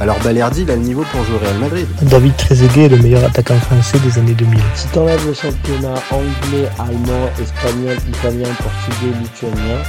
alors 0.00 0.18
Balerdi 0.22 0.62
il 0.62 0.70
a 0.70 0.76
le 0.76 0.82
niveau 0.82 1.02
pour 1.10 1.24
jouer 1.24 1.34
au 1.34 1.38
Real 1.38 1.58
Madrid. 1.58 1.86
David 2.02 2.36
Trezeguet 2.36 2.84
est 2.84 2.88
le 2.88 2.98
meilleur 2.98 3.24
attaquant 3.24 3.58
français 3.58 3.98
des 3.98 4.18
années 4.18 4.34
2000. 4.34 4.60
Si 4.76 4.88
t'enlèves 4.88 5.26
le 5.26 5.34
championnat 5.34 5.94
anglais, 6.12 6.68
allemand, 6.78 7.28
espagnol, 7.40 7.96
italien, 8.08 8.48
portugais, 8.54 9.18
lituanien, 9.20 9.82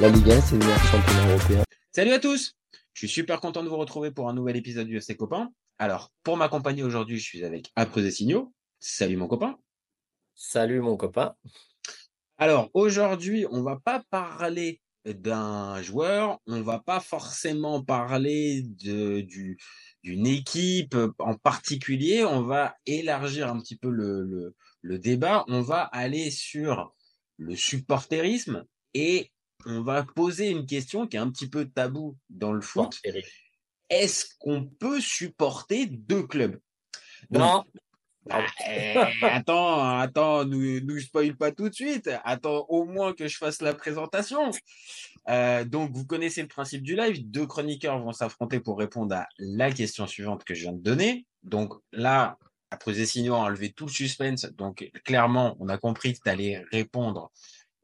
la 0.00 0.08
Ligue 0.08 0.30
1 0.30 0.40
c'est 0.40 0.52
le 0.52 0.58
meilleur 0.58 0.78
championnat 0.84 1.28
européen. 1.30 1.62
Salut 1.92 2.12
à 2.12 2.20
tous 2.20 2.54
Je 2.94 3.00
suis 3.00 3.08
super 3.08 3.40
content 3.40 3.64
de 3.64 3.68
vous 3.68 3.76
retrouver 3.76 4.12
pour 4.12 4.28
un 4.28 4.34
nouvel 4.34 4.56
épisode 4.56 4.86
du 4.86 4.98
FC 4.98 5.16
Copain. 5.16 5.50
Alors, 5.78 6.12
pour 6.22 6.36
m'accompagner 6.36 6.84
aujourd'hui, 6.84 7.18
je 7.18 7.24
suis 7.24 7.44
avec 7.44 7.72
Après 7.74 8.08
Signaux. 8.10 8.52
Salut 8.78 9.16
mon 9.16 9.26
copain. 9.26 9.56
Salut 10.36 10.80
mon 10.80 10.96
copain. 10.96 11.34
Alors, 12.38 12.70
aujourd'hui, 12.72 13.46
on 13.50 13.62
va 13.62 13.80
pas 13.84 14.02
parler 14.10 14.80
d'un 15.06 15.80
joueur, 15.82 16.40
on 16.46 16.62
va 16.62 16.80
pas 16.80 17.00
forcément 17.00 17.82
parler 17.82 18.62
de, 18.62 19.20
du, 19.20 19.58
d'une 20.02 20.26
équipe 20.26 20.96
en 21.18 21.34
particulier, 21.34 22.24
on 22.24 22.42
va 22.42 22.76
élargir 22.86 23.48
un 23.48 23.60
petit 23.60 23.76
peu 23.76 23.90
le, 23.90 24.22
le, 24.24 24.56
le 24.82 24.98
débat, 24.98 25.44
on 25.48 25.62
va 25.62 25.82
aller 25.82 26.30
sur 26.30 26.94
le 27.38 27.54
supporterisme 27.54 28.64
et 28.94 29.32
on 29.64 29.82
va 29.82 30.02
poser 30.02 30.50
une 30.50 30.66
question 30.66 31.06
qui 31.06 31.16
est 31.16 31.20
un 31.20 31.30
petit 31.30 31.48
peu 31.48 31.66
tabou 31.66 32.16
dans 32.28 32.52
le 32.52 32.60
foot. 32.60 33.00
Est-ce 33.88 34.26
qu'on 34.38 34.64
peut 34.66 35.00
supporter 35.00 35.86
deux 35.86 36.26
clubs? 36.26 36.58
Non. 37.30 37.64
Bah, 38.26 38.44
eh, 38.68 38.96
attends, 39.22 39.98
attends, 39.98 40.44
nous, 40.44 40.80
nous 40.80 41.00
spoil 41.00 41.36
pas 41.36 41.52
tout 41.52 41.68
de 41.68 41.74
suite. 41.74 42.10
Attends 42.24 42.66
au 42.68 42.84
moins 42.84 43.12
que 43.12 43.28
je 43.28 43.36
fasse 43.36 43.62
la 43.62 43.74
présentation. 43.74 44.50
Euh, 45.28 45.64
donc, 45.64 45.92
vous 45.92 46.04
connaissez 46.04 46.42
le 46.42 46.48
principe 46.48 46.82
du 46.82 46.96
live. 46.96 47.28
Deux 47.28 47.46
chroniqueurs 47.46 47.98
vont 47.98 48.12
s'affronter 48.12 48.60
pour 48.60 48.78
répondre 48.78 49.14
à 49.14 49.26
la 49.38 49.70
question 49.70 50.06
suivante 50.06 50.44
que 50.44 50.54
je 50.54 50.62
viens 50.62 50.72
de 50.72 50.82
donner. 50.82 51.26
Donc 51.42 51.74
là, 51.92 52.38
après 52.70 53.04
signaux 53.04 53.34
a 53.34 53.38
enlevé 53.38 53.72
tout 53.72 53.86
le 53.86 53.92
suspense. 53.92 54.46
Donc 54.56 54.90
clairement, 55.04 55.56
on 55.60 55.68
a 55.68 55.78
compris 55.78 56.14
que 56.14 56.20
tu 56.24 56.30
allais 56.30 56.62
répondre 56.72 57.30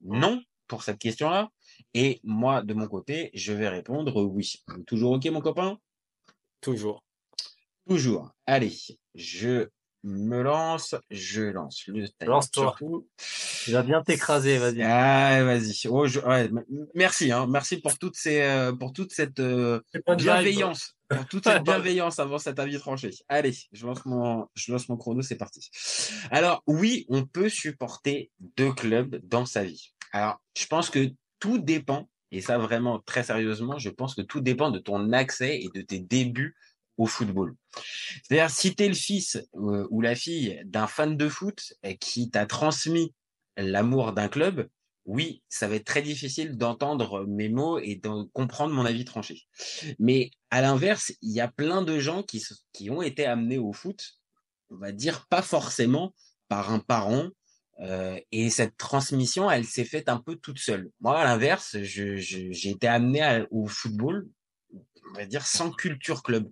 non 0.00 0.42
pour 0.66 0.82
cette 0.82 0.98
question-là. 0.98 1.50
Et 1.94 2.20
moi, 2.24 2.62
de 2.62 2.74
mon 2.74 2.88
côté, 2.88 3.30
je 3.34 3.52
vais 3.52 3.68
répondre 3.68 4.22
oui. 4.22 4.54
Toujours 4.86 5.12
OK, 5.12 5.24
mon 5.26 5.40
copain? 5.40 5.78
Toujours. 6.60 7.04
Toujours. 7.88 8.30
Allez, 8.46 8.76
je 9.14 9.68
me 10.04 10.42
lance, 10.42 10.94
je 11.10 11.42
lance 11.42 11.86
le 11.86 12.06
Lance-toi. 12.26 12.76
Tu 13.64 13.70
vas 13.70 13.82
bien 13.82 14.02
t'écraser, 14.02 14.58
vas-y. 14.58 14.82
Ah, 14.82 15.42
vas-y. 15.44 15.86
Oh, 15.88 16.06
je- 16.06 16.20
ouais, 16.20 16.50
merci, 16.94 17.30
hein. 17.30 17.46
Merci 17.48 17.78
pour 17.78 17.98
toutes 17.98 18.16
ces, 18.16 18.40
euh, 18.42 18.72
pour 18.72 18.92
toute 18.92 19.12
cette 19.12 19.38
euh, 19.40 19.80
vibe. 19.94 20.16
bienveillance, 20.18 20.96
pour 21.08 21.26
toute 21.26 21.44
cette 21.44 21.62
bienveillance 21.64 22.18
avant 22.18 22.38
cet 22.38 22.58
avis 22.58 22.78
tranché. 22.78 23.10
Allez, 23.28 23.54
je 23.72 23.86
lance 23.86 24.04
mon, 24.04 24.48
je 24.54 24.72
lance 24.72 24.88
mon 24.88 24.96
chrono, 24.96 25.22
c'est 25.22 25.36
parti. 25.36 25.70
Alors, 26.30 26.62
oui, 26.66 27.06
on 27.08 27.24
peut 27.24 27.48
supporter 27.48 28.30
deux 28.56 28.72
clubs 28.72 29.20
dans 29.24 29.46
sa 29.46 29.62
vie. 29.64 29.92
Alors, 30.12 30.42
je 30.58 30.66
pense 30.66 30.90
que 30.90 31.10
tout 31.38 31.58
dépend, 31.58 32.08
et 32.32 32.40
ça 32.40 32.58
vraiment 32.58 32.98
très 32.98 33.22
sérieusement, 33.22 33.78
je 33.78 33.90
pense 33.90 34.14
que 34.14 34.22
tout 34.22 34.40
dépend 34.40 34.70
de 34.70 34.78
ton 34.78 35.12
accès 35.12 35.60
et 35.60 35.68
de 35.74 35.82
tes 35.82 36.00
débuts 36.00 36.56
au 36.96 37.06
football. 37.06 37.54
C'est-à-dire, 38.22 38.50
si 38.50 38.74
tu 38.74 38.84
es 38.84 38.88
le 38.88 38.94
fils 38.94 39.36
euh, 39.54 39.86
ou 39.90 40.00
la 40.00 40.14
fille 40.14 40.60
d'un 40.64 40.86
fan 40.86 41.16
de 41.16 41.28
foot 41.28 41.74
qui 42.00 42.30
t'a 42.30 42.46
transmis 42.46 43.14
l'amour 43.56 44.12
d'un 44.12 44.28
club, 44.28 44.68
oui, 45.04 45.42
ça 45.48 45.66
va 45.66 45.76
être 45.76 45.84
très 45.84 46.02
difficile 46.02 46.56
d'entendre 46.56 47.24
mes 47.26 47.48
mots 47.48 47.78
et 47.78 47.96
de 47.96 48.22
comprendre 48.32 48.72
mon 48.72 48.84
avis 48.84 49.04
tranché. 49.04 49.42
Mais 49.98 50.30
à 50.50 50.60
l'inverse, 50.60 51.12
il 51.22 51.32
y 51.32 51.40
a 51.40 51.48
plein 51.48 51.82
de 51.82 51.98
gens 51.98 52.22
qui, 52.22 52.44
qui 52.72 52.90
ont 52.90 53.02
été 53.02 53.26
amenés 53.26 53.58
au 53.58 53.72
foot, 53.72 54.18
on 54.70 54.76
va 54.76 54.92
dire 54.92 55.26
pas 55.28 55.42
forcément 55.42 56.14
par 56.48 56.72
un 56.72 56.78
parent, 56.78 57.30
euh, 57.80 58.18
et 58.30 58.50
cette 58.50 58.76
transmission, 58.76 59.50
elle 59.50 59.64
s'est 59.64 59.84
faite 59.84 60.08
un 60.08 60.18
peu 60.18 60.36
toute 60.36 60.58
seule. 60.58 60.90
Moi, 61.00 61.18
à 61.18 61.24
l'inverse, 61.24 61.76
j'ai 61.82 62.70
été 62.70 62.86
amené 62.86 63.44
au 63.50 63.66
football, 63.66 64.28
on 65.10 65.18
va 65.18 65.26
dire 65.26 65.46
sans 65.46 65.70
culture 65.70 66.22
club. 66.22 66.48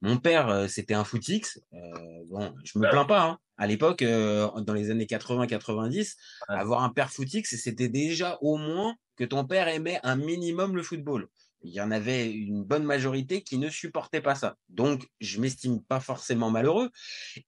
Mon 0.00 0.18
père, 0.18 0.48
euh, 0.48 0.68
c'était 0.68 0.94
un 0.94 1.04
footix. 1.04 1.60
Euh, 1.72 2.24
bon, 2.26 2.54
je 2.64 2.78
me 2.78 2.88
plains 2.88 3.04
pas. 3.04 3.24
Hein. 3.24 3.38
À 3.56 3.66
l'époque, 3.66 4.02
euh, 4.02 4.48
dans 4.60 4.74
les 4.74 4.90
années 4.90 5.06
80-90, 5.06 6.16
avoir 6.46 6.84
un 6.84 6.90
père 6.90 7.10
footix, 7.10 7.56
c'était 7.56 7.88
déjà 7.88 8.38
au 8.40 8.56
moins 8.56 8.94
que 9.16 9.24
ton 9.24 9.44
père 9.44 9.66
aimait 9.66 9.98
un 10.04 10.14
minimum 10.14 10.76
le 10.76 10.82
football. 10.82 11.28
Il 11.62 11.72
y 11.72 11.80
en 11.80 11.90
avait 11.90 12.30
une 12.30 12.62
bonne 12.62 12.84
majorité 12.84 13.42
qui 13.42 13.58
ne 13.58 13.68
supportait 13.68 14.20
pas 14.20 14.36
ça. 14.36 14.56
Donc, 14.68 15.08
je 15.20 15.40
m'estime 15.40 15.82
pas 15.82 15.98
forcément 15.98 16.50
malheureux. 16.50 16.90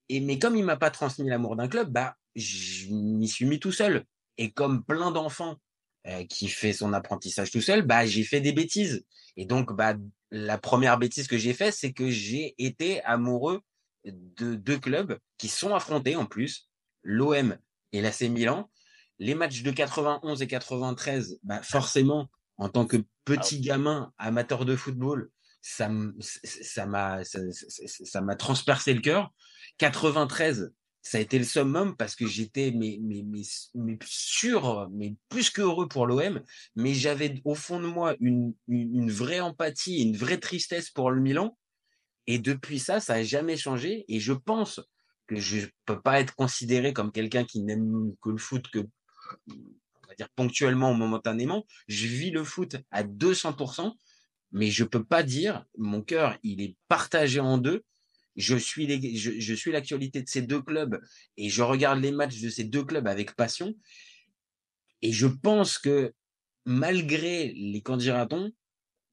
Et 0.09 0.19
mais 0.19 0.41
comme 0.41 0.57
il 0.57 0.65
m'a 0.65 0.77
pas 0.77 0.91
transmis 0.91 1.29
l'amour 1.29 1.55
d'un 1.55 1.69
club, 1.69 1.93
bah, 1.93 2.17
je 2.35 2.89
m'y 2.89 3.29
suis 3.29 3.45
mis 3.45 3.61
tout 3.61 3.71
seul. 3.71 4.05
Et 4.37 4.51
comme 4.51 4.85
plein 4.85 5.13
d'enfants 5.13 5.59
euh, 6.07 6.25
qui 6.25 6.49
fait 6.49 6.73
son 6.73 6.93
apprentissage 6.93 7.51
tout 7.51 7.61
seul, 7.61 7.83
bah, 7.83 8.07
j'ai 8.07 8.25
fait 8.25 8.41
des 8.41 8.53
bêtises. 8.53 9.05
Et 9.37 9.45
donc, 9.47 9.73
bah, 9.75 9.95
la 10.31 10.59
première 10.59 10.99
bêtise 10.99 11.27
que 11.29 11.39
j'ai 11.39 11.55
faite, 11.55 11.75
c'est 11.75 11.93
que 11.93 12.11
j'ai 12.11 12.55
été 12.59 13.03
amoureux 13.05 13.61
de 14.05 14.55
deux 14.55 14.79
clubs 14.79 15.19
qui 15.39 15.49
sont 15.49 15.75
affrontés 15.75 16.17
en 16.17 16.27
plus, 16.27 16.69
l'OM 17.03 17.57
et 17.93 18.01
l'AC 18.01 18.23
Milan. 18.23 18.71
Les 19.19 19.35
matchs 19.35 19.63
de 19.63 19.71
91 19.71 20.41
et 20.41 20.47
93, 20.47 21.39
bah, 21.43 21.61
forcément, 21.63 22.31
en 22.57 22.69
tant 22.69 22.87
que 22.87 22.97
petit 23.25 23.61
gamin 23.61 24.13
amateur 24.19 24.65
de 24.65 24.77
football, 24.77 25.31
ça 25.63 25.89
m'a 25.91 26.13
ça, 27.25 27.41
ça- 27.53 27.69
ça 27.87 28.21
m'a 28.23 28.37
transpercé 28.37 28.95
le 28.95 29.01
cœur. 29.01 29.31
93, 29.77 30.73
ça 31.03 31.19
a 31.19 31.21
été 31.21 31.39
le 31.39 31.45
summum 31.45 31.97
parce 31.97 32.15
que 32.15 32.27
j'étais 32.27 32.73
mais, 32.73 32.99
mais, 33.03 33.25
mais, 33.75 33.99
sûr, 34.05 34.89
mais 34.93 35.15
plus 35.29 35.51
que 35.51 35.63
heureux 35.63 35.89
pour 35.89 36.07
l'OM, 36.07 36.43
mais 36.77 36.95
j'avais 36.95 37.41
au 37.45 37.55
fond 37.55 37.81
de 37.81 37.87
moi 37.87 38.17
une, 38.21 38.55
une, 38.69 38.95
une 38.97 39.11
vraie 39.11 39.41
empathie, 39.41 40.03
une 40.03 40.17
vraie 40.17 40.39
tristesse 40.39 40.91
pour 40.91 41.11
le 41.11 41.21
Milan. 41.21 41.57
Et 42.27 42.39
depuis 42.39 42.79
ça, 42.79 43.01
ça 43.01 43.15
n'a 43.15 43.23
jamais 43.23 43.57
changé. 43.57 44.05
Et 44.09 44.21
je 44.21 44.33
pense 44.33 44.81
que 45.27 45.37
je 45.37 45.67
peux 45.87 46.01
pas 46.01 46.21
être 46.21 46.35
considéré 46.35 46.93
comme 46.93 47.13
quelqu'un 47.13 47.45
qui 47.45 47.61
n'aime 47.61 48.15
que 48.21 48.31
le 48.31 48.37
foot 48.37 48.69
que, 48.69 48.81
on 49.49 50.09
va 50.09 50.15
dire, 50.17 50.29
ponctuellement 50.37 50.91
ou 50.91 50.95
momentanément. 50.95 51.65
Je 51.89 52.07
vis 52.07 52.31
le 52.31 52.45
foot 52.45 52.77
à 52.91 53.05
200%, 53.05 53.95
mais 54.53 54.71
je 54.71 54.85
peux 54.85 55.05
pas 55.05 55.23
dire, 55.23 55.65
mon 55.79 56.03
cœur, 56.03 56.37
il 56.43 56.61
est 56.61 56.77
partagé 56.89 57.41
en 57.41 57.59
deux. 57.59 57.85
Je 58.41 58.57
suis 58.57 58.87
les, 58.87 59.17
je, 59.17 59.33
je 59.39 59.55
suis 59.55 59.71
l'actualité 59.73 60.23
de 60.23 60.29
ces 60.29 60.43
deux 60.43 60.63
clubs 60.63 61.01
et 61.37 61.49
je 61.49 61.63
regarde 61.63 62.01
les 62.01 62.13
matchs 62.13 62.41
de 62.41 62.49
ces 62.49 62.65
deux 62.65 62.85
clubs 62.85 63.07
avec 63.07 63.37
passion. 63.37 63.75
Et 65.03 65.13
je 65.13 65.27
pense 65.27 65.79
que 65.79 66.13
malgré 66.65 67.49
les 67.53 67.83
candidatons, 67.83 68.53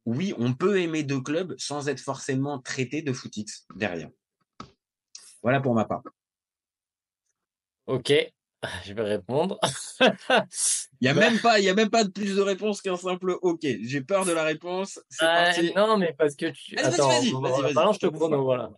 oui, 0.06 0.34
on 0.38 0.54
peut 0.54 0.80
aimer 0.80 1.04
deux 1.04 1.22
clubs 1.22 1.56
sans 1.58 1.90
être 1.90 2.00
forcément 2.00 2.60
traité 2.60 3.02
de 3.02 3.12
footix 3.14 3.66
derrière. 3.76 4.10
Voilà 5.44 5.60
pour 5.62 5.74
ma 5.76 5.86
part. 5.86 6.04
Ok, 7.86 8.12
je 8.86 8.94
vais 8.94 9.02
répondre. 9.04 9.60
Il 11.00 11.06
y 11.06 11.08
a 11.10 11.14
Bah. 11.14 11.30
même 11.30 11.40
pas, 11.40 11.60
y 11.60 11.70
a 11.70 11.74
même 11.76 11.90
pas 11.90 12.04
de 12.04 12.10
plus 12.10 12.36
de 12.36 12.42
réponse 12.42 12.82
qu'un 12.82 12.98
simple 12.98 13.38
OK. 13.42 13.60
J'ai 13.62 14.02
peur 14.02 14.26
de 14.26 14.32
la 14.32 14.44
réponse. 14.44 15.00
C'est 15.10 15.26
Euh, 15.26 15.28
parti. 15.28 15.74
non, 15.76 15.98
mais 15.98 16.14
parce 16.18 16.36
que 16.36 16.48
tu. 16.48 16.76
Vas-y, 16.76 16.84
vas-y, 16.86 16.94
Attends, 16.96 17.08
vas-y, 17.10 17.32
vas-y, 17.32 17.74
vas-y. 17.74 17.88
le 17.88 17.94
Je 17.94 18.00
te 18.00 18.08
chrono, 18.08 18.44
voilà. 18.44 18.72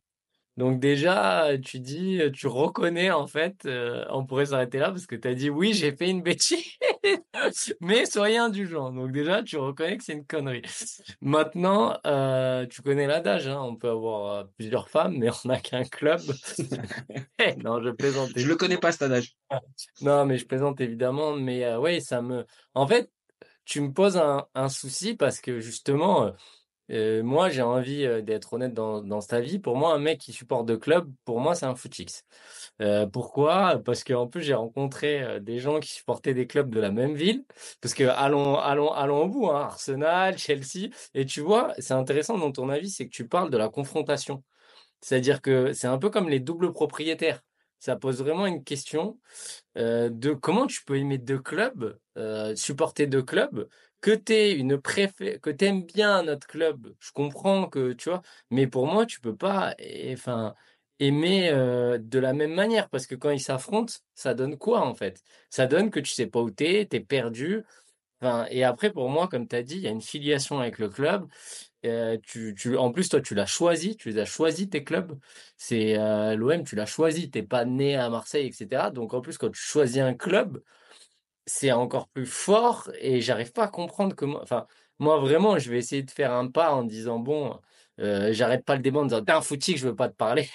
Donc 0.60 0.82
déjà, 0.82 1.58
tu 1.64 1.80
dis, 1.80 2.20
tu 2.34 2.48
reconnais 2.48 3.12
en 3.12 3.28
fait, 3.28 3.66
euh, 3.66 4.04
on 4.10 4.26
pourrait 4.26 4.48
s'arrêter 4.48 4.78
là 4.78 4.90
parce 4.90 5.06
que 5.06 5.16
tu 5.16 5.26
as 5.26 5.34
dit 5.34 5.50
oui, 5.50 5.74
j'ai 5.74 5.96
fait 5.96 6.10
une 6.10 6.22
bêtise, 6.22 6.66
mais 7.80 8.06
soyez 8.06 8.40
indulgent. 8.40 8.92
Donc 8.92 9.14
déjà, 9.14 9.42
tu 9.42 9.56
reconnais 9.56 9.96
que 9.96 10.04
c'est 10.04 10.12
une 10.12 10.26
connerie. 10.26 10.64
Maintenant, 11.22 11.98
euh, 12.06 12.66
tu 12.66 12.82
connais 12.82 13.08
l'adage, 13.08 13.48
hein, 13.48 13.62
on 13.62 13.78
peut 13.78 13.90
avoir 13.90 14.34
euh, 14.34 14.44
plusieurs 14.58 14.90
femmes, 14.90 15.16
mais 15.18 15.30
on 15.30 15.48
n'a 15.48 15.62
qu'un 15.62 15.86
club. 15.86 16.20
Eh, 17.42 17.56
non, 17.56 17.82
je 17.82 17.90
plaisante. 17.92 18.32
Je 18.36 18.46
le 18.46 18.58
connais 18.58 18.78
pas 18.78 18.92
cet 18.92 19.04
adage. 19.04 19.38
Non, 20.02 20.26
mais 20.26 20.38
je 20.38 20.46
plaisante 20.46 20.82
évidemment, 20.82 21.38
mais 21.38 21.64
euh, 21.64 21.80
ouais, 21.80 22.02
ça 22.02 22.22
me. 22.22 22.46
En 22.74 22.86
fait, 22.86 23.10
tu 23.64 23.80
me 23.80 23.94
poses 23.94 24.18
un, 24.18 24.46
un 24.56 24.68
souci 24.68 25.16
parce 25.16 25.40
que 25.40 25.62
justement, 25.62 26.34
euh, 26.92 27.24
moi, 27.24 27.50
j'ai 27.50 27.62
envie 27.62 28.06
euh, 28.06 28.22
d'être 28.22 28.54
honnête 28.54 28.74
dans, 28.74 29.02
dans 29.02 29.22
cette 29.22 29.34
avis. 29.34 29.60
Pour 29.60 29.76
moi, 29.78 29.94
un 29.94 30.00
mec 30.00 30.20
qui 30.20 30.34
supporte 30.34 30.66
deux 30.66 30.78
clubs, 30.78 31.12
pour 31.26 31.40
moi, 31.40 31.56
c'est 31.56 31.66
un 31.66 31.76
footix. 31.76 32.24
Euh, 32.82 33.06
pourquoi? 33.08 33.80
Parce 33.84 34.04
qu'en 34.04 34.28
plus, 34.28 34.42
j'ai 34.42 34.54
rencontré 34.54 35.40
des 35.42 35.60
gens 35.60 35.80
qui 35.80 35.90
supportaient 35.90 36.34
des 36.34 36.48
clubs 36.48 36.74
de 36.74 36.80
la 36.80 36.92
même 36.92 37.14
ville. 37.16 37.46
Parce 37.82 37.94
que 37.94 38.04
allons, 38.04 38.56
allons, 38.58 38.92
allons 38.92 39.24
au 39.24 39.28
bout, 39.28 39.50
hein, 39.50 39.62
Arsenal, 39.62 40.38
Chelsea. 40.38 40.90
Et 41.14 41.26
tu 41.26 41.42
vois, 41.42 41.74
c'est 41.80 41.94
intéressant 41.94 42.38
dans 42.38 42.52
ton 42.52 42.70
avis, 42.70 42.90
c'est 42.90 43.06
que 43.06 43.12
tu 43.12 43.28
parles 43.28 43.50
de 43.50 43.58
la 43.58 43.70
confrontation. 43.70 44.44
C'est-à-dire 45.02 45.42
que 45.42 45.74
c'est 45.74 45.88
un 45.88 45.98
peu 45.98 46.10
comme 46.10 46.30
les 46.30 46.40
doubles 46.40 46.72
propriétaires. 46.74 47.42
Ça 47.80 47.96
pose 47.96 48.22
vraiment 48.22 48.46
une 48.46 48.64
question 48.64 49.18
euh, 49.78 50.10
de 50.10 50.34
comment 50.34 50.68
tu 50.68 50.84
peux 50.84 50.98
aimer 50.98 51.18
deux 51.18 51.40
clubs, 51.40 51.98
euh, 52.18 52.56
supporter 52.56 53.08
deux 53.08 53.24
clubs, 53.24 53.70
que 54.02 54.12
tu 54.12 54.34
une 54.52 54.80
que 54.82 55.50
t'aimes 55.50 55.84
bien 55.86 56.24
notre 56.24 56.48
club. 56.48 56.94
Je 57.00 57.12
comprends 57.12 57.68
que 57.68 57.94
tu 57.94 58.10
vois, 58.10 58.22
mais 58.52 58.68
pour 58.68 58.88
moi, 58.88 59.06
tu 59.06 59.20
peux 59.22 59.36
pas, 59.36 59.76
enfin, 60.12 60.56
aimer 61.00 61.50
euh, 61.52 61.98
de 61.98 62.20
la 62.20 62.34
même 62.34 62.54
manière 62.54 62.90
parce 62.90 63.08
que 63.08 63.16
quand 63.16 63.30
ils 63.32 63.40
s'affrontent, 63.42 63.94
ça 64.16 64.34
donne 64.34 64.58
quoi 64.58 64.82
en 64.82 64.94
fait? 64.96 65.24
Ça 65.50 65.68
donne 65.68 65.90
que 65.92 66.00
tu 66.00 66.12
sais 66.14 66.28
pas 66.28 66.42
où 66.42 66.52
t'es, 66.52 66.86
t'es 66.90 67.00
perdu. 67.00 67.64
Et 68.50 68.64
après, 68.66 68.92
pour 68.92 69.10
moi, 69.10 69.28
comme 69.30 69.48
tu 69.48 69.56
as 69.56 69.64
dit, 69.64 69.76
il 69.78 69.82
y 69.82 69.88
a 69.88 69.92
une 69.92 70.02
filiation 70.02 70.60
avec 70.60 70.78
le 70.78 70.90
club. 70.90 71.28
Euh, 71.86 72.18
tu, 72.24 72.54
tu, 72.58 72.76
en 72.78 72.92
plus, 72.92 73.08
toi, 73.10 73.22
tu 73.22 73.36
l'as 73.36 73.46
choisi, 73.46 73.96
tu 73.96 74.10
les 74.10 74.18
as 74.20 74.26
choisis 74.26 74.70
tes 74.70 74.84
clubs. 74.84 75.18
C'est 75.58 75.98
euh, 75.98 76.36
l'OM, 76.36 76.64
tu 76.64 76.76
l'as 76.76 76.86
choisi, 76.86 77.30
t'es 77.32 77.44
pas 77.44 77.66
né 77.66 77.96
à 77.96 78.10
Marseille, 78.10 78.48
etc. 78.48 78.92
Donc, 78.92 79.14
en 79.14 79.22
plus, 79.22 79.38
quand 79.38 79.50
tu 79.50 79.62
choisis 79.62 80.00
un 80.00 80.14
club, 80.14 80.62
c'est 81.46 81.72
encore 81.72 82.08
plus 82.10 82.26
fort 82.26 82.90
et 83.00 83.22
j'arrive 83.22 83.52
pas 83.54 83.64
à 83.64 83.68
comprendre 83.70 84.16
comment. 84.16 84.42
Enfin, 84.42 84.68
moi, 85.00 85.20
vraiment, 85.20 85.58
je 85.58 85.72
vais 85.72 85.78
essayer 85.78 86.04
de 86.04 86.12
faire 86.12 86.34
un 86.34 86.48
pas 86.48 86.74
en 86.74 86.84
disant, 86.84 87.20
bon, 87.20 87.58
euh, 88.00 88.34
j'arrête 88.34 88.66
pas 88.66 88.76
le 88.76 88.82
débat 88.82 89.00
en 89.00 89.06
disant, 89.06 89.24
t'es 89.24 89.32
un 89.32 89.42
footy 89.42 89.74
que 89.74 89.80
je 89.80 89.88
veux 89.88 89.96
pas 89.96 90.10
te 90.10 90.16
parler. 90.16 90.50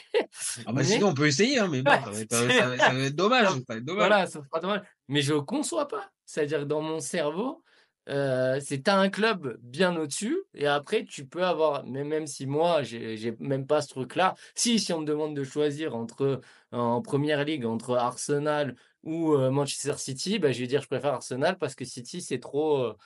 Ah 0.66 0.72
bah 0.72 0.72
Mais- 0.76 0.84
sinon, 0.84 1.08
on 1.08 1.14
peut 1.14 1.26
essayer, 1.26 1.58
hein, 1.58 1.68
mais 1.68 1.82
bon, 1.82 1.90
ça, 1.90 2.10
va 2.10 2.20
être, 2.20 2.32
ça 2.34 2.46
va- 2.68 2.78
ça 2.78 2.92
va 2.92 3.00
être 3.02 3.16
dommage. 3.16 3.48
Ça 3.48 3.54
va 3.68 3.76
être 3.76 3.84
dommage. 3.84 4.08
Voilà, 4.08 4.26
ça 4.26 4.42
fera 4.42 4.60
dommage. 4.60 4.82
Mais 5.08 5.22
je 5.22 5.34
conçois 5.34 5.88
pas. 5.88 6.10
C'est-à-dire 6.26 6.60
que 6.60 6.64
dans 6.64 6.82
mon 6.82 7.00
cerveau, 7.00 7.62
euh, 8.08 8.60
c'est 8.60 8.88
un 8.88 9.08
club 9.08 9.58
bien 9.62 9.96
au-dessus 9.96 10.36
et 10.54 10.66
après 10.66 11.04
tu 11.04 11.26
peux 11.26 11.44
avoir, 11.44 11.84
mais 11.86 12.04
même 12.04 12.26
si 12.26 12.46
moi 12.46 12.82
j'ai 12.82 13.34
même 13.40 13.66
pas 13.66 13.80
ce 13.82 13.88
truc-là, 13.88 14.34
si 14.54 14.78
si 14.78 14.92
on 14.92 15.00
me 15.00 15.06
demande 15.06 15.34
de 15.36 15.42
choisir 15.44 15.94
entre 15.96 16.40
en 16.72 17.00
première 17.02 17.44
ligue 17.44 17.64
entre 17.64 17.96
Arsenal 17.96 18.76
ou 19.02 19.32
euh, 19.34 19.50
Manchester 19.50 19.94
City, 19.98 20.38
bah, 20.38 20.52
je 20.52 20.60
vais 20.60 20.66
dire 20.66 20.82
je 20.82 20.86
préfère 20.86 21.14
Arsenal 21.14 21.56
parce 21.58 21.74
que 21.74 21.84
City 21.84 22.20
c'est 22.20 22.40
trop 22.40 22.78
euh, 22.78 22.96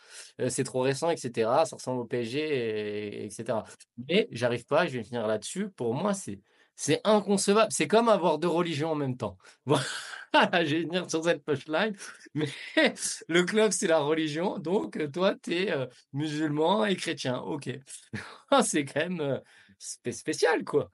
euh, 0.41 0.49
c'est 0.51 0.65
trop 0.65 0.81
récent, 0.81 1.11
etc. 1.11 1.65
Ça 1.67 1.77
ressemble 1.77 2.01
au 2.01 2.05
PSG, 2.05 2.41
et- 2.41 3.25
etc. 3.27 3.65
Mais 4.09 4.29
j'arrive 4.33 4.65
pas, 4.67 4.87
je 4.87 4.99
vais 4.99 5.05
finir 5.05 5.27
là-dessus. 5.27 5.71
Pour 5.71 5.95
moi, 5.95 6.15
c'est 6.15 6.41
c'est 6.81 7.01
inconcevable. 7.05 7.73
C'est 7.73 7.89
comme 7.89 8.09
avoir 8.09 8.39
deux 8.39 8.49
religions 8.49 8.93
en 8.93 8.95
même 8.95 9.17
temps. 9.17 9.37
Voilà, 10.35 10.63
je 10.63 10.77
vais 10.77 10.83
venir 10.83 11.09
sur 11.11 11.25
cette 11.25 11.43
punchline. 11.43 11.97
Mais 12.35 12.49
le 13.29 13.43
club, 13.45 13.73
c'est 13.73 13.87
la 13.87 14.01
religion. 14.01 14.59
Donc, 14.59 14.97
euh, 14.99 15.09
toi, 15.09 15.35
tu 15.43 15.55
es 15.55 15.75
musulman 16.13 16.85
et 16.85 16.97
chrétien. 16.97 17.39
OK. 17.39 17.71
c'est 18.63 18.85
quand 18.85 19.01
même 19.01 19.21
euh, 19.21 19.39
spé- 19.79 20.13
spécial, 20.13 20.65
quoi. 20.65 20.93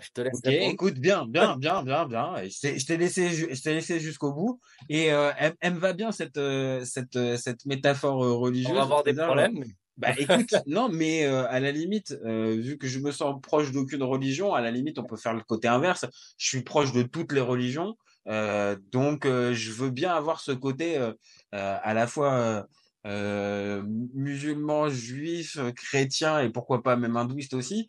Je 0.00 0.08
te 0.14 0.20
laisse 0.20 0.34
Ok, 0.34 0.42
répondre. 0.46 0.72
écoute, 0.72 0.94
bien, 0.94 1.26
bien, 1.26 1.56
bien, 1.56 1.82
bien, 1.82 2.06
bien. 2.06 2.34
Je 2.44 2.86
t'ai 2.86 2.96
laissé, 2.96 3.30
ju- 3.30 3.48
je 3.52 3.60
t'ai 3.62 3.74
laissé 3.74 3.98
jusqu'au 3.98 4.32
bout. 4.32 4.60
Et 4.88 5.12
euh, 5.12 5.32
elle, 5.36 5.56
elle 5.60 5.74
me 5.74 5.78
va 5.80 5.92
bien 5.92 6.12
cette, 6.12 6.36
euh, 6.36 6.84
cette, 6.84 7.16
euh, 7.16 7.36
cette 7.36 7.66
métaphore 7.66 8.24
euh, 8.24 8.32
religieuse. 8.34 8.70
On 8.70 8.76
va 8.76 8.82
avoir 8.82 9.02
des 9.02 9.14
problèmes. 9.14 9.58
mais- 9.58 9.66
Bah 9.96 10.12
écoute, 10.18 10.54
non, 10.66 10.88
mais 10.88 11.24
euh, 11.24 11.46
à 11.48 11.60
la 11.60 11.70
limite, 11.70 12.16
euh, 12.24 12.56
vu 12.60 12.78
que 12.78 12.88
je 12.88 12.98
me 12.98 13.12
sens 13.12 13.40
proche 13.40 13.70
d'aucune 13.70 14.02
religion, 14.02 14.52
à 14.52 14.60
la 14.60 14.72
limite, 14.72 14.98
on 14.98 15.04
peut 15.04 15.16
faire 15.16 15.34
le 15.34 15.42
côté 15.42 15.68
inverse. 15.68 16.04
Je 16.36 16.48
suis 16.48 16.62
proche 16.62 16.92
de 16.92 17.02
toutes 17.04 17.30
les 17.32 17.40
religions, 17.40 17.96
euh, 18.26 18.76
donc 18.90 19.24
euh, 19.24 19.54
je 19.54 19.70
veux 19.70 19.90
bien 19.90 20.12
avoir 20.12 20.40
ce 20.40 20.50
côté 20.50 20.96
euh, 20.98 21.12
euh, 21.54 21.78
à 21.80 21.94
la 21.94 22.08
fois 22.08 22.34
euh, 22.34 22.62
euh, 23.06 23.82
musulman, 24.14 24.88
juif, 24.88 25.58
chrétien 25.76 26.40
et 26.40 26.50
pourquoi 26.50 26.82
pas 26.82 26.96
même 26.96 27.16
hindouiste 27.16 27.54
aussi. 27.54 27.88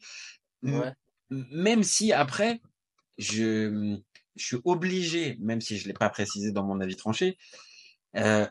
Ouais. 0.62 0.94
Même 1.32 1.84
si 1.84 2.14
après, 2.14 2.62
je, 3.18 3.98
je 4.36 4.46
suis 4.46 4.58
obligé, 4.64 5.38
même 5.40 5.62
si 5.62 5.78
je 5.78 5.88
l'ai 5.88 5.94
pas 5.94 6.10
précisé 6.10 6.52
dans 6.52 6.64
mon 6.64 6.82
avis 6.82 6.96
tranché, 6.96 7.38
euh, 8.18 8.46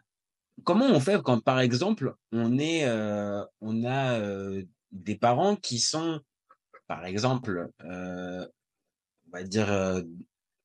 comment 0.63 0.87
on 0.87 1.01
fait 1.01 1.21
quand, 1.23 1.41
par 1.41 1.61
exemple, 1.61 2.15
on 2.33 2.59
est, 2.59 2.85
euh, 2.87 3.45
on 3.61 3.85
a 3.85 4.19
euh, 4.21 4.63
des 4.93 5.17
parents 5.17 5.57
qui 5.57 5.79
sont, 5.81 6.21
par 6.87 7.05
exemple, 7.07 7.71
euh, 7.85 8.47
on 9.29 9.37
va 9.37 9.43
dire, 9.43 10.03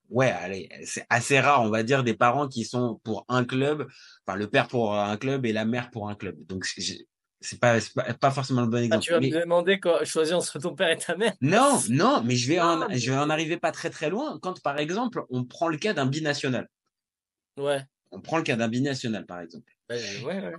ouais, 0.10 0.30
allez, 0.32 0.70
c'est 0.86 1.06
assez 1.10 1.40
rare, 1.40 1.64
on 1.64 1.70
va 1.70 1.84
dire, 1.84 2.04
des 2.04 2.14
parents 2.14 2.48
qui 2.48 2.66
sont 2.66 3.00
pour 3.04 3.26
un 3.30 3.44
club, 3.46 3.88
enfin 4.28 4.38
le 4.38 4.50
père 4.50 4.68
pour 4.68 4.96
un 4.96 5.18
club 5.18 5.46
et 5.46 5.54
la 5.54 5.66
mère 5.66 5.90
pour 5.92 6.10
un 6.10 6.16
club. 6.16 6.36
Donc 6.46 6.66
c'est 7.42 7.60
pas, 7.60 7.78
pas, 7.96 8.14
pas 8.14 8.32
forcément 8.32 8.62
le 8.62 8.68
bon 8.68 8.78
Ah, 8.78 8.84
exemple. 8.84 9.04
tu 9.04 9.12
vas 9.14 9.20
Mais- 9.22 9.30
me 9.32 9.42
demander 9.42 9.80
quoi, 9.80 10.04
choisir 10.06 10.38
entre 10.38 10.60
ton 10.60 10.76
père 10.76 10.90
et 10.90 10.98
ta 10.98 11.16
mère. 11.16 11.34
non, 11.42 11.80
non, 11.90 12.22
mais 12.24 12.36
je 12.36 12.48
vais 12.50 12.60
en, 12.60 12.88
mais- 12.90 12.98
je 13.00 13.12
vais 13.12 13.18
en 13.18 13.30
arriver 13.30 13.58
pas 13.58 13.72
très 13.72 13.90
très 13.90 14.10
loin. 14.10 14.38
Quand, 14.42 14.62
par 14.62 14.78
exemple, 14.78 15.24
on 15.30 15.46
prend 15.46 15.68
le 15.70 15.78
cas 15.78 15.94
d'un 15.94 16.06
binational. 16.06 16.68
Ouais. 17.58 17.82
On 18.12 18.20
prend 18.22 18.38
le 18.38 18.44
cas 18.44 18.56
d'un 18.58 18.68
binational, 18.68 19.26
par 19.26 19.40
exemple. 19.40 19.72
Ouais, 19.90 20.24
ouais, 20.24 20.42
ouais. 20.42 20.54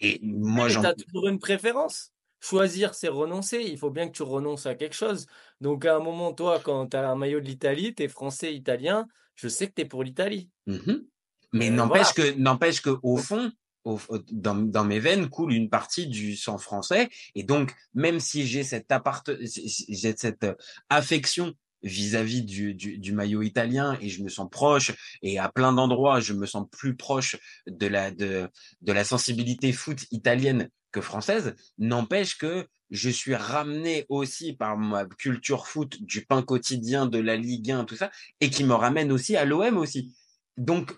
Et 0.00 0.18
moi, 0.22 0.68
j'en, 0.68 0.82
t'as 0.82 0.94
toujours 0.94 1.28
une 1.28 1.38
préférence. 1.38 2.12
Choisir, 2.40 2.94
c'est 2.94 3.08
renoncer. 3.08 3.60
Il 3.60 3.76
faut 3.76 3.90
bien 3.90 4.08
que 4.08 4.16
tu 4.16 4.22
renonces 4.22 4.64
à 4.66 4.74
quelque 4.74 4.94
chose. 4.94 5.26
Donc, 5.60 5.84
à 5.84 5.96
un 5.96 6.00
moment, 6.00 6.32
toi, 6.32 6.58
quand 6.62 6.86
tu 6.88 6.96
as 6.96 7.10
un 7.10 7.16
maillot 7.16 7.40
de 7.40 7.44
l'Italie, 7.46 7.94
tu 7.94 8.04
es 8.04 8.08
français, 8.08 8.54
italien, 8.54 9.06
je 9.34 9.48
sais 9.48 9.68
que 9.68 9.74
tu 9.74 9.82
es 9.82 9.84
pour 9.84 10.02
l'Italie. 10.02 10.48
Mhm. 10.66 11.06
Mais 11.52 11.68
Euh, 11.68 11.74
n'empêche 11.74 12.12
que, 12.14 12.32
n'empêche 12.38 12.80
que, 12.80 12.90
au 13.02 13.18
fond, 13.18 13.52
au- 13.84 13.98
dans, 14.30 14.54
dans 14.54 14.84
mes 14.84 15.00
veines 15.00 15.28
coule 15.28 15.52
une 15.52 15.68
partie 15.68 16.06
du 16.06 16.36
sang 16.36 16.56
français. 16.58 17.08
Et 17.34 17.42
donc, 17.42 17.74
même 17.92 18.20
si 18.20 18.46
j'ai 18.46 18.62
cette 18.62 18.90
apparte, 18.92 19.30
j'ai 19.40 20.14
cette 20.16 20.44
euh, 20.44 20.54
affection 20.88 21.52
vis-à-vis 21.82 22.42
du, 22.42 22.74
du, 22.74 22.98
du 22.98 23.12
maillot 23.12 23.42
italien 23.42 23.96
et 24.00 24.08
je 24.08 24.22
me 24.22 24.28
sens 24.28 24.48
proche 24.50 24.92
et 25.22 25.38
à 25.38 25.48
plein 25.48 25.72
d'endroits 25.72 26.20
je 26.20 26.32
me 26.34 26.46
sens 26.46 26.66
plus 26.70 26.94
proche 26.96 27.36
de 27.66 27.86
la 27.86 28.10
de, 28.10 28.48
de 28.82 28.92
la 28.92 29.04
sensibilité 29.04 29.72
foot 29.72 30.04
italienne 30.10 30.68
que 30.92 31.00
française. 31.00 31.54
N'empêche 31.78 32.36
que 32.36 32.66
je 32.90 33.08
suis 33.08 33.34
ramené 33.36 34.04
aussi 34.08 34.52
par 34.52 34.76
ma 34.76 35.04
culture 35.06 35.68
foot 35.68 36.02
du 36.02 36.26
pain 36.26 36.42
quotidien 36.42 37.06
de 37.06 37.18
la 37.18 37.36
Ligue 37.36 37.70
1 37.70 37.84
tout 37.84 37.96
ça 37.96 38.10
et 38.40 38.50
qui 38.50 38.64
me 38.64 38.74
ramène 38.74 39.12
aussi 39.12 39.36
à 39.36 39.44
l'OM 39.44 39.76
aussi. 39.78 40.12
Donc 40.56 40.92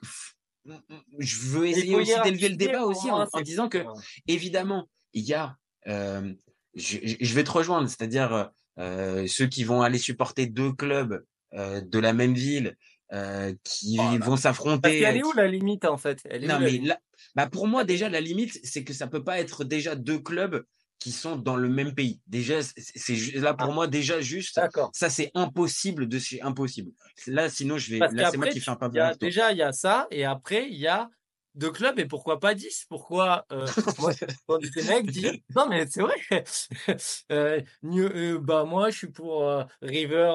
je 1.18 1.36
veux 1.40 1.66
essayer 1.66 1.94
aussi 2.02 2.12
d'élever 2.24 2.48
le 2.48 2.56
débat 2.56 2.82
aussi 2.84 3.10
en, 3.10 3.26
disant 3.42 3.68
que 3.68 3.78
évidemment, 4.26 4.88
il 5.12 5.24
y 5.24 5.34
a, 5.34 5.56
euh, 5.88 6.32
je, 6.74 6.98
je- 7.02 7.16
je 7.20 7.34
vais 7.34 7.44
te 7.44 7.50
rejoindre, 7.50 7.88
c'est-à-dire 7.88 8.32
euh, 8.32 8.44
ceux 8.78 9.46
qui 9.46 9.64
vont 9.64 9.82
aller 9.82 9.98
supporter 9.98 10.46
deux 10.46 10.72
clubs 10.72 11.24
de 11.54 11.98
la 11.98 12.12
même 12.12 12.34
ville, 12.34 12.76
euh, 13.12 13.52
qui 13.62 13.98
Oh 14.00 14.04
là. 14.04 14.18
vont 14.24 14.36
s'affronter. 14.36 15.00
qu'elle 15.00 15.18
est 15.18 15.22
où 15.22 15.32
la 15.34 15.46
limite, 15.46 15.84
en 15.84 15.98
fait? 15.98 16.20
Elle 16.24 16.44
est 16.44 16.46
Non, 16.46 16.56
où, 16.56 16.60
la 16.60 16.64
mais 16.70 16.78
là, 16.78 16.98
bah 17.34 17.46
pour 17.46 17.66
moi 17.68 17.84
déjà 17.84 18.08
la 18.08 18.20
limite, 18.22 18.58
c'est 18.64 18.84
que 18.84 18.94
ça 18.94 19.06
peut 19.06 19.22
pas 19.22 19.38
être 19.38 19.64
déjà 19.64 19.94
deux 19.94 20.18
clubs 20.18 20.64
qui 20.98 21.12
sont 21.12 21.36
dans 21.36 21.56
le 21.56 21.68
même 21.68 21.94
pays. 21.94 22.20
Déjà, 22.26 22.60
c'est 22.62 23.16
là 23.34 23.52
pour 23.54 23.68
Ah. 23.70 23.74
moi 23.74 23.86
déjà 23.86 24.20
juste. 24.22 24.58
Ça 24.94 25.10
c'est 25.10 25.30
impossible 25.34 26.08
de 26.08 26.18
chez 26.18 26.40
impossible. 26.40 26.92
Là 27.26 27.50
sinon 27.50 27.76
je 27.76 27.90
vais. 27.90 27.98
Parce 27.98 28.14
Là 28.14 28.30
c'est 28.30 28.36
moi 28.38 28.46
qui 28.46 28.60
fais 28.60 28.70
un 28.70 28.76
pas 28.76 28.88
déjà, 29.20 29.52
il 29.52 29.58
y 29.58 29.62
a 29.62 29.72
ça, 29.72 30.06
et 30.10 30.24
après, 30.24 30.68
il 30.70 30.78
y 30.78 30.86
a 30.86 31.10
deux 31.54 31.70
clubs, 31.70 31.98
et 31.98 32.06
pourquoi 32.06 32.40
pas 32.40 32.54
dix? 32.54 32.86
Pourquoi 32.88 33.44
euh, 33.52 33.66
moi, 33.98 34.12
quand 34.46 34.58
des 34.58 34.82
mecs 34.82 35.10
disent 35.10 35.40
non, 35.54 35.68
mais 35.68 35.86
c'est 35.88 36.02
vrai. 36.02 36.14
Euh, 37.30 37.60
euh, 37.84 38.38
bah 38.38 38.64
moi, 38.64 38.90
je 38.90 38.98
suis 38.98 39.10
pour 39.10 39.48
euh, 39.48 39.64
River 39.80 40.32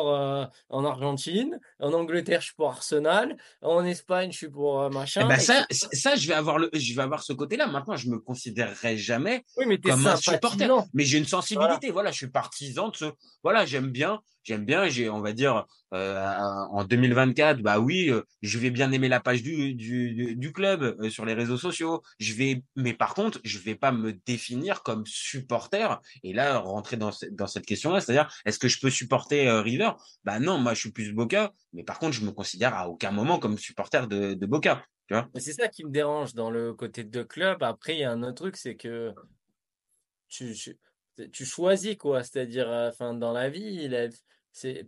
en 0.70 0.86
Argentine, 0.86 1.60
en 1.80 1.94
Angleterre, 1.94 2.42
je 2.42 2.48
suis 2.48 2.56
pour 2.56 2.70
Arsenal, 2.70 3.38
en 3.62 3.84
Espagne, 3.86 4.32
je 4.32 4.38
suis 4.38 4.50
pour 4.50 4.86
Eh 4.86 4.94
machin. 4.94 5.28
ben 5.28 5.36
et- 5.36 5.44
ça, 5.44 5.66
ça 5.72 6.16
je 6.16 6.28
vais 6.28 6.34
avoir 6.34 6.58
le, 6.58 6.70
je 6.74 6.94
vais 6.96 7.02
avoir 7.02 7.24
ce 7.24 7.34
côté-là. 7.34 7.68
Maintenant, 7.68 7.96
je 7.96 8.10
me 8.10 8.20
considérerai 8.20 8.98
jamais 8.98 9.44
oui, 9.58 9.66
mais 9.68 9.78
comme 9.80 10.06
un 10.08 10.16
supporter. 10.16 10.68
Mais 10.94 11.04
j'ai 11.04 11.18
une 11.18 11.26
sensibilité. 11.26 11.92
Voilà, 11.92 12.12
je 12.12 12.18
suis 12.18 12.30
partisan 12.30 12.90
de 12.90 12.96
ce. 12.96 13.06
Voilà, 13.44 13.66
j'aime 13.66 13.92
bien, 13.92 14.22
j'aime 14.48 14.66
bien. 14.66 14.88
J'ai, 14.88 15.10
on 15.10 15.22
va 15.22 15.34
dire, 15.34 15.66
euh, 15.94 16.26
en 16.72 16.84
2024, 16.84 17.62
bah 17.62 17.80
oui, 17.80 18.10
euh, 18.10 18.24
je 18.42 18.58
vais 18.58 18.70
bien 18.70 18.92
aimer 18.92 19.10
la 19.10 19.20
page 19.20 19.44
du 19.44 19.76
du, 19.76 20.54
club 20.54 20.98
euh, 21.00 21.10
sur 21.10 21.26
les 21.26 21.34
réseaux 21.34 21.58
sociaux. 21.58 22.02
Je 22.20 22.34
vais, 22.34 22.64
mais 22.76 22.94
par 22.94 23.14
contre, 23.14 23.40
je 23.44 23.60
vais 23.60 23.76
pas 23.76 23.92
me 23.92 24.14
définir 24.26 24.84
comme 24.84 25.06
supporter. 25.06 26.00
Et 26.24 26.34
là, 26.34 26.60
rentrer 26.60 26.98
dans 26.98 27.12
dans 27.32 27.48
cette 27.48 27.66
question-là, 27.66 28.00
c'est-à-dire, 28.00 28.34
est-ce 28.46 28.60
que 28.60 28.68
je 28.68 28.80
peux 28.80 28.90
supporter 28.90 29.50
River? 29.62 29.92
Bah 30.24 30.40
non, 30.40 30.58
moi, 30.58 30.74
je 30.74 30.80
suis 30.80 30.92
plus 30.92 31.14
Boca. 31.14 31.54
Mais 31.74 31.84
par 31.84 32.00
contre, 32.00 32.14
je 32.14 32.26
me 32.26 32.32
considère 32.32 32.74
à 32.74 32.90
aucun 32.90 33.12
moment 33.12 33.40
comme 33.40 33.58
supporter 33.58 34.08
de, 34.08 34.46
Boca. 34.46 34.84
C'est 35.36 35.54
ça 35.54 35.68
qui 35.68 35.86
me 35.86 35.92
dérange 35.92 36.34
dans 36.34 36.52
le 36.52 36.74
côté 36.74 37.04
de 37.04 37.24
club. 37.24 37.64
Après, 37.64 37.96
il 37.96 38.00
y 38.00 38.04
a 38.04 38.12
un 38.12 38.24
autre 38.24 38.36
truc, 38.36 38.58
c'est 38.58 38.76
que 38.76 39.14
tu, 40.28 40.54
tu 41.32 41.46
choisis 41.46 41.96
quoi. 41.98 42.24
C'est-à-dire, 42.24 42.68
enfin, 42.68 43.14
dans 43.14 43.32
la 43.32 43.50
vie, 43.50 43.84
il 43.84 43.96
a- 43.96 44.10
c'est 44.10 44.37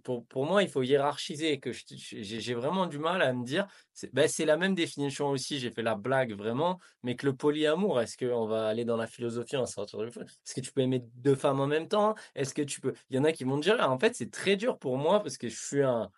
pour, 0.03 0.25
pour 0.25 0.45
moi, 0.45 0.63
il 0.63 0.69
faut 0.69 0.83
hiérarchiser. 0.83 1.59
Que 1.59 1.71
j'ai 1.71 2.53
vraiment 2.53 2.87
du 2.87 2.99
mal 2.99 3.21
à 3.21 3.33
me 3.33 3.43
dire. 3.43 3.67
C'est 3.93 4.13
ben, 4.13 4.27
c'est 4.27 4.45
la 4.45 4.57
même 4.57 4.75
définition 4.75 5.29
aussi. 5.29 5.59
J'ai 5.59 5.71
fait 5.71 5.83
la 5.83 5.95
blague 5.95 6.33
vraiment, 6.33 6.79
mais 7.03 7.15
que 7.15 7.25
le 7.25 7.35
polyamour. 7.35 8.01
Est-ce 8.01 8.17
qu'on 8.17 8.45
va 8.47 8.67
aller 8.67 8.85
dans 8.85 8.97
la 8.97 9.07
philosophie, 9.07 9.57
on 9.57 9.61
va 9.61 9.65
sortir 9.67 9.99
du 9.99 10.11
feu 10.11 10.21
Est-ce 10.21 10.55
que 10.55 10.61
tu 10.61 10.71
peux 10.71 10.81
aimer 10.81 11.03
deux 11.15 11.35
femmes 11.35 11.59
en 11.59 11.67
même 11.67 11.87
temps? 11.87 12.15
Est-ce 12.35 12.53
que 12.53 12.61
tu 12.61 12.81
peux 12.81 12.93
Il 13.09 13.15
y 13.15 13.19
en 13.19 13.23
a 13.23 13.31
qui 13.31 13.43
vont 13.43 13.57
te 13.57 13.63
dire. 13.63 13.77
En 13.79 13.99
fait, 13.99 14.15
c'est 14.15 14.31
très 14.31 14.55
dur 14.55 14.77
pour 14.77 14.97
moi 14.97 15.21
parce 15.21 15.37
que 15.37 15.49
je 15.49 15.57
suis 15.57 15.81
un 15.81 16.09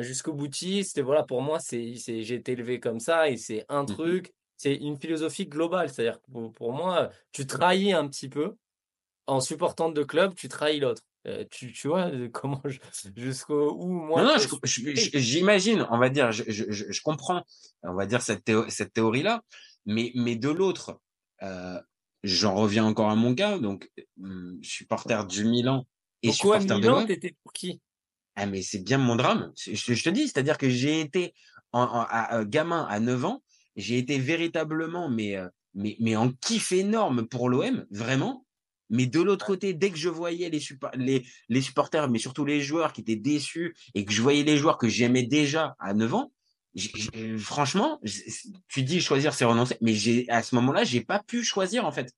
jusqu'au 0.00 0.32
boutiste. 0.32 0.98
Et 0.98 1.02
voilà, 1.02 1.22
pour 1.22 1.42
moi, 1.42 1.58
c'est, 1.60 1.94
j'ai 1.94 2.34
été 2.34 2.52
élevé 2.52 2.80
comme 2.80 3.00
ça 3.00 3.28
et 3.28 3.36
c'est 3.36 3.64
un 3.68 3.82
Mmh 3.82 3.86
truc, 3.86 4.34
c'est 4.56 4.74
une 4.74 4.96
philosophie 4.96 5.46
globale. 5.46 5.88
C'est-à-dire, 5.88 6.20
que 6.20 6.30
pour, 6.30 6.52
pour 6.52 6.72
moi, 6.72 7.10
tu 7.32 7.46
trahis 7.46 7.92
un 7.92 8.08
petit 8.08 8.28
peu 8.28 8.56
en 9.26 9.40
supportant 9.40 9.90
deux 9.90 10.04
clubs, 10.06 10.34
tu 10.34 10.48
trahis 10.48 10.80
l'autre. 10.80 11.02
Euh, 11.28 11.44
tu, 11.50 11.72
tu 11.72 11.88
vois 11.88 12.10
comment 12.32 12.62
jusqu'au 13.16 13.74
où 13.74 13.86
moi 13.88 14.22
Non, 14.22 14.36
non, 14.38 14.58
j'imagine, 14.64 15.86
on 15.90 15.98
va 15.98 16.08
dire, 16.08 16.32
je, 16.32 16.44
je, 16.48 16.64
je, 16.70 17.02
comprends, 17.02 17.44
on 17.82 17.94
va 17.94 18.06
dire 18.06 18.22
cette, 18.22 18.44
théo- 18.44 18.68
cette 18.70 18.92
théorie-là, 18.94 19.42
mais, 19.84 20.10
mais 20.14 20.36
de 20.36 20.48
l'autre, 20.48 21.00
euh, 21.42 21.78
j'en 22.22 22.54
reviens 22.54 22.84
encore 22.84 23.10
à 23.10 23.14
mon 23.14 23.34
cas, 23.34 23.58
donc 23.58 23.90
hum, 24.22 24.58
supporter 24.62 25.26
du 25.26 25.44
Milan 25.44 25.86
et 26.22 26.28
Pourquoi 26.28 26.60
supporter 26.60 26.80
de 26.80 26.80
Milan, 26.80 27.00
l'OM. 27.00 27.06
t'étais 27.06 27.36
pour 27.42 27.52
qui? 27.52 27.80
Ah, 28.34 28.46
mais 28.46 28.62
c'est 28.62 28.82
bien 28.82 28.98
mon 28.98 29.16
drame. 29.16 29.52
Je, 29.56 30.02
te 30.02 30.10
dis, 30.10 30.28
c'est-à-dire 30.28 30.56
que 30.56 30.70
j'ai 30.70 31.00
été 31.00 31.34
en, 31.72 31.82
en- 31.82 32.00
à- 32.02 32.36
à- 32.38 32.44
gamin 32.44 32.86
à 32.88 33.00
9 33.00 33.24
ans, 33.24 33.42
j'ai 33.76 33.98
été 33.98 34.18
véritablement, 34.18 35.08
mais, 35.10 35.36
mais, 35.74 35.96
mais 36.00 36.16
en 36.16 36.30
kiff 36.32 36.72
énorme 36.72 37.26
pour 37.26 37.48
l'OM, 37.50 37.86
vraiment. 37.90 38.46
Mais 38.90 39.06
de 39.06 39.20
l'autre 39.20 39.46
côté, 39.46 39.74
dès 39.74 39.90
que 39.90 39.96
je 39.98 40.08
voyais 40.08 40.48
les, 40.50 40.60
suppa- 40.60 40.96
les, 40.96 41.24
les 41.48 41.60
supporters, 41.62 42.08
mais 42.08 42.18
surtout 42.18 42.44
les 42.44 42.60
joueurs 42.60 42.92
qui 42.92 43.02
étaient 43.02 43.16
déçus 43.16 43.74
et 43.94 44.04
que 44.04 44.12
je 44.12 44.22
voyais 44.22 44.44
les 44.44 44.56
joueurs 44.56 44.78
que 44.78 44.88
j'aimais 44.88 45.24
déjà 45.24 45.76
à 45.78 45.94
9 45.94 46.14
ans, 46.14 46.32
franchement, 47.38 48.00
tu 48.68 48.82
dis 48.82 49.00
choisir, 49.00 49.34
c'est 49.34 49.44
renoncer. 49.44 49.76
Mais 49.80 49.94
à 50.28 50.42
ce 50.42 50.54
moment-là, 50.56 50.84
j'ai 50.84 51.02
pas 51.02 51.22
pu 51.22 51.42
choisir, 51.44 51.84
en 51.84 51.92
fait. 51.92 52.12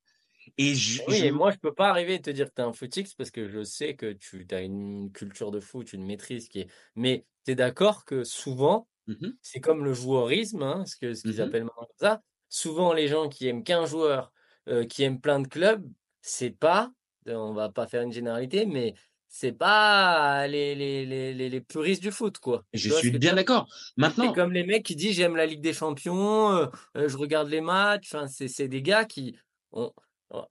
Et 0.58 0.74
je, 0.74 1.02
Oui, 1.08 1.18
je- 1.18 1.26
et 1.26 1.30
moi, 1.32 1.50
je 1.50 1.58
peux 1.58 1.74
pas 1.74 1.88
arriver 1.90 2.14
et 2.14 2.20
te 2.22 2.30
dire 2.30 2.46
que 2.48 2.54
tu 2.56 2.62
es 2.62 2.64
un 2.64 2.72
footix 2.72 3.14
parce 3.14 3.30
que 3.30 3.48
je 3.48 3.62
sais 3.62 3.94
que 3.96 4.12
tu 4.12 4.46
as 4.50 4.62
une 4.62 5.12
culture 5.12 5.50
de 5.50 5.60
foot, 5.60 5.92
une 5.92 6.04
maîtrise 6.04 6.48
qui 6.48 6.60
est. 6.60 6.68
Mais 6.96 7.26
tu 7.44 7.52
es 7.52 7.54
d'accord 7.54 8.04
que 8.04 8.24
souvent, 8.24 8.88
Mhm. 9.06 9.38
c'est 9.42 9.60
comme 9.60 9.84
le 9.84 9.94
joueurisme, 9.94 10.62
hein, 10.62 10.84
ce 10.86 11.14
ce 11.14 11.22
qu'ils 11.24 11.40
Mhm. 11.40 11.40
appellent 11.40 11.64
maintenant 11.64 11.86
comme 11.86 11.96
ça. 12.08 12.22
Souvent, 12.48 12.92
les 12.92 13.08
gens 13.08 13.28
qui 13.28 13.46
aiment 13.48 13.64
qu'un 13.64 13.86
joueur, 13.86 14.32
euh, 14.68 14.84
qui 14.86 15.02
aiment 15.02 15.20
plein 15.20 15.40
de 15.40 15.48
clubs, 15.48 15.86
c'est 16.22 16.50
pas, 16.50 16.92
on 17.26 17.52
va 17.52 17.70
pas 17.70 17.86
faire 17.86 18.02
une 18.02 18.12
généralité, 18.12 18.66
mais 18.66 18.94
c'est 19.28 19.52
pas 19.52 20.46
les, 20.48 20.74
les, 20.74 21.06
les, 21.06 21.32
les, 21.34 21.48
les 21.48 21.60
puristes 21.60 22.02
du 22.02 22.10
foot, 22.10 22.38
quoi. 22.38 22.64
je 22.72 22.90
suis 22.90 23.10
bien 23.12 23.34
d'accord. 23.34 23.68
Maintenant, 23.96 24.28
c'est 24.28 24.34
comme 24.34 24.52
les 24.52 24.64
mecs 24.64 24.84
qui 24.84 24.96
disent 24.96 25.14
j'aime 25.16 25.36
la 25.36 25.46
Ligue 25.46 25.60
des 25.60 25.72
Champions, 25.72 26.50
euh, 26.50 26.66
euh, 26.96 27.08
je 27.08 27.16
regarde 27.16 27.48
les 27.48 27.60
matchs. 27.60 28.12
Enfin, 28.12 28.26
c'est 28.26 28.48
c'est 28.48 28.68
des 28.68 28.82
gars 28.82 29.04
qui. 29.04 29.36
ont- 29.72 29.92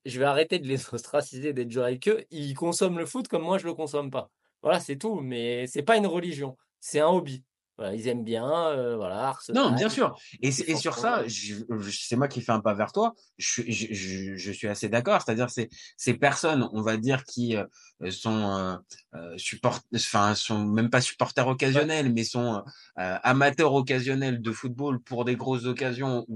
je 0.06 0.20
vais 0.20 0.26
arrêter 0.26 0.60
de 0.60 0.68
les 0.68 0.78
ostraciser, 0.94 1.54
d'être 1.54 1.68
dur 1.68 1.84
avec 1.84 2.08
eux. 2.08 2.24
Ils 2.32 2.54
consomment 2.54 3.00
le 3.00 3.06
foot 3.06 3.28
comme 3.28 3.44
moi 3.44 3.58
je 3.58 3.66
le 3.66 3.74
consomme 3.74 4.12
pas. 4.12 4.30
Voilà, 4.62 4.80
c'est 4.80 4.98
tout. 4.98 5.20
Mais 5.22 5.68
c'est 5.68 5.84
pas 5.84 5.98
une 5.98 6.08
religion, 6.08 6.58
c'est 6.80 7.00
un 7.00 7.08
hobby. 7.08 7.44
Voilà, 7.80 7.96
ils 7.96 8.10
aiment 8.10 8.26
bien, 8.26 8.46
euh, 8.46 8.98
voilà, 8.98 9.16
Non, 9.16 9.22
Arsenal. 9.28 9.76
bien 9.76 9.88
sûr. 9.88 10.14
Et, 10.42 10.52
sur 10.52 10.96
ça. 10.98 11.24
c'est 11.30 12.16
moi 12.18 12.28
qui 12.28 12.42
fais 12.42 12.52
un 12.52 12.60
pas 12.60 12.74
vers 12.74 12.92
toi. 12.92 13.14
Je, 13.38 13.48
suis- 13.48 13.72
je, 13.72 13.94
je, 13.94 14.36
je 14.36 14.52
suis 14.52 14.68
assez 14.68 14.90
d'accord. 14.90 15.22
C'est-à-dire, 15.22 15.50
c'est 15.50 15.70
ces 15.96 16.14
personnes, 16.14 16.68
on 16.74 16.82
va 16.82 16.98
dire, 16.98 17.24
qui 17.24 17.56
euh, 17.56 17.64
sont 18.12 18.52
euh, 18.58 18.76
euh, 19.16 19.38
support, 19.38 19.80
enfin, 19.96 20.36
sont 20.36 20.66
même 20.66 20.90
pas 20.90 21.00
supporters 21.00 21.48
occasionnels, 21.48 22.12
mais 22.12 22.26
sont 22.26 22.62
amateurs 22.98 23.74
occasionnels 23.74 24.42
de 24.42 24.52
football 24.52 25.00
pour 25.00 25.24
des 25.24 25.38
grosses 25.38 25.64
occasions. 25.66 26.28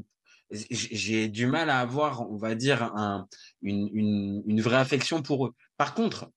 J'ai 0.50 1.27
du 1.27 1.45
mal 1.47 1.69
à 1.69 1.79
avoir, 1.81 2.29
on 2.31 2.38
va 2.38 2.55
dire, 2.55 2.83
un, 2.95 3.27
une, 3.62 3.89
une, 3.93 4.43
une 4.47 4.62
vraie 4.62 4.77
affection 4.77 5.21
pour 5.21 5.47
eux. 5.47 5.53
Par 5.75 5.93
contre, 5.93 6.29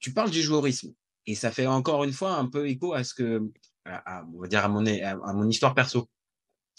tu 0.00 0.14
parles 0.14 0.30
du 0.30 0.40
joueurisme. 0.40 0.94
Et 1.26 1.34
ça 1.34 1.50
fait 1.50 1.66
encore 1.66 2.04
une 2.04 2.12
fois 2.12 2.36
un 2.36 2.46
peu 2.46 2.66
écho 2.68 2.94
à 2.94 3.04
ce 3.04 3.12
que, 3.12 3.42
à, 3.88 4.24
on 4.34 4.40
va 4.40 4.48
dire, 4.48 4.64
à 4.64 4.68
mon, 4.68 5.48
histoire 5.48 5.74
perso. 5.74 6.08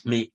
Mais 0.05 0.31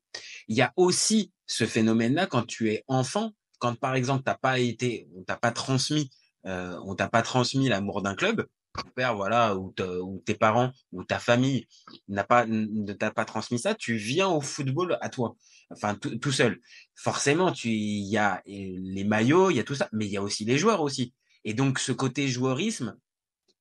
il 0.49 0.57
y 0.57 0.63
a 0.63 0.73
aussi 0.77 1.33
ce 1.47 1.65
phénomène-là 1.65 2.27
quand 2.27 2.47
tu 2.47 2.71
es 2.71 2.85
enfant, 2.89 3.33
quand 3.59 3.79
par 3.79 3.95
exemple 3.95 4.23
t'as 4.25 4.37
pas 4.37 4.59
été, 4.59 5.09
on 5.17 5.23
t'a 5.23 5.37
pas 5.37 5.53
transmis, 5.53 6.11
euh, 6.47 6.79
on 6.85 6.95
t'a 6.95 7.09
pas 7.09 7.23
transmis 7.23 7.69
l'amour 7.69 8.03
d'un 8.03 8.15
club, 8.15 8.47
ton 8.75 8.91
père 8.91 9.15
voilà 9.15 9.57
ou, 9.57 9.73
ou 10.03 10.23
tes 10.27 10.35
parents 10.35 10.73
ou 10.93 11.05
ta 11.05 11.19
famille 11.19 11.67
n'a 12.09 12.25
pas 12.25 12.45
ne 12.47 12.93
t'a 12.93 13.11
pas 13.11 13.25
transmis 13.25 13.59
ça, 13.59 13.75
tu 13.75 13.97
viens 13.97 14.29
au 14.29 14.41
football 14.41 14.99
à 15.01 15.09
toi, 15.09 15.37
enfin 15.71 15.95
tout, 15.95 16.33
seul. 16.33 16.61
Forcément, 16.95 17.53
tu 17.53 17.71
il 17.71 18.09
y 18.11 18.19
a 18.19 18.43
les 18.47 19.05
maillots, 19.05 19.51
il 19.51 19.57
y 19.57 19.61
a 19.61 19.65
tout 19.65 19.75
ça, 19.75 19.89
mais 19.93 20.07
il 20.07 20.13
y 20.13 20.17
a 20.17 20.23
aussi 20.23 20.45
les 20.45 20.59
joueurs 20.59 20.83
aussi. 20.83 21.15
Et 21.45 21.55
donc 21.55 21.79
ce 21.79 21.93
côté 21.93 22.29
joueurisme, 22.29 22.97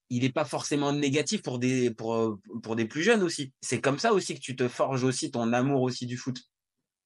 il 0.10 0.24
n'est 0.24 0.32
pas 0.32 0.46
forcément 0.46 0.94
négatif 0.94 1.42
pour 1.42 1.60
des 1.60 1.92
pour, 1.92 2.38
pour 2.62 2.76
des 2.76 2.86
plus 2.86 3.04
jeunes 3.04 3.24
aussi. 3.24 3.52
C'est 3.62 3.82
comme 3.82 4.00
ça 4.00 4.14
aussi 4.14 4.36
que 4.36 4.40
tu 4.40 4.56
te 4.56 4.68
forges 4.68 5.04
aussi 5.04 5.32
ton 5.32 5.54
amour 5.54 5.82
aussi 5.82 6.06
du 6.06 6.18
foot. 6.18 6.40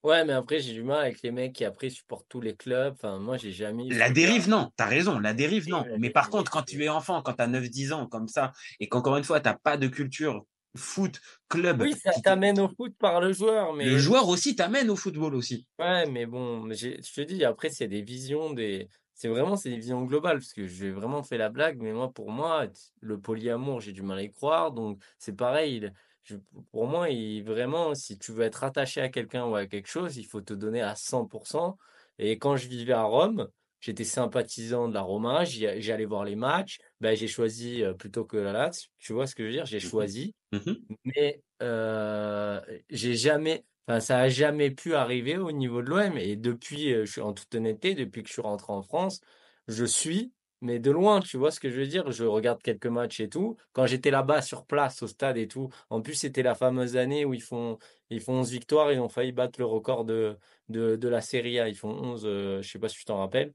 Ouais, 0.04 0.24
mais 0.24 0.34
après, 0.34 0.60
j'ai 0.60 0.74
du 0.74 0.84
mal 0.84 1.02
avec 1.02 1.22
les 1.22 1.32
mecs 1.32 1.54
qui 1.54 1.66
après 1.66 1.90
supportent 1.90 2.28
tous 2.30 2.40
les 2.40 2.56
clubs. 2.56 2.94
Enfin, 2.94 3.20
moi, 3.20 3.36
j'ai 3.38 3.52
jamais 3.52 3.90
La 3.90 4.10
dérive, 4.10 4.48
non, 4.48 4.72
t'as 4.78 4.86
raison, 4.86 5.20
la 5.20 5.34
dérive, 5.34 5.68
non. 5.68 5.84
Mais 6.00 6.10
par 6.12 6.30
contre, 6.30 6.52
quand 6.52 6.64
tu 6.64 6.82
es 6.84 6.90
enfant, 6.90 7.22
quand 7.22 7.34
t'as 7.34 7.48
9-10 7.48 7.94
ans, 7.94 8.08
comme 8.08 8.28
ça, 8.28 8.54
et 8.80 8.88
qu'encore 8.88 9.18
une 9.18 9.24
fois, 9.24 9.40
t'as 9.40 9.56
pas 9.56 9.76
de 9.76 9.88
culture 9.88 10.46
foot, 10.76 11.20
club, 11.50 11.82
Oui, 11.82 11.96
ça 12.02 12.12
t'amène 12.24 12.60
au 12.60 12.70
foot 12.70 12.94
par 13.00 13.20
le 13.20 13.34
joueur, 13.34 13.74
mais. 13.74 13.86
le 13.86 13.98
joueur 13.98 14.30
aussi 14.30 14.56
t'amène 14.56 14.90
au 14.90 14.96
football 14.96 15.34
aussi. 15.36 15.66
Ouais, 15.80 16.06
mais 16.06 16.26
bon, 16.26 16.72
je 16.72 16.96
te 17.14 17.22
dis, 17.22 17.44
après, 17.44 17.70
c'est 17.70 17.88
des 17.88 18.04
visions, 18.04 18.54
des... 18.54 18.88
c'est 19.18 19.28
vraiment 19.30 19.56
c'est 19.58 19.70
des 19.72 19.78
visions 19.78 20.04
globales, 20.06 20.38
parce 20.40 20.54
que 20.54 20.68
j'ai 20.68 20.92
vraiment 20.92 21.24
fait 21.24 21.38
la 21.38 21.50
blague, 21.50 21.82
mais 21.82 21.92
moi, 21.94 22.12
pour 22.14 22.32
moi, 22.32 22.68
le 23.02 23.20
polyamour, 23.20 23.82
j'ai 23.82 23.92
du 23.94 24.02
mal 24.04 24.20
à 24.20 24.24
y 24.24 24.32
croire, 24.32 24.72
donc 24.72 25.02
c'est 25.20 25.36
pareil. 25.36 25.92
je- 26.24 26.36
pour 26.72 26.88
moi, 26.88 27.10
il, 27.10 27.44
vraiment, 27.44 27.96
si 27.96 28.18
tu 28.18 28.32
veux 28.34 28.44
être 28.44 28.64
attaché 28.64 29.02
à 29.02 29.10
quelqu'un 29.10 29.46
ou 29.46 29.56
à 29.56 29.66
quelque 29.66 29.88
chose, 29.88 30.18
il 30.18 30.26
faut 30.26 30.42
te 30.42 30.54
donner 30.54 30.82
à 30.82 30.96
100%. 30.96 31.78
Et 32.20 32.38
quand 32.38 32.58
je 32.58 32.68
vivais 32.68 32.94
à 32.94 33.04
Rome, 33.04 33.48
j'étais 33.80 34.04
sympathisant 34.04 34.88
de 34.90 34.94
la 34.94 35.02
Roma, 35.02 35.46
j'allais 35.46 36.06
voir 36.06 36.26
les 36.26 36.36
matchs, 36.36 36.80
ben, 37.00 37.16
j'ai 37.16 37.28
choisi 37.28 37.84
euh, 37.84 37.94
plutôt 37.94 38.26
que 38.26 38.38
la 38.38 38.52
Lazio, 38.54 38.90
tu 38.98 39.14
vois 39.14 39.26
ce 39.28 39.36
que 39.36 39.44
je 39.44 39.48
veux 39.48 39.54
dire? 39.54 39.66
J'ai 39.66 39.80
Mhm. 39.84 39.90
choisi. 39.90 40.34
Mhm. 40.52 40.88
Mais 41.06 41.44
euh, 41.62 42.62
j'ai 42.90 43.16
jamais, 43.16 43.66
enfin, 43.88 44.00
ça 44.00 44.20
a 44.20 44.30
jamais 44.30 44.72
pu 44.72 44.96
arriver 44.96 45.38
au 45.38 45.52
niveau 45.52 45.82
de 45.82 45.90
l'OM. 45.90 46.18
Et 46.18 46.36
depuis, 46.36 46.90
je 46.92 47.06
suis 47.06 47.22
en 47.22 47.34
toute 47.34 47.54
honnêteté, 47.56 47.96
depuis 47.96 48.22
que 48.24 48.28
je 48.30 48.34
suis 48.34 48.42
rentré 48.42 48.74
en 48.74 48.82
France, 48.82 49.22
je 49.68 49.86
suis, 49.86 50.34
mais 50.62 50.80
de 50.80 50.92
loin, 50.92 51.20
tu 51.22 51.38
vois 51.38 51.52
ce 51.52 51.60
que 51.60 51.70
je 51.70 51.80
veux 51.80 51.88
dire? 51.88 52.12
Je 52.12 52.24
regarde 52.26 52.62
quelques 52.62 52.88
matchs 52.88 53.20
et 53.20 53.30
tout. 53.30 53.58
Quand 53.74 53.86
j'étais 53.86 54.12
là-bas 54.12 54.42
sur 54.42 54.66
place, 54.66 55.04
au 55.04 55.08
stade 55.08 55.38
et 55.38 55.48
tout, 55.48 55.70
en 55.90 56.02
plus, 56.02 56.16
c'était 56.16 56.44
la 56.44 56.56
fameuse 56.56 56.98
année 56.98 57.26
où 57.26 57.34
ils 57.34 57.42
font, 57.42 57.78
ils 58.10 58.22
font 58.22 58.34
11 58.40 58.52
victoires, 58.52 58.92
ils 58.92 59.00
ont 59.00 59.10
failli 59.10 59.32
battre 59.32 59.60
le 59.60 59.66
record 59.66 60.06
de, 60.06 60.38
de, 60.70 60.96
de 60.96 61.08
la 61.08 61.22
Serie 61.22 61.60
A. 61.60 61.68
Ils 61.70 61.76
font 61.76 61.90
11, 61.92 62.24
euh, 62.26 62.62
je 62.62 62.70
sais 62.70 62.80
pas 62.80 62.90
si 62.90 62.98
tu 62.98 63.06
t'en 63.06 63.18
rappelles. 63.20 63.54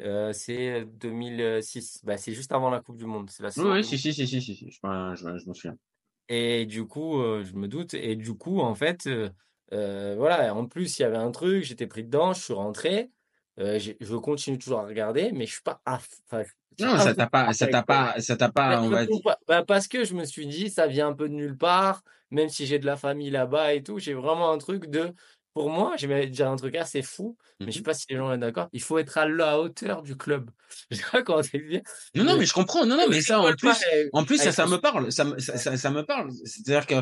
Euh, 0.00 0.32
c'est 0.32 0.84
2006. 0.86 2.00
Bah, 2.04 2.16
c'est 2.18 2.32
juste 2.34 2.52
avant 2.52 2.70
la 2.70 2.80
Coupe 2.80 2.98
du 2.98 3.06
Monde. 3.06 3.30
C'est 3.30 3.42
la 3.42 3.50
Oui, 3.56 3.64
oui, 3.66 3.84
2006. 3.84 3.98
si, 3.98 3.98
si, 3.98 4.14
si, 4.14 4.26
si, 4.26 4.40
si, 4.40 4.54
si, 4.56 4.70
je, 4.70 4.78
m'en- 4.82 5.14
je, 5.14 5.24
m'en 5.46 5.54
souviens. 5.54 5.76
Et 6.28 6.66
du 6.66 6.86
coup, 6.86 7.20
euh, 7.20 7.42
je 7.44 7.54
me 7.54 7.68
doute. 7.68 7.94
Et 7.94 8.16
du 8.16 8.34
coup, 8.34 8.60
en 8.60 8.74
fait, 8.74 9.06
euh, 9.72 10.12
euh, 10.12 10.14
voilà. 10.16 10.54
En 10.54 10.66
plus, 10.66 10.98
il 10.98 11.02
y 11.02 11.04
avait 11.04 11.16
un 11.16 11.30
truc, 11.30 11.64
j'étais 11.64 11.86
pris 11.86 12.04
dedans, 12.04 12.32
je 12.32 12.42
suis 12.42 12.54
rentré. 12.54 13.10
euh, 13.60 13.76
j'ai- 13.80 13.96
je 14.00 14.14
continue 14.14 14.56
toujours 14.56 14.78
à 14.78 14.86
regarder, 14.86 15.32
mais 15.32 15.44
je 15.44 15.52
suis 15.54 15.62
pas. 15.62 15.82
j'ai 16.78 16.84
Non, 16.86 16.96
ça 16.98 17.12
t'a 17.12 17.26
pas, 17.26 17.52
ça 17.52 17.66
t'a 17.66 17.82
pas, 17.82 18.20
ça 18.20 18.36
t'a 18.36 18.48
pas, 18.50 18.80
on 18.82 18.88
va 18.88 19.04
dire. 19.04 19.16
parce 19.66 19.88
que 19.88 20.04
je 20.04 20.14
me 20.14 20.24
suis 20.24 20.46
dit, 20.46 20.70
ça 20.70 20.86
vient 20.86 21.08
un 21.08 21.12
peu 21.12 21.28
de 21.28 21.34
nulle 21.34 21.56
part, 21.58 22.02
même 22.30 22.48
si 22.48 22.66
j'ai 22.66 22.78
de 22.78 22.86
la 22.86 22.96
famille 22.96 23.30
là-bas 23.30 23.74
et 23.74 23.82
tout, 23.82 23.98
j'ai 23.98 24.14
vraiment 24.14 24.52
un 24.52 24.58
truc 24.58 24.86
de. 24.86 25.12
Pour 25.54 25.70
moi, 25.70 25.94
je 25.98 26.06
vais 26.06 26.28
dire 26.28 26.48
un 26.48 26.54
truc 26.54 26.76
assez 26.76 27.02
fou, 27.02 27.36
mais 27.58 27.66
je 27.66 27.72
sais 27.72 27.78
Mhm. 27.80 27.84
pas 27.84 27.94
si 27.94 28.06
les 28.10 28.16
gens 28.16 28.30
sont 28.30 28.36
d'accord. 28.38 28.68
Il 28.72 28.80
faut 28.80 28.96
être 28.98 29.18
à 29.18 29.26
la 29.26 29.58
hauteur 29.58 30.02
du 30.02 30.16
club. 30.16 30.50
Je 30.90 30.96
sais 30.98 31.02
pas 31.10 31.22
comment 31.24 31.40
t'expliquer. 31.40 31.82
Non, 32.14 32.22
non, 32.22 32.32
Je 32.34 32.38
mais 32.38 32.46
je 32.46 32.52
comprends. 32.52 32.86
Non, 32.86 32.96
non, 32.96 33.06
mais 33.08 33.20
ça, 33.22 33.40
en 33.40 33.52
plus, 33.56 33.74
en 34.12 34.24
plus, 34.24 34.38
ça, 34.38 34.52
ça 34.52 34.66
me 34.66 34.76
parle. 34.76 35.10
Ça, 35.10 35.24
me- 35.24 35.38
ça, 35.40 35.52
Ouais. 35.54 35.58
ça, 35.58 35.76
ça 35.76 35.90
me 35.90 36.04
parle. 36.04 36.30
C'est-à-dire 36.44 36.86
que, 36.86 36.94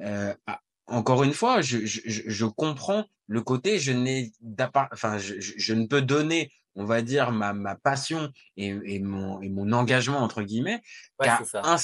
euh, 0.00 0.34
ah, 0.46 0.60
encore 0.86 1.22
une 1.24 1.32
fois, 1.32 1.60
je, 1.62 1.84
je, 1.86 2.00
je 2.04 2.22
je 2.26 2.44
comprends 2.46 3.04
le 3.28 3.42
côté, 3.42 3.78
je 3.78 3.92
n'ai 3.92 4.30
enfin, 4.92 5.18
je, 5.18 5.74
ne 5.74 5.86
peux 5.86 6.00
donner, 6.02 6.52
on 6.76 6.84
va 6.84 7.02
dire, 7.02 7.32
ma, 7.32 7.52
ma 7.52 7.74
passion 7.74 8.30
et, 8.56 8.68
et 8.84 9.00
mon, 9.00 9.40
et 9.42 9.48
mon 9.48 9.72
engagement, 9.72 10.18
entre 10.18 10.42
guillemets, 10.42 10.80
Ouais, 11.18 11.26
qu'à 11.26 11.48
un, 11.62 11.76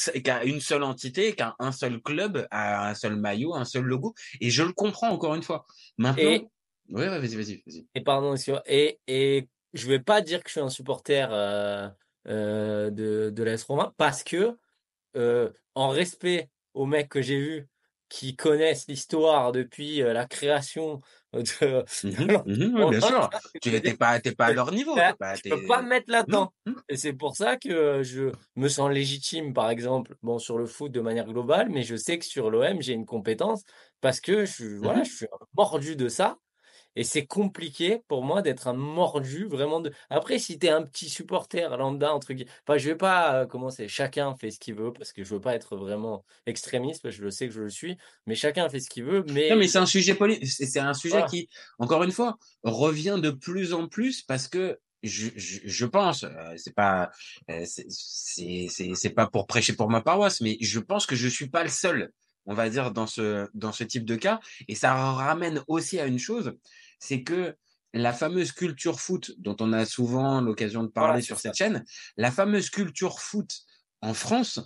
une 0.45 0.61
seule 0.61 0.83
entité, 0.85 1.35
qu'à 1.35 1.57
un 1.59 1.73
seul 1.73 2.01
club, 2.01 2.47
à 2.51 2.89
un 2.91 2.95
seul 2.95 3.17
maillot, 3.17 3.55
un 3.55 3.65
seul 3.65 3.85
logo. 3.85 4.15
Et 4.41 4.51
je 4.51 4.63
le 4.63 4.73
comprends, 4.73 5.11
encore 5.11 5.35
une 5.35 5.43
fois. 5.43 5.67
Maintenant, 5.99 6.31
Et 6.31 6.47
ouais, 6.91 7.09
ouais, 7.09 7.19
vas-y, 7.19 7.35
vas-y, 7.37 7.63
vas-y. 7.67 7.87
Et 7.95 8.01
pardon, 8.03 8.37
sur- 8.37 8.63
et, 8.67 9.01
et 9.07 9.49
je 9.73 9.87
vais 9.89 10.01
pas 10.01 10.21
dire 10.21 10.43
que 10.43 10.49
je 10.49 10.53
suis 10.53 10.61
un 10.61 10.69
supporter 10.69 11.29
euh, 11.33 11.89
euh, 12.29 12.91
de, 12.91 13.31
de 13.31 13.43
l'AS 13.43 13.63
Roma 13.65 13.95
parce 13.97 14.23
que, 14.25 14.59
euh, 15.17 15.53
en 15.75 15.91
respect 15.91 16.51
aux 16.75 16.87
mecs 16.87 17.09
que 17.11 17.23
j'ai 17.23 17.39
vus 17.41 17.69
qui 18.13 18.37
connaissent 18.37 18.87
l'histoire 18.89 19.53
depuis 19.53 20.01
la 20.01 20.27
création 20.27 21.01
de, 21.33 21.41
bien 22.91 23.01
sûr. 23.01 23.31
Tu 23.63 23.71
n'es 23.71 23.95
pas, 23.97 24.21
t'es 24.21 24.33
pas 24.35 24.47
à 24.47 24.53
leur 24.53 24.71
niveau. 24.71 24.95
Bah, 24.95 25.15
pas- 25.19 25.35
je 25.35 25.49
peux 25.49 25.67
pas 25.67 25.81
me 25.81 25.89
mettre 25.89 26.11
là-dedans. 26.11 26.53
Mhm, 26.67 26.75
mhm. 26.75 26.83
Et 26.91 26.97
c'est 26.97 27.15
pour 27.15 27.37
ça 27.37 27.57
que 27.57 28.03
je 28.03 28.31
me 28.57 28.69
sens 28.69 28.91
légitime, 28.91 29.55
par 29.55 29.71
exemple, 29.71 30.15
bon, 30.23 30.39
sur 30.39 30.59
le 30.59 30.67
foot 30.67 30.93
de 30.93 31.01
manière 31.01 31.27
globale, 31.27 31.71
mais 31.71 31.85
je 31.85 31.97
sais 31.97 32.19
que 32.19 32.27
sur 32.27 32.51
l'OM, 32.51 32.83
j'ai 32.83 32.93
une 32.93 33.07
compétence 33.07 33.63
parce 34.03 34.21
que 34.21 34.45
je, 34.45 34.53
suis- 34.53 34.77
voilà, 34.77 34.99
Mhm. 35.01 35.05
je 35.07 35.11
suis 35.17 35.27
un 35.27 35.47
mordu 35.57 35.97
de 35.97 36.09
ça. 36.09 36.37
Et 36.95 37.05
c'est 37.05 37.25
compliqué 37.27 38.03
pour 38.09 38.23
moi 38.23 38.43
d'être 38.43 38.69
un 38.69 38.75
mordu 38.75 39.47
vraiment 39.47 39.81
de. 39.81 39.93
Après, 40.11 40.39
si 40.39 40.59
tu 40.59 40.67
es 40.67 40.71
un 40.71 40.83
petit 40.83 41.09
supporter 41.09 41.77
lambda, 41.77 42.13
entre 42.13 42.33
guillemets, 42.35 42.51
enfin, 42.67 42.79
je 42.79 42.91
vais 42.91 42.97
pas 42.97 43.43
euh, 43.43 43.47
commencer. 43.47 43.89
Chacun 43.89 44.35
fait 44.35 44.51
ce 44.51 44.59
qu'il 44.59 44.75
veut 44.75 44.93
parce 44.93 45.13
que 45.13 45.25
je 45.25 45.35
veux 45.35 45.41
pas 45.41 45.55
être 45.55 45.77
vraiment 45.77 46.25
extrémiste, 46.47 47.03
parce 47.03 47.17
que 47.17 47.25
je 47.25 47.31
sais 47.31 47.49
que 47.49 47.55
je 47.55 47.63
le 47.63 47.71
suis, 47.71 47.97
mais 48.27 48.35
chacun 48.35 48.69
fait 48.69 48.81
ce 48.81 48.91
qu'il 48.91 49.05
veut. 49.05 49.25
Mais, 49.31 49.49
Non, 49.51 49.57
mais 49.57 49.69
c'est 49.69 49.79
un 49.79 49.87
sujet 49.87 50.15
poli- 50.15 50.47
c'est 50.47 50.67
c'est 50.67 50.81
un 50.81 50.95
sujet 50.95 51.15
Voilà. 51.15 51.27
qui, 51.29 51.49
encore 51.79 52.03
une 52.03 52.13
fois, 52.13 52.37
revient 52.63 53.19
de 53.23 53.31
plus 53.31 53.73
en 53.73 53.89
plus 53.89 54.23
parce 54.23 54.49
que 54.49 54.79
je, 55.03 55.29
je, 55.35 55.61
je 55.65 55.87
pense, 55.87 56.23
euh, 56.25 56.31
c'est 56.57 56.75
pas, 56.75 57.11
euh, 57.51 57.65
c'est- 57.65 57.87
c'est 57.89 58.67
c'est 58.71 58.95
c'est 58.95 59.11
pas 59.11 59.27
pour 59.27 59.47
prêcher 59.49 59.73
pour 59.75 59.89
ma 59.91 60.01
paroisse, 60.01 60.41
mais 60.41 60.57
je 60.61 60.79
pense 60.79 61.07
que 61.07 61.17
je 61.17 61.27
suis 61.29 61.49
pas 61.49 61.65
le 61.65 61.71
seul, 61.71 62.13
on 62.47 62.55
va 62.55 62.69
dire, 62.71 62.93
dans 62.93 63.07
ce 63.07 63.49
dans 63.55 63.73
ce 63.73 63.85
type 63.85 64.05
de 64.05 64.17
cas, 64.17 64.41
et 64.69 64.75
ça 64.75 64.95
ramène 64.95 65.63
aussi 65.69 65.99
à 65.99 66.07
une 66.07 66.19
chose, 66.19 66.53
c'est 66.99 67.23
que 67.23 67.57
la 67.95 68.13
fameuse 68.13 68.53
culture 68.53 69.01
foot 69.01 69.33
dont 69.39 69.57
on 69.61 69.73
a 69.73 69.85
souvent 69.85 70.41
l'occasion 70.41 70.83
de 70.83 70.89
parler 70.89 71.21
Voilà, 71.21 71.23
sur 71.23 71.39
cette 71.39 71.55
chaîne, 71.55 71.85
la 72.17 72.31
fameuse 72.31 72.71
culture 72.71 73.21
foot 73.21 73.61
en 74.01 74.15
France, 74.15 74.61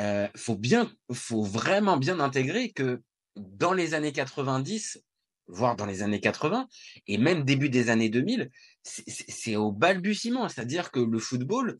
euh, 0.00 0.28
faut 0.36 0.56
bien, 0.56 0.90
faut 1.12 1.42
vraiment 1.42 1.96
bien 1.96 2.20
intégrer 2.20 2.72
que 2.72 3.02
dans 3.36 3.72
les 3.72 3.94
années 3.94 4.12
90, 4.12 5.02
voire 5.46 5.76
dans 5.76 5.86
les 5.86 6.02
années 6.02 6.20
80, 6.20 6.68
et 7.06 7.18
même 7.18 7.44
début 7.44 7.68
des 7.68 7.90
années 7.90 8.08
2000, 8.08 8.50
c'est- 8.82 9.04
c'est 9.08 9.30
c'est 9.30 9.56
au 9.56 9.70
balbutiement, 9.72 10.48
c'est-à-dire 10.48 10.90
que 10.90 11.00
le 11.00 11.18
football 11.18 11.78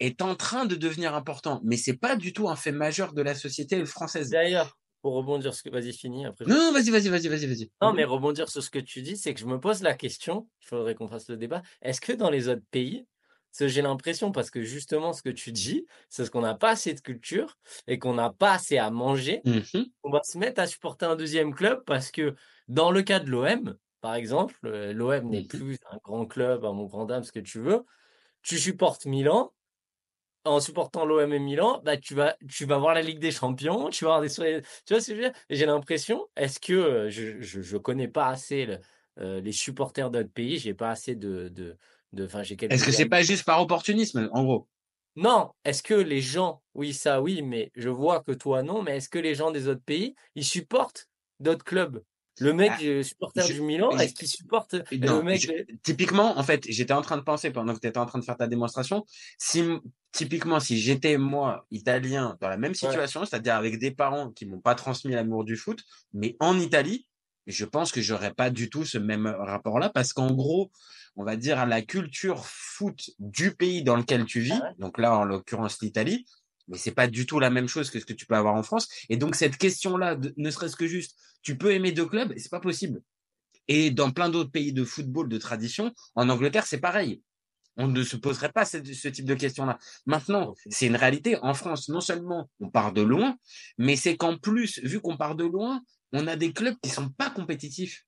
est 0.00 0.22
en 0.22 0.34
train 0.34 0.66
de 0.66 0.74
devenir 0.76 1.14
important, 1.14 1.60
mais 1.64 1.76
c'est 1.76 1.96
pas 1.96 2.16
du 2.16 2.32
tout 2.32 2.48
un 2.48 2.56
fait 2.56 2.72
majeur 2.72 3.12
de 3.12 3.22
la 3.22 3.34
société 3.34 3.84
française. 3.84 4.30
d'ailleurs, 4.30 4.78
pour 5.02 5.14
rebondir 5.14 5.52
sur 5.54 5.58
ce 5.60 5.62
que. 5.62 5.70
Vas-y, 5.70 5.92
fini. 5.92 6.26
Après, 6.26 6.44
je- 6.46 6.50
Non, 6.50 6.72
vas-y, 6.72 6.90
vas-y, 6.90 7.08
vas-y, 7.08 7.28
vas-y, 7.28 7.46
vas-y. 7.46 7.70
Non, 7.82 7.92
mais 7.94 8.04
rebondir 8.04 8.48
sur 8.50 8.62
ce 8.62 8.70
que 8.70 8.78
tu 8.78 9.00
dis, 9.02 9.16
c'est 9.16 9.32
que 9.32 9.40
je 9.40 9.46
me 9.46 9.58
pose 9.58 9.82
la 9.82 9.94
question, 9.94 10.48
il 10.60 10.66
faudrait 10.66 10.94
qu'on 10.94 11.08
fasse 11.08 11.28
le 11.30 11.36
débat, 11.38 11.62
est-ce 11.80 12.00
que 12.00 12.12
dans 12.12 12.28
les 12.30 12.48
autres 12.48 12.62
pays, 12.70 13.06
parce 13.50 13.58
que 13.60 13.68
j'ai 13.68 13.80
l'impression, 13.82 14.32
parce 14.32 14.50
que 14.50 14.62
justement 14.62 15.12
ce 15.14 15.22
que 15.22 15.30
tu 15.30 15.50
dis, 15.50 15.86
c'est 16.10 16.26
ce 16.26 16.30
qu'on 16.30 16.42
n'a 16.42 16.54
pas 16.54 16.70
assez 16.70 16.92
de 16.92 17.00
culture 17.00 17.58
et 17.86 17.98
qu'on 17.98 18.14
n'a 18.14 18.30
pas 18.30 18.52
assez 18.52 18.76
à 18.76 18.90
manger, 18.90 19.44
Mhm. 19.44 19.92
on 20.02 20.10
va 20.10 20.22
se 20.24 20.38
mettre 20.38 20.60
à 20.60 20.66
supporter 20.66 21.06
un 21.06 21.16
deuxième 21.16 21.54
club 21.54 21.84
parce 21.86 22.10
que 22.10 22.34
dans 22.68 22.90
le 22.90 23.02
cas 23.02 23.20
de 23.20 23.30
l'OM, 23.30 23.76
par 24.00 24.14
exemple, 24.14 24.56
euh, 24.66 24.92
l'OM 24.92 25.28
n'est 25.30 25.42
Mhm. 25.42 25.48
plus 25.48 25.78
un 25.90 25.98
grand 26.04 26.26
club, 26.26 26.64
à 26.64 26.72
mon 26.72 26.86
grand 26.86 27.06
dame, 27.06 27.24
ce 27.24 27.32
que 27.32 27.40
tu 27.40 27.60
veux, 27.60 27.84
tu 28.42 28.58
supportes 28.58 29.06
Milan, 29.06 29.52
en 30.44 30.60
supportant 30.60 31.04
l'OM 31.04 31.32
et 31.32 31.38
Milan, 31.38 31.80
bah, 31.84 31.96
tu 31.96 32.14
vas, 32.14 32.36
tu 32.48 32.64
vas 32.66 32.78
voir 32.78 32.94
la 32.94 33.02
Ligue 33.02 33.18
des 33.18 33.30
Champions, 33.30 33.90
tu 33.90 34.04
vas 34.04 34.10
avoir 34.12 34.22
des 34.22 34.28
soirées. 34.28 34.62
Tu 34.86 34.94
vois 34.94 35.00
ce 35.00 35.08
que 35.08 35.16
je 35.16 35.20
veux 35.22 35.28
dire? 35.30 35.40
J'ai 35.50 35.66
l'impression, 35.66 36.26
est-ce 36.36 36.60
que 36.60 36.72
euh, 36.72 37.10
je, 37.10 37.40
je, 37.40 37.60
je 37.62 37.76
connais 37.76 38.08
pas 38.08 38.28
assez 38.28 38.66
le- 38.66 38.78
euh, 39.18 39.40
les 39.40 39.52
supporters 39.52 40.10
d'autres 40.10 40.32
pays, 40.32 40.58
j'ai 40.58 40.74
pas 40.74 40.90
assez 40.90 41.14
de, 41.14 41.48
de, 41.48 41.76
de, 42.12 42.24
enfin, 42.24 42.42
j'ai 42.42 42.56
quelques 42.56 42.72
Est-ce 42.72 42.84
que 42.84 42.90
c'est 42.92 43.04
pas 43.06 43.20
juste 43.22 43.44
par 43.44 43.60
opportunisme, 43.60 44.30
en 44.32 44.44
gros? 44.44 44.68
Non, 45.16 45.52
est-ce 45.64 45.82
que 45.82 45.94
les 45.94 46.20
gens, 46.20 46.62
oui, 46.74 46.92
ça, 46.94 47.20
oui, 47.22 47.42
mais 47.42 47.70
je 47.74 47.88
vois 47.88 48.22
que 48.22 48.32
toi, 48.32 48.62
non, 48.62 48.82
mais 48.82 48.96
est-ce 48.96 49.08
que 49.08 49.18
les 49.18 49.34
gens 49.34 49.50
des 49.50 49.68
autres 49.68 49.82
pays, 49.84 50.14
ils 50.34 50.44
supportent 50.44 51.08
d'autres 51.40 51.64
clubs? 51.64 52.02
Le 52.38 52.52
mec, 52.52 52.72
Ah, 52.74 52.82
euh, 52.82 53.02
supporter 53.02 53.42
je- 53.46 53.52
du 53.54 53.60
Milan, 53.60 53.90
est-ce 53.98 54.14
qu'il 54.14 54.28
supporte 54.28 54.74
euh, 54.74 54.82
Non, 54.92 55.18
le 55.18 55.22
mec? 55.24 55.40
je- 55.42 55.74
typiquement, 55.82 56.38
en 56.38 56.42
fait, 56.42 56.64
j'étais 56.68 56.92
en 56.92 57.02
train 57.02 57.16
de 57.16 57.22
penser 57.22 57.50
pendant 57.50 57.74
que 57.74 57.80
tu 57.80 57.86
étais 57.86 57.98
en 57.98 58.06
train 58.06 58.18
de 58.18 58.24
faire 58.24 58.36
ta 58.36 58.46
démonstration, 58.46 59.04
si 59.38 59.62
typiquement 60.12 60.58
si 60.58 60.78
j'étais 60.80 61.18
moi 61.18 61.66
italien 61.70 62.36
dans 62.40 62.48
la 62.48 62.56
même 62.56 62.74
situation, 62.74 63.24
c'est-à-dire 63.24 63.54
avec 63.56 63.78
des 63.78 63.90
parents 63.90 64.30
qui 64.30 64.46
m'ont 64.46 64.60
pas 64.60 64.74
transmis 64.74 65.12
l'amour 65.12 65.44
du 65.44 65.56
foot, 65.56 65.80
mais 66.12 66.36
en 66.40 66.58
Italie, 66.58 67.06
je 67.46 67.64
pense 67.64 67.92
que 67.92 68.00
j'aurais 68.00 68.32
pas 68.34 68.50
du 68.50 68.70
tout 68.70 68.84
ce 68.84 68.98
même 68.98 69.26
rapport-là 69.26 69.88
parce 69.88 70.12
qu'en 70.12 70.30
gros, 70.32 70.70
on 71.16 71.24
va 71.24 71.36
dire 71.36 71.58
à 71.58 71.66
la 71.66 71.82
culture 71.82 72.44
foot 72.46 73.10
du 73.18 73.54
pays 73.54 73.82
dans 73.82 73.96
lequel 73.96 74.24
tu 74.24 74.40
vis, 74.40 74.60
donc 74.78 74.98
là 74.98 75.16
en 75.16 75.24
l'occurrence 75.24 75.80
l'Italie, 75.82 76.26
mais 76.70 76.78
c'est 76.78 76.94
pas 76.94 77.08
du 77.08 77.26
tout 77.26 77.38
la 77.38 77.50
même 77.50 77.68
chose 77.68 77.90
que 77.90 78.00
ce 78.00 78.06
que 78.06 78.12
tu 78.14 78.24
peux 78.24 78.36
avoir 78.36 78.54
en 78.54 78.62
France. 78.62 78.88
Et 79.10 79.16
donc 79.16 79.34
cette 79.34 79.56
question-là, 79.56 80.16
ne 80.36 80.50
serait-ce 80.50 80.76
que 80.76 80.86
juste, 80.86 81.16
tu 81.42 81.58
peux 81.58 81.72
aimer 81.72 81.92
deux 81.92 82.06
clubs, 82.06 82.32
c'est 82.36 82.50
pas 82.50 82.60
possible. 82.60 83.02
Et 83.68 83.90
dans 83.90 84.10
plein 84.10 84.30
d'autres 84.30 84.50
pays 84.50 84.72
de 84.72 84.84
football 84.84 85.28
de 85.28 85.38
tradition, 85.38 85.92
en 86.14 86.28
Angleterre, 86.28 86.66
c'est 86.66 86.80
pareil. 86.80 87.22
On 87.76 87.88
ne 87.88 88.02
se 88.02 88.16
poserait 88.16 88.52
pas 88.52 88.64
ce, 88.64 88.78
ce 88.82 89.08
type 89.08 89.24
de 89.24 89.34
questions-là. 89.34 89.78
Maintenant, 90.06 90.54
c'est 90.68 90.86
une 90.86 90.96
réalité. 90.96 91.38
En 91.42 91.54
France, 91.54 91.88
non 91.88 92.00
seulement 92.00 92.50
on 92.58 92.68
part 92.68 92.92
de 92.92 93.02
loin, 93.02 93.36
mais 93.78 93.96
c'est 93.96 94.16
qu'en 94.16 94.36
plus, 94.38 94.80
vu 94.82 95.00
qu'on 95.00 95.16
part 95.16 95.36
de 95.36 95.44
loin, 95.44 95.82
on 96.12 96.26
a 96.26 96.36
des 96.36 96.52
clubs 96.52 96.76
qui 96.82 96.90
sont 96.90 97.08
pas 97.08 97.30
compétitifs. 97.30 98.04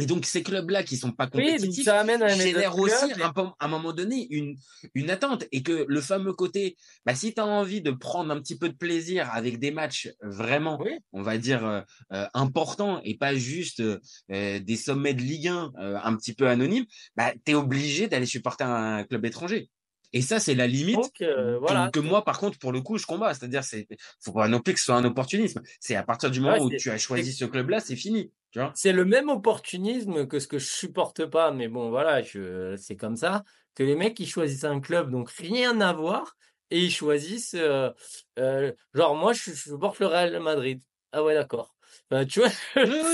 Et 0.00 0.06
donc, 0.06 0.24
ces 0.26 0.42
clubs-là 0.42 0.82
qui 0.82 0.96
sont 0.96 1.12
pas 1.12 1.28
Oui, 1.34 1.46
compétitifs 1.46 1.84
ça 1.84 2.00
amène 2.00 2.22
à 2.22 2.28
génèrent 2.28 2.76
aussi, 2.78 3.12
clubs 3.12 3.32
à 3.36 3.64
un 3.64 3.68
moment 3.68 3.92
donné, 3.92 4.26
une, 4.30 4.56
une 4.94 5.08
attente. 5.10 5.44
Et 5.52 5.62
que 5.62 5.84
le 5.86 6.00
fameux 6.00 6.32
côté, 6.32 6.76
bah, 7.06 7.14
si 7.14 7.32
tu 7.32 7.40
as 7.40 7.46
envie 7.46 7.80
de 7.80 7.92
prendre 7.92 8.32
un 8.32 8.40
petit 8.40 8.58
peu 8.58 8.68
de 8.68 8.74
plaisir 8.76 9.30
avec 9.32 9.58
des 9.60 9.70
matchs 9.70 10.10
vraiment, 10.20 10.80
Oui. 10.80 10.90
on 11.12 11.22
va 11.22 11.38
dire, 11.38 11.64
euh, 11.64 11.80
euh, 12.12 12.26
importants 12.34 13.00
et 13.04 13.16
pas 13.16 13.34
juste 13.36 13.80
euh, 13.80 13.98
des 14.28 14.76
sommets 14.76 15.14
de 15.14 15.22
Ligue 15.22 15.48
1 15.48 15.72
euh, 15.78 15.98
un 16.02 16.16
petit 16.16 16.34
peu 16.34 16.48
anonymes, 16.48 16.86
bah, 17.16 17.32
tu 17.44 17.52
es 17.52 17.54
obligé 17.54 18.08
d'aller 18.08 18.26
supporter 18.26 18.64
un 18.66 19.04
club 19.04 19.24
étranger. 19.24 19.70
Et 20.14 20.22
ça, 20.22 20.40
c'est 20.40 20.54
la 20.54 20.66
limite 20.66 20.96
Donc, 20.96 21.20
euh, 21.20 21.58
voilà. 21.58 21.90
que, 21.92 22.00
que 22.00 22.00
moi, 22.00 22.24
par 22.24 22.38
contre, 22.38 22.58
pour 22.58 22.72
le 22.72 22.80
coup, 22.80 22.96
je 22.98 23.06
combats. 23.06 23.34
C'est-à-dire, 23.34 23.64
c'est 23.64 23.86
faut 24.20 24.32
pas 24.32 24.48
non 24.48 24.60
plus 24.60 24.72
que 24.74 24.78
ce 24.78 24.86
soit 24.86 24.96
un 24.96 25.04
opportunisme. 25.04 25.60
C'est 25.80 25.96
à 25.96 26.04
partir 26.04 26.30
du 26.30 26.40
moment 26.40 26.54
Ouais, 26.54 26.62
où 26.62 26.70
tu 26.70 26.90
as 26.90 26.98
choisi 26.98 27.32
ce 27.32 27.44
club-là, 27.44 27.80
c'est 27.80 27.96
fini. 27.96 28.32
C'est 28.74 28.92
le 28.92 29.04
même 29.04 29.28
opportunisme 29.28 30.26
que 30.26 30.38
ce 30.38 30.46
que 30.46 30.58
je 30.58 30.66
supporte 30.66 31.26
pas, 31.26 31.50
mais 31.50 31.68
bon, 31.68 31.90
voilà, 31.90 32.22
je, 32.22 32.76
c'est 32.76 32.96
comme 32.96 33.16
ça, 33.16 33.42
que 33.74 33.82
les 33.82 33.96
mecs 33.96 34.14
qui 34.14 34.26
choisissent 34.26 34.64
un 34.64 34.80
club, 34.80 35.10
donc 35.10 35.30
rien 35.30 35.80
à 35.80 35.92
voir, 35.92 36.36
et 36.70 36.80
ils 36.84 36.90
choisissent, 36.92 37.54
euh, 37.54 37.90
euh, 38.38 38.72
genre, 38.94 39.16
moi, 39.16 39.32
je, 39.32 39.50
je 39.50 39.70
supporte 39.70 39.98
le 39.98 40.06
Real 40.06 40.40
Madrid. 40.40 40.80
Ah 41.12 41.24
ouais, 41.24 41.34
d'accord. 41.34 41.73
Enfin, 42.10 42.26
tu 42.26 42.40
vois, 42.40 42.48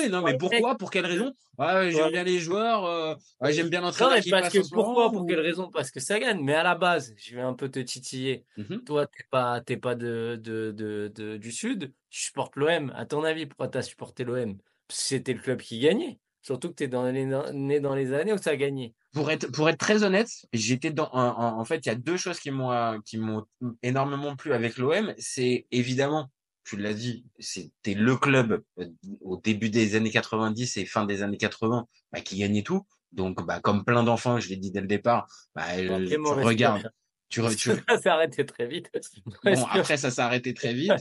non, 0.08 0.22
mais 0.22 0.34
pourquoi? 0.38 0.76
Pour 0.76 0.90
quelle 0.90 1.06
raison? 1.06 1.32
Ouais, 1.58 1.90
j'aime 1.90 2.04
Ouais. 2.06 2.10
bien 2.10 2.24
les 2.24 2.38
joueurs, 2.38 2.84
euh, 2.84 3.14
ouais, 3.40 3.52
j'aime 3.52 3.68
bien 3.68 3.80
l'entraîneur 3.82 4.14
parce 4.14 4.28
passe 4.28 4.52
que 4.52 4.58
pourquoi, 4.72 5.12
pour 5.12 5.22
ou- 5.22 5.26
quelle 5.26 5.40
raison? 5.40 5.70
Parce 5.70 5.90
que 5.90 6.00
ça 6.00 6.18
gagne. 6.18 6.42
Mais 6.42 6.54
à 6.54 6.62
la 6.62 6.74
base, 6.74 7.14
je 7.16 7.34
vais 7.36 7.42
un 7.42 7.54
peu 7.54 7.70
te 7.70 7.78
titiller. 7.80 8.44
Mhm. 8.56 8.84
Toi, 8.84 9.06
t'es 9.06 9.24
pas, 9.30 9.60
t'es 9.60 9.76
pas 9.76 9.94
de, 9.94 10.38
de, 10.42 10.72
de, 10.72 11.10
de- 11.14 11.36
du 11.36 11.52
Sud, 11.52 11.92
tu 12.08 12.22
supportes 12.22 12.56
l'OM. 12.56 12.92
À 12.96 13.04
ton 13.06 13.22
avis, 13.24 13.46
pourquoi 13.46 13.68
t'as 13.68 13.82
supporté 13.82 14.24
l'OM? 14.24 14.58
C'était 14.88 15.34
le 15.34 15.40
club 15.40 15.60
qui 15.60 15.78
gagnait. 15.78 16.18
Surtout 16.42 16.70
que 16.70 16.74
t'es 16.74 16.88
dans 16.88 17.04
les, 17.10 17.26
né 17.52 17.80
dans 17.80 17.94
les 17.94 18.12
années 18.14 18.32
où 18.32 18.38
ça 18.38 18.50
a 18.50 18.56
gagné. 18.56 18.94
Pour 19.12 19.30
être, 19.30 19.48
pour 19.52 19.68
être 19.68 19.78
très 19.78 20.02
honnête, 20.04 20.28
j'étais 20.52 20.90
dans, 20.90 21.10
en, 21.12 21.20
en- 21.38 21.60
en 21.60 21.64
fait, 21.64 21.84
il 21.84 21.88
y 21.88 21.92
a 21.92 21.94
deux 21.94 22.16
choses 22.16 22.40
qui 22.40 22.50
m'ont, 22.50 22.72
euh, 22.72 22.98
qui 23.04 23.18
m'ont 23.18 23.44
énormément 23.82 24.34
plu 24.36 24.52
avec 24.54 24.78
l'OM. 24.78 25.12
C'est 25.18 25.66
évidemment, 25.70 26.28
tu 26.64 26.76
l'as 26.76 26.94
dit, 26.94 27.24
c'était 27.38 27.94
le 27.94 28.16
club 28.16 28.62
euh, 28.78 28.86
au 29.20 29.36
début 29.36 29.70
des 29.70 29.96
années 29.96 30.10
90 30.10 30.76
et 30.76 30.86
fin 30.86 31.04
des 31.04 31.22
années 31.22 31.36
80 31.36 31.86
bah, 32.12 32.20
qui 32.20 32.38
gagnait 32.38 32.62
tout. 32.62 32.86
Donc, 33.12 33.44
bah, 33.44 33.60
comme 33.60 33.84
plein 33.84 34.04
d'enfants, 34.04 34.38
je 34.38 34.48
l'ai 34.48 34.56
dit 34.56 34.70
dès 34.70 34.80
le 34.80 34.86
départ, 34.86 35.26
bah, 35.54 35.64
Bon, 35.76 36.00
euh, 36.00 36.06
tu 36.06 36.16
regardes, 36.16 36.92
tu, 37.28 37.42
tu, 37.56 37.70
Ça 37.88 37.98
s'est 37.98 38.08
arrêté 38.08 38.44
très 38.44 38.66
vite. 38.66 38.90
Bon, 39.44 39.64
après, 39.66 39.96
ça 39.96 40.10
s'est 40.10 40.20
arrêté 40.20 40.54
très 40.54 40.74
vite. 40.74 40.92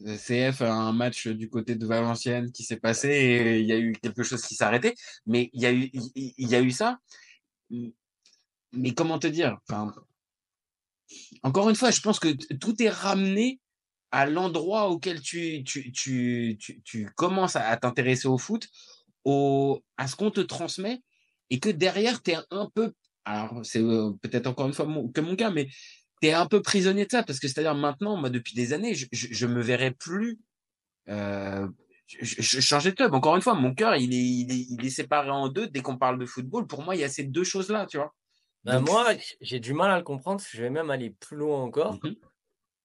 CF 0.00 0.62
a 0.62 0.72
un 0.72 0.92
match 0.92 1.26
du 1.26 1.48
côté 1.50 1.74
de 1.74 1.86
Valenciennes 1.86 2.52
qui 2.52 2.64
s'est 2.64 2.78
passé 2.78 3.08
et 3.08 3.60
il 3.60 3.66
y 3.66 3.72
a 3.72 3.78
eu 3.78 3.92
quelque 3.92 4.22
chose 4.22 4.42
qui 4.42 4.54
s'est 4.54 4.64
arrêté. 4.64 4.94
Mais 5.26 5.50
il 5.52 5.60
y 5.60 5.66
a 5.66 5.72
eu, 5.72 5.90
il 6.14 6.48
y 6.48 6.54
a 6.54 6.60
eu 6.60 6.70
ça. 6.70 6.98
Mais 8.72 8.94
comment 8.94 9.18
te 9.18 9.26
dire? 9.26 9.58
Enfin, 9.68 9.92
encore 11.42 11.68
une 11.68 11.76
fois, 11.76 11.90
je 11.90 12.00
pense 12.00 12.18
que 12.18 12.28
tout 12.56 12.80
est 12.82 12.88
ramené 12.88 13.60
à 14.10 14.26
l'endroit 14.26 14.88
auquel 14.88 15.20
tu, 15.20 15.62
tu, 15.64 15.92
tu, 15.92 16.58
tu, 16.84 17.06
commences 17.16 17.56
à, 17.56 17.76
t'intéresser 17.76 18.28
au 18.28 18.38
foot, 18.38 18.68
au, 19.24 19.82
à 19.96 20.08
ce 20.08 20.16
qu'on 20.16 20.30
te 20.30 20.40
transmet 20.40 21.00
et 21.50 21.60
que 21.60 21.68
derrière, 21.68 22.22
tu 22.22 22.32
es 22.32 22.38
un 22.50 22.68
peu, 22.74 22.92
alors 23.24 23.60
c'est 23.64 23.80
euh, 23.80 24.12
peut-être 24.22 24.46
encore 24.46 24.66
une 24.66 24.72
fois 24.72 24.86
mon- 24.86 25.08
que 25.08 25.20
mon 25.20 25.36
cas, 25.36 25.50
mais 25.50 25.68
tu 26.20 26.28
es 26.28 26.32
un 26.32 26.46
peu 26.46 26.62
prisonnier 26.62 27.06
de 27.06 27.10
ça 27.10 27.22
parce 27.22 27.38
que 27.38 27.48
c'est-à-dire 27.48 27.74
maintenant, 27.74 28.16
moi, 28.16 28.30
depuis 28.30 28.54
des 28.54 28.72
années, 28.72 28.94
je, 28.94 29.06
je, 29.12 29.28
je 29.30 29.46
me 29.46 29.60
verrais 29.60 29.92
plus 29.92 30.40
euh, 31.08 31.68
je, 32.06 32.42
je 32.42 32.60
changeais 32.60 32.90
de 32.90 32.96
club. 32.96 33.14
Encore 33.14 33.36
une 33.36 33.42
fois, 33.42 33.54
mon 33.54 33.74
cœur, 33.74 33.96
il 33.96 34.12
est, 34.12 34.16
il 34.16 34.52
est, 34.52 34.66
il 34.70 34.84
est 34.84 34.90
séparé 34.90 35.30
en 35.30 35.48
deux. 35.48 35.68
Dès 35.68 35.80
qu'on 35.80 35.96
parle 35.96 36.18
de 36.18 36.26
football, 36.26 36.66
pour 36.66 36.82
moi, 36.82 36.96
il 36.96 37.00
y 37.00 37.04
a 37.04 37.08
ces 37.08 37.24
deux 37.24 37.44
choses-là, 37.44 37.86
tu 37.86 37.98
vois. 37.98 38.14
Ben 38.64 38.78
Donc, 38.80 38.88
moi, 38.88 39.12
j'ai 39.40 39.60
du 39.60 39.72
mal 39.72 39.90
à 39.90 39.98
le 39.98 40.04
comprendre. 40.04 40.42
Je 40.52 40.62
vais 40.62 40.70
même 40.70 40.90
aller 40.90 41.10
plus 41.10 41.36
loin 41.36 41.62
encore. 41.62 41.98
Mhm. 42.02 42.16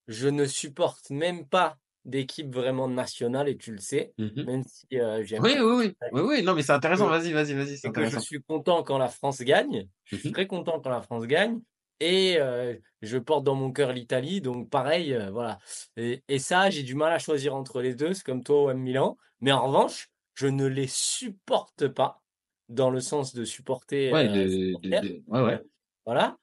Je 0.08 0.28
ne 0.28 0.46
supporte 0.46 1.10
même 1.10 1.48
pas 1.48 1.78
d'équipe 2.06 2.54
vraiment 2.54 2.88
nationale, 2.88 3.50
et 3.50 3.58
tu 3.58 3.72
le 3.72 3.80
sais, 3.80 4.14
Mhm. 4.18 4.44
même 4.46 4.64
si 4.64 4.86
euh, 5.00 5.24
j'aime 5.24 5.42
Oui, 5.44 5.56
oui, 5.60 5.64
oui, 5.64 5.96
oui, 6.12 6.22
oui. 6.22 6.44
Non, 6.44 6.54
mais 6.54 6.62
c'est 6.62 6.72
intéressant. 6.72 7.08
Vas-y, 7.10 7.32
vas-y, 7.34 7.54
vas-y. 7.54 7.78
C'est 7.78 7.90
et 7.90 7.92
que 7.92 8.06
je 8.06 8.20
suis 8.20 8.44
content 8.44 8.84
quand 8.84 8.98
la 9.00 9.08
France 9.08 9.42
gagne. 9.42 9.88
Je 10.06 10.18
suis 10.18 10.30
Mhm. 10.30 10.34
très 10.34 10.48
content 10.48 10.80
quand 10.80 10.90
la 10.92 11.02
France 11.02 11.26
gagne. 11.26 11.62
Et 12.00 12.36
euh, 12.40 12.76
je 13.02 13.18
porte 13.18 13.44
dans 13.44 13.56
mon 13.56 13.72
cœur 13.72 13.92
l'Italie. 13.94 14.42
Donc 14.42 14.70
pareil, 14.70 15.14
euh, 15.14 15.32
voilà. 15.32 15.58
Et, 15.98 16.24
et 16.28 16.40
ça, 16.40 16.70
j'ai 16.70 16.84
du 16.84 16.94
mal 16.94 17.12
à 17.12 17.20
choisir 17.20 17.56
entre 17.56 17.82
les 17.82 17.96
deux. 17.96 18.14
C'est 18.14 18.24
comme 18.26 18.44
toi 18.44 18.66
ou 18.66 18.70
M 18.70 18.80
Milan. 18.80 19.18
Mais 19.42 19.52
en 19.52 19.66
revanche, 19.66 20.10
je 20.36 20.48
ne 20.48 20.68
les 20.68 20.88
supporte 20.88 21.88
pas 21.88 22.22
dans 22.70 22.90
le 22.92 23.00
sens 23.00 23.34
de 23.34 23.46
supporter 23.46 24.12
Ouais, 24.12 24.28
de, 24.28 24.44
de, 24.44 24.50
supporter. 24.50 25.02
de- 25.02 25.24
ouais, 25.28 25.42
ouais. 25.42 25.62
Voilà. 26.06 26.38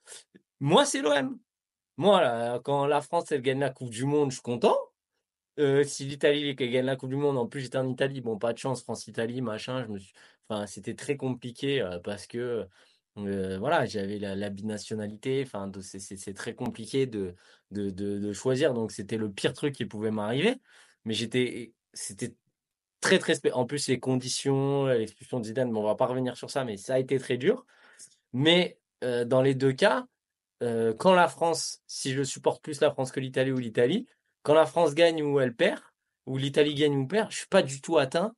Moi, 0.61 0.85
c'est 0.87 1.03
l'OM. 1.03 1.38
Moi, 2.03 2.61
quand 2.65 2.87
la 2.87 3.01
France, 3.01 3.31
elle 3.31 3.43
gagne 3.43 3.61
la 3.61 3.71
Coupe 3.71 3.91
du 3.91 4.05
Monde, 4.05 4.31
je 4.31 4.37
suis 4.37 4.43
content. 4.43 4.77
Euh, 5.61 5.85
si 5.85 6.05
l'Italie 6.07 6.55
gagne 6.57 6.85
la 6.87 6.97
Coupe 6.97 7.11
du 7.11 7.17
Monde, 7.17 7.38
en 7.38 7.47
plus 7.47 7.61
j'étais 7.62 7.79
en 7.79 7.88
Italie, 7.88 8.21
bon 8.21 8.38
pas 8.38 8.53
de 8.53 8.59
chance, 8.59 8.83
France-Italie, 8.83 9.41
machin, 9.43 9.85
je 9.85 9.88
me 9.88 9.99
suis... 9.99 10.12
enfin 10.49 10.67
c'était 10.67 10.95
très 10.95 11.17
compliqué 11.17 11.81
euh, 11.83 12.01
parce 12.01 12.27
que 12.27 12.67
euh, 13.19 13.59
voilà, 13.59 13.87
j'avais 13.87 14.19
la, 14.19 14.35
la 14.35 14.51
binationalité, 14.51 15.45
enfin 15.47 15.69
de- 15.69 15.81
c'est 15.83 16.01
c'est- 16.01 16.35
très 16.35 16.55
compliqué 16.55 17.07
de, 17.07 17.35
choisir, 18.33 18.75
donc 18.75 18.93
c'était 18.93 19.19
le 19.19 19.31
pire 19.31 19.53
truc 19.53 19.75
qui 19.75 19.85
pouvait 19.87 20.11
m'arriver, 20.11 20.57
mais 21.05 21.15
j'étais, 21.15 21.75
c'était 21.93 22.35
très 23.01 23.19
très, 23.19 23.35
en 23.53 23.67
plus 23.67 23.88
les 23.88 24.01
conditions, 24.01 24.87
l'expulsion 24.87 25.41
de 25.41 25.45
Zidane, 25.47 25.73
bon, 25.73 25.81
on 25.83 25.85
va 25.87 25.97
pas 25.97 26.07
revenir 26.07 26.37
sur 26.37 26.51
ça, 26.51 26.65
mais 26.65 26.77
ça 26.79 26.95
a 26.95 26.99
été 26.99 27.19
très 27.19 27.37
dur, 27.38 27.67
mais 28.33 28.79
dans 29.03 29.43
les 29.43 29.55
deux 29.55 29.73
cas, 29.73 30.07
euh, 30.62 30.94
quand 30.94 31.14
la 31.14 31.29
France, 31.29 31.81
si 31.87 32.12
je 32.12 32.22
supporte 32.22 32.62
plus 32.62 32.81
la 32.81 32.90
France 32.90 33.11
que 33.12 33.20
l'Italie 33.20 33.53
ou 33.53 33.59
l'Italie, 33.59 34.07
quand 34.42 34.55
la 34.55 34.66
France 34.66 34.94
gagne 34.94 35.22
ou 35.22 35.40
elle 35.40 35.55
perd, 35.55 35.81
ou 36.27 36.38
l'Italie 36.38 36.75
gagne 36.75 36.96
ou 36.96 37.07
perd, 37.07 37.31
je 37.31 37.38
suis 37.38 37.46
pas 37.48 37.62
du 37.62 37.81
tout 37.81 37.98
atteint 37.98 38.33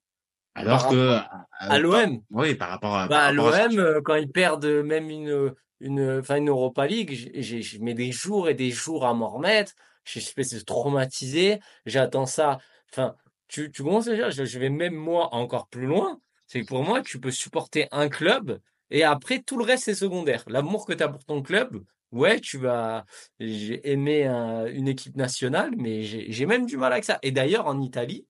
Alors 0.54 0.88
que, 0.88 0.94
rapport 1.18 1.46
à 1.60 1.76
euh, 1.76 1.80
l'OM. 1.80 2.20
oui, 2.30 2.54
par 2.54 2.68
rapport 2.70 2.94
à, 2.94 3.08
Bah, 3.08 3.24
à 3.24 3.32
l'OM, 3.32 3.78
euh, 3.78 4.00
quand 4.02 4.14
ils 4.14 4.30
perdent 4.30 4.64
euh, 4.64 4.82
même 4.82 5.10
une, 5.10 5.54
une, 5.80 6.18
enfin, 6.20 6.37
une 6.37 6.48
Europa 6.48 6.87
League, 6.87 7.12
j'ai- 7.12 7.42
j'ai- 7.42 7.62
je 7.62 7.78
mets 7.80 7.94
des 7.94 8.12
jours 8.12 8.48
et 8.48 8.54
des 8.54 8.70
jours 8.70 9.04
à 9.06 9.14
m'en 9.14 9.28
remettre. 9.30 9.72
Je 10.04 10.12
suis 10.12 10.20
espèce 10.20 10.54
de 10.54 10.60
traumatisé. 10.60 11.60
J'attends 11.87 12.26
ça. 12.26 12.58
Enfin, 12.92 13.16
tu, 13.48 13.70
tu 13.70 13.82
commences 13.82 14.04
déjà, 14.06 14.30
je, 14.30 14.44
je 14.44 14.58
vais 14.58 14.70
même 14.70 14.94
moi 14.94 15.34
encore 15.34 15.68
plus 15.68 15.87
loin. 15.87 16.20
C'est 16.46 16.60
que 16.62 16.66
pour 16.66 16.82
moi, 16.84 17.02
tu 17.02 17.18
peux 17.20 17.30
supporter 17.30 17.88
un 17.90 18.08
club 18.08 18.60
et 18.90 19.02
après, 19.02 19.40
tout 19.42 19.56
le 19.58 19.64
reste, 19.64 19.84
c'est 19.84 19.94
secondaire. 19.94 20.44
L'amour 20.46 20.87
que 20.87 20.92
tu 20.92 21.02
as 21.02 21.08
pour 21.08 21.24
ton 21.24 21.42
club, 21.42 21.82
ouais, 22.14 22.40
tu 22.40 22.59
vas 22.59 23.05
j'ai 23.40 23.90
aimé 23.90 24.24
un- 24.27 24.66
une 24.66 24.88
équipe 24.88 25.16
nationale, 25.16 25.72
mais 25.77 26.03
j'ai 26.03 26.31
j'ai 26.33 26.46
même 26.46 26.66
du 26.66 26.77
mal 26.77 26.92
avec 26.92 27.05
ça. 27.05 27.18
Et 27.22 27.31
d'ailleurs, 27.33 27.66
en 27.66 27.81
Italie, 27.81 28.27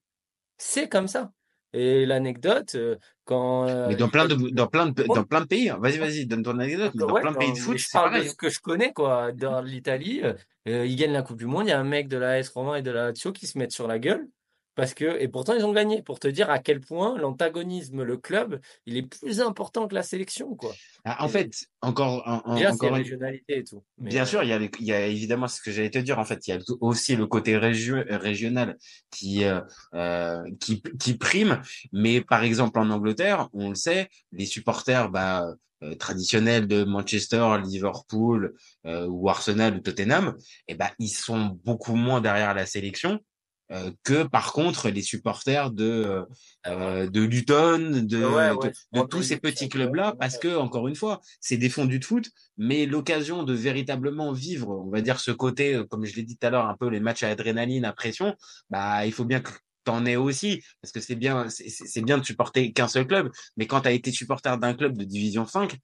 c'est 0.57 0.89
comme 0.89 1.07
ça. 1.07 1.31
Et 1.73 2.05
l'anecdote, 2.05 2.75
euh, 2.75 2.97
quand 3.25 3.67
euh, 3.67 3.89
Mais 3.89 3.95
dans 3.95 4.09
plein 4.09 4.27
de, 4.27 4.35
dans 4.49 4.67
plein 4.67 4.87
de, 4.87 5.03
dans 5.03 5.23
plein 5.23 5.41
de 5.41 5.45
pays, 5.45 5.69
hein. 5.69 5.77
vas-y, 5.79 5.97
vas-y, 5.97 6.25
donne 6.25 6.43
ton 6.43 6.59
anecdote, 6.59 6.95
dans 6.97 7.13
Ouais, 7.13 7.21
plein 7.21 7.31
de 7.31 7.37
pays 7.37 7.53
de 7.53 7.57
mais 7.57 7.57
foot, 7.57 7.77
je 7.77 7.89
c'est 7.89 7.91
parle 7.91 8.13
de 8.13 8.21
pareil. 8.21 8.29
ce 8.29 8.35
que 8.35 8.49
je 8.49 8.59
connais, 8.59 8.93
quoi. 8.93 9.31
Dans 9.33 9.61
l'Italie, 9.61 10.21
euh, 10.23 10.33
euh, 10.67 10.85
ils 10.85 10.95
gagnent 10.95 11.11
la 11.11 11.23
Coupe 11.23 11.37
du 11.37 11.45
Monde, 11.45 11.65
il 11.67 11.69
y 11.69 11.71
a 11.73 11.79
un 11.79 11.83
mec 11.83 12.07
de 12.07 12.15
la 12.17 12.31
AS 12.31 12.49
Roma 12.49 12.79
et 12.79 12.81
de 12.81 12.91
la 12.91 13.07
Lazio 13.07 13.33
qui 13.33 13.47
se 13.47 13.57
mettent 13.57 13.73
sur 13.73 13.87
la 13.87 13.99
gueule. 13.99 14.27
Parce 14.75 14.93
que, 14.93 15.19
et 15.21 15.27
pourtant, 15.29 15.53
ils 15.53 15.65
ont 15.65 15.71
gagné. 15.71 16.01
Pour 16.01 16.19
te 16.19 16.27
dire 16.27 16.49
à 16.49 16.59
quel 16.59 16.81
point 16.81 17.17
l'antagonisme, 17.17 18.03
le 18.03 18.17
club, 18.17 18.59
il 18.85 18.97
est 18.97 19.03
plus 19.03 19.39
important 19.39 19.87
que 19.87 19.95
la 19.95 20.03
sélection, 20.03 20.55
quoi. 20.55 20.73
Ah, 21.05 21.23
En 21.23 21.27
Et 21.27 21.31
fait, 21.31 21.51
encore, 21.81 22.23
en- 22.27 22.55
déjà, 22.55 22.73
encore 22.73 22.93
régionalité 22.93 23.59
et 23.59 23.63
tout. 23.63 23.83
Mais, 23.97 24.09
Bien 24.09 24.23
euh, 24.23 24.25
sûr, 24.25 24.43
il 24.43 24.49
y 24.49 24.53
a, 24.53 24.59
il 24.61 24.85
y 24.85 24.91
a 24.93 25.05
évidemment 25.07 25.47
ce 25.47 25.61
que 25.61 25.71
j'allais 25.71 25.89
te 25.89 25.99
dire. 25.99 26.19
En 26.19 26.25
fait, 26.25 26.45
il 26.47 26.51
y 26.51 26.53
a 26.53 26.59
aussi 26.81 27.15
le 27.15 27.25
côté 27.25 27.57
régio- 27.57 28.03
régional 28.09 28.77
qui, 29.11 29.45
euh, 29.45 29.61
euh, 29.93 30.43
qui, 30.59 30.81
qui 30.99 31.15
prime. 31.17 31.61
Mais 31.93 32.21
par 32.21 32.43
exemple, 32.43 32.77
en 32.79 32.89
Angleterre, 32.89 33.47
on 33.53 33.69
le 33.69 33.75
sait, 33.75 34.09
les 34.33 34.45
supporters 34.45 35.09
bah, 35.09 35.45
euh, 35.83 35.95
traditionnels 35.95 36.67
de 36.67 36.83
Manchester, 36.83 37.57
Liverpool 37.63 38.53
euh, 38.85 39.07
ou 39.07 39.29
Arsenal 39.29 39.75
ou 39.77 39.79
Tottenham, 39.79 40.35
eh 40.67 40.75
ben, 40.75 40.89
ils 40.99 41.09
sont 41.09 41.57
beaucoup 41.63 41.95
moins 41.95 42.19
derrière 42.19 42.53
la 42.53 42.65
sélection. 42.65 43.19
Euh, 43.71 43.91
que 44.03 44.21
par 44.21 44.53
contre 44.53 44.89
les 44.89 45.01
supporters 45.01 45.71
de 45.71 46.23
euh, 46.67 47.09
de 47.09 47.21
Luton, 47.21 48.03
de, 48.03 48.23
Ouais, 48.23 48.51
ouais, 48.51 48.71
de, 48.93 49.01
tous 49.07 49.23
ces 49.23 49.37
petits 49.37 49.69
clubs-là, 49.69 50.15
parce 50.19 50.37
que 50.37 50.55
encore 50.55 50.87
une 50.87 50.95
fois, 50.95 51.19
c'est 51.39 51.57
des 51.57 51.69
fondus 51.69 51.97
de 51.97 52.05
foot, 52.05 52.29
mais 52.57 52.85
l'occasion 52.85 53.41
de 53.41 53.53
véritablement 53.53 54.33
vivre, 54.33 54.83
on 54.85 54.91
va 54.91 55.01
dire 55.01 55.19
ce 55.19 55.31
côté, 55.31 55.73
euh, 55.73 55.83
comme 55.83 56.05
je 56.05 56.15
l'ai 56.15 56.21
dit 56.21 56.37
tout 56.37 56.45
à 56.45 56.51
l'heure, 56.51 56.67
un 56.67 56.77
peu 56.77 56.89
les 56.89 56.99
matchs 56.99 57.23
à 57.23 57.29
adrénaline, 57.29 57.85
à 57.85 57.93
pression, 57.93 58.35
bah 58.69 59.05
il 59.07 59.11
faut 59.11 59.25
bien 59.25 59.39
que 59.39 59.49
t'en 59.83 60.05
aies 60.05 60.15
aussi, 60.15 60.61
parce 60.81 60.91
que 60.91 60.99
c'est 60.99 61.15
bien, 61.15 61.49
c'est 61.49 61.69
c'est 61.69 62.01
bien 62.01 62.19
de 62.19 62.23
supporter 62.23 62.71
qu'un 62.71 62.87
seul 62.87 63.07
club, 63.07 63.31
mais 63.57 63.65
quand 63.65 63.81
tu 63.81 63.87
as 63.87 63.93
été 63.93 64.11
supporter 64.11 64.59
d'un 64.59 64.75
club 64.75 64.95
de 64.95 65.05
division 65.05 65.47
5, 65.47 65.75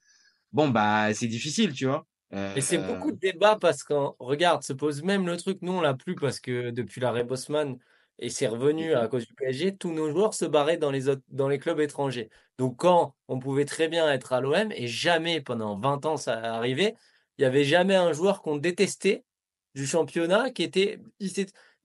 bon 0.51 0.69
bah 0.69 1.13
c'est 1.15 1.27
difficile, 1.27 1.73
tu 1.73 1.87
vois. 1.87 2.05
Euh, 2.33 2.55
Et 2.55 2.61
c'est 2.61 2.77
beaucoup 2.77 3.11
de 3.11 3.17
débats 3.17 3.57
parce 3.59 3.83
qu'on 3.83 4.15
regarde, 4.19 4.63
se 4.63 4.73
pose 4.73 5.03
même 5.03 5.27
le 5.27 5.37
truc, 5.37 5.59
nous 5.61 5.73
on 5.73 5.81
l'a 5.81 5.93
plus 5.93 6.15
parce 6.15 6.39
que 6.39 6.69
depuis 6.71 7.01
l'arrêt 7.01 7.23
Bosman 7.23 7.77
et 8.19 8.29
c'est 8.29 8.47
revenu 8.47 8.93
à 8.93 9.07
cause 9.07 9.27
du 9.27 9.33
PSG, 9.33 9.75
tous 9.77 9.91
nos 9.91 10.09
joueurs 10.11 10.33
se 10.33 10.45
barraient 10.45 10.77
dans 10.77 10.91
les 10.91 11.09
autres, 11.09 11.23
dans 11.29 11.47
les 11.49 11.59
clubs 11.59 11.79
étrangers. 11.79 12.29
Donc 12.57 12.77
quand 12.77 13.15
on 13.27 13.39
pouvait 13.39 13.65
très 13.65 13.87
bien 13.87 14.09
être 14.11 14.31
à 14.33 14.41
l'OM 14.41 14.71
et 14.71 14.87
jamais 14.87 15.41
pendant 15.41 15.77
20 15.77 16.05
ans 16.05 16.17
ça 16.17 16.37
arrivait, 16.55 16.95
il 17.37 17.41
y 17.41 17.45
avait 17.45 17.63
jamais 17.65 17.95
un 17.95 18.13
joueur 18.13 18.41
qu'on 18.41 18.57
détestait 18.57 19.23
du 19.75 19.85
championnat 19.87 20.51
qui 20.51 20.63
était, 20.63 20.99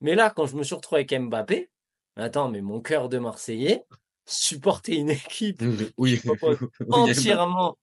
mais 0.01 0.15
là 0.15 0.29
quand 0.29 0.45
je 0.45 0.55
me 0.55 0.63
suis 0.63 0.75
retrouvé 0.75 1.01
avec 1.01 1.13
Mbappé, 1.13 1.69
attends, 2.15 2.49
mais 2.49 2.61
mon 2.61 2.81
cœur 2.81 3.09
de 3.09 3.17
Marseillais, 3.17 3.83
supporter 4.25 4.95
une 4.97 5.09
équipe 5.25 5.61
oui, 5.97 6.21
entièrement 6.91 7.77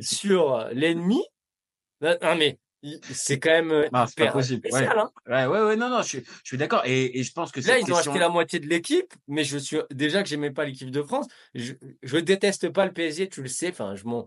sur 0.00 0.68
l'ennemi. 0.72 1.22
Non, 2.04 2.16
non, 2.22 2.36
mais 2.36 2.58
c'est 3.12 3.38
quand 3.40 3.50
même 3.50 3.70
euh, 3.72 3.88
Non, 3.92 4.04
c'est 4.06 4.26
pas 4.26 4.30
possible. 4.32 4.60
Ouais. 4.64 4.70
spécial. 4.80 4.98
hein. 4.98 5.10
ouais, 5.26 5.46
ouais, 5.46 5.64
ouais, 5.68 5.76
non, 5.76 5.88
non, 5.88 6.02
je, 6.02 6.08
suis- 6.08 6.24
je 6.24 6.40
suis 6.48 6.58
d'accord. 6.58 6.82
Et, 6.84 7.18
et 7.18 7.22
je 7.22 7.32
pense 7.32 7.50
que 7.50 7.60
Là, 7.66 7.78
ils 7.78 7.90
ont 7.92 7.96
acheté 7.96 8.18
la 8.18 8.28
moitié 8.28 8.60
de 8.60 8.66
l'équipe, 8.66 9.12
mais 9.26 9.42
je 9.42 9.56
suis 9.58 9.78
déjà 9.90 10.22
que 10.22 10.28
j'aimais 10.28 10.50
pas 10.50 10.64
l'équipe 10.66 10.90
de 10.90 11.02
France. 11.02 11.26
Je, 11.54 11.72
je 12.02 12.16
déteste 12.18 12.68
pas 12.68 12.84
le 12.84 12.92
PSG, 12.92 13.28
tu 13.30 13.40
le 13.42 13.48
sais. 13.48 13.70
Enfin, 13.70 13.94
je 13.94 14.04
m'en, 14.04 14.26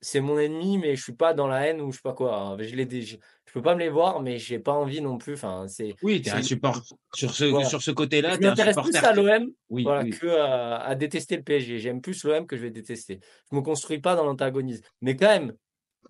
c'est 0.00 0.20
mon 0.20 0.38
ennemi, 0.38 0.78
mais 0.78 0.96
je 0.96 1.02
suis 1.02 1.12
pas 1.12 1.34
dans 1.34 1.46
la 1.46 1.66
haine 1.66 1.80
ou 1.82 1.92
je 1.92 1.96
sais 1.96 2.02
pas 2.02 2.14
quoi. 2.14 2.56
Je 2.58 2.74
les, 2.74 3.02
je, 3.02 3.16
je 3.44 3.52
peux 3.52 3.60
pas 3.62 3.74
me 3.74 3.80
les 3.80 3.90
voir, 3.90 4.20
mais 4.22 4.38
j'ai 4.38 4.58
pas 4.58 4.72
envie 4.72 5.02
non 5.02 5.18
plus. 5.18 5.34
Enfin, 5.34 5.66
c'est. 5.68 5.94
Oui, 6.02 6.22
tu 6.22 6.30
es 6.30 6.32
un 6.32 6.40
support. 6.42 6.80
Sur 7.14 7.34
ce, 7.34 7.44
Voilà. 7.44 7.68
sur 7.68 7.82
ce 7.82 7.90
côté-là, 7.90 8.36
Je 8.36 8.40
m'intéresse 8.40 8.76
plus 8.82 8.96
à 8.96 9.12
l'OM 9.12 9.50
Oui, 9.68 9.82
voilà, 9.82 10.02
oui. 10.02 10.10
que 10.10 10.28
à, 10.28 10.76
à 10.78 10.94
détester 10.94 11.36
le 11.36 11.42
PSG. 11.42 11.78
J'aime 11.78 12.00
plus 12.00 12.24
l'OM 12.24 12.46
que 12.46 12.56
je 12.56 12.62
vais 12.62 12.70
détester. 12.70 13.20
Je 13.50 13.56
me 13.56 13.60
construis 13.60 13.98
pas 14.00 14.16
dans 14.16 14.24
l'antagonisme. 14.24 14.82
Mais 15.02 15.14
quand 15.14 15.28
même, 15.28 15.52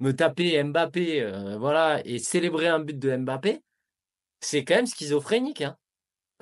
me 0.01 0.13
taper 0.13 0.63
Mbappé, 0.63 1.23
euh, 1.23 1.59
voilà, 1.59 2.01
et 2.07 2.19
célébrer 2.19 2.69
un 2.69 2.81
but 2.81 2.99
de 2.99 3.17
Mbappé, 3.17 3.61
c'est 4.41 4.65
quand 4.65 4.77
même 4.77 4.87
schizophrénique, 4.87 5.63
hein. 5.63 5.77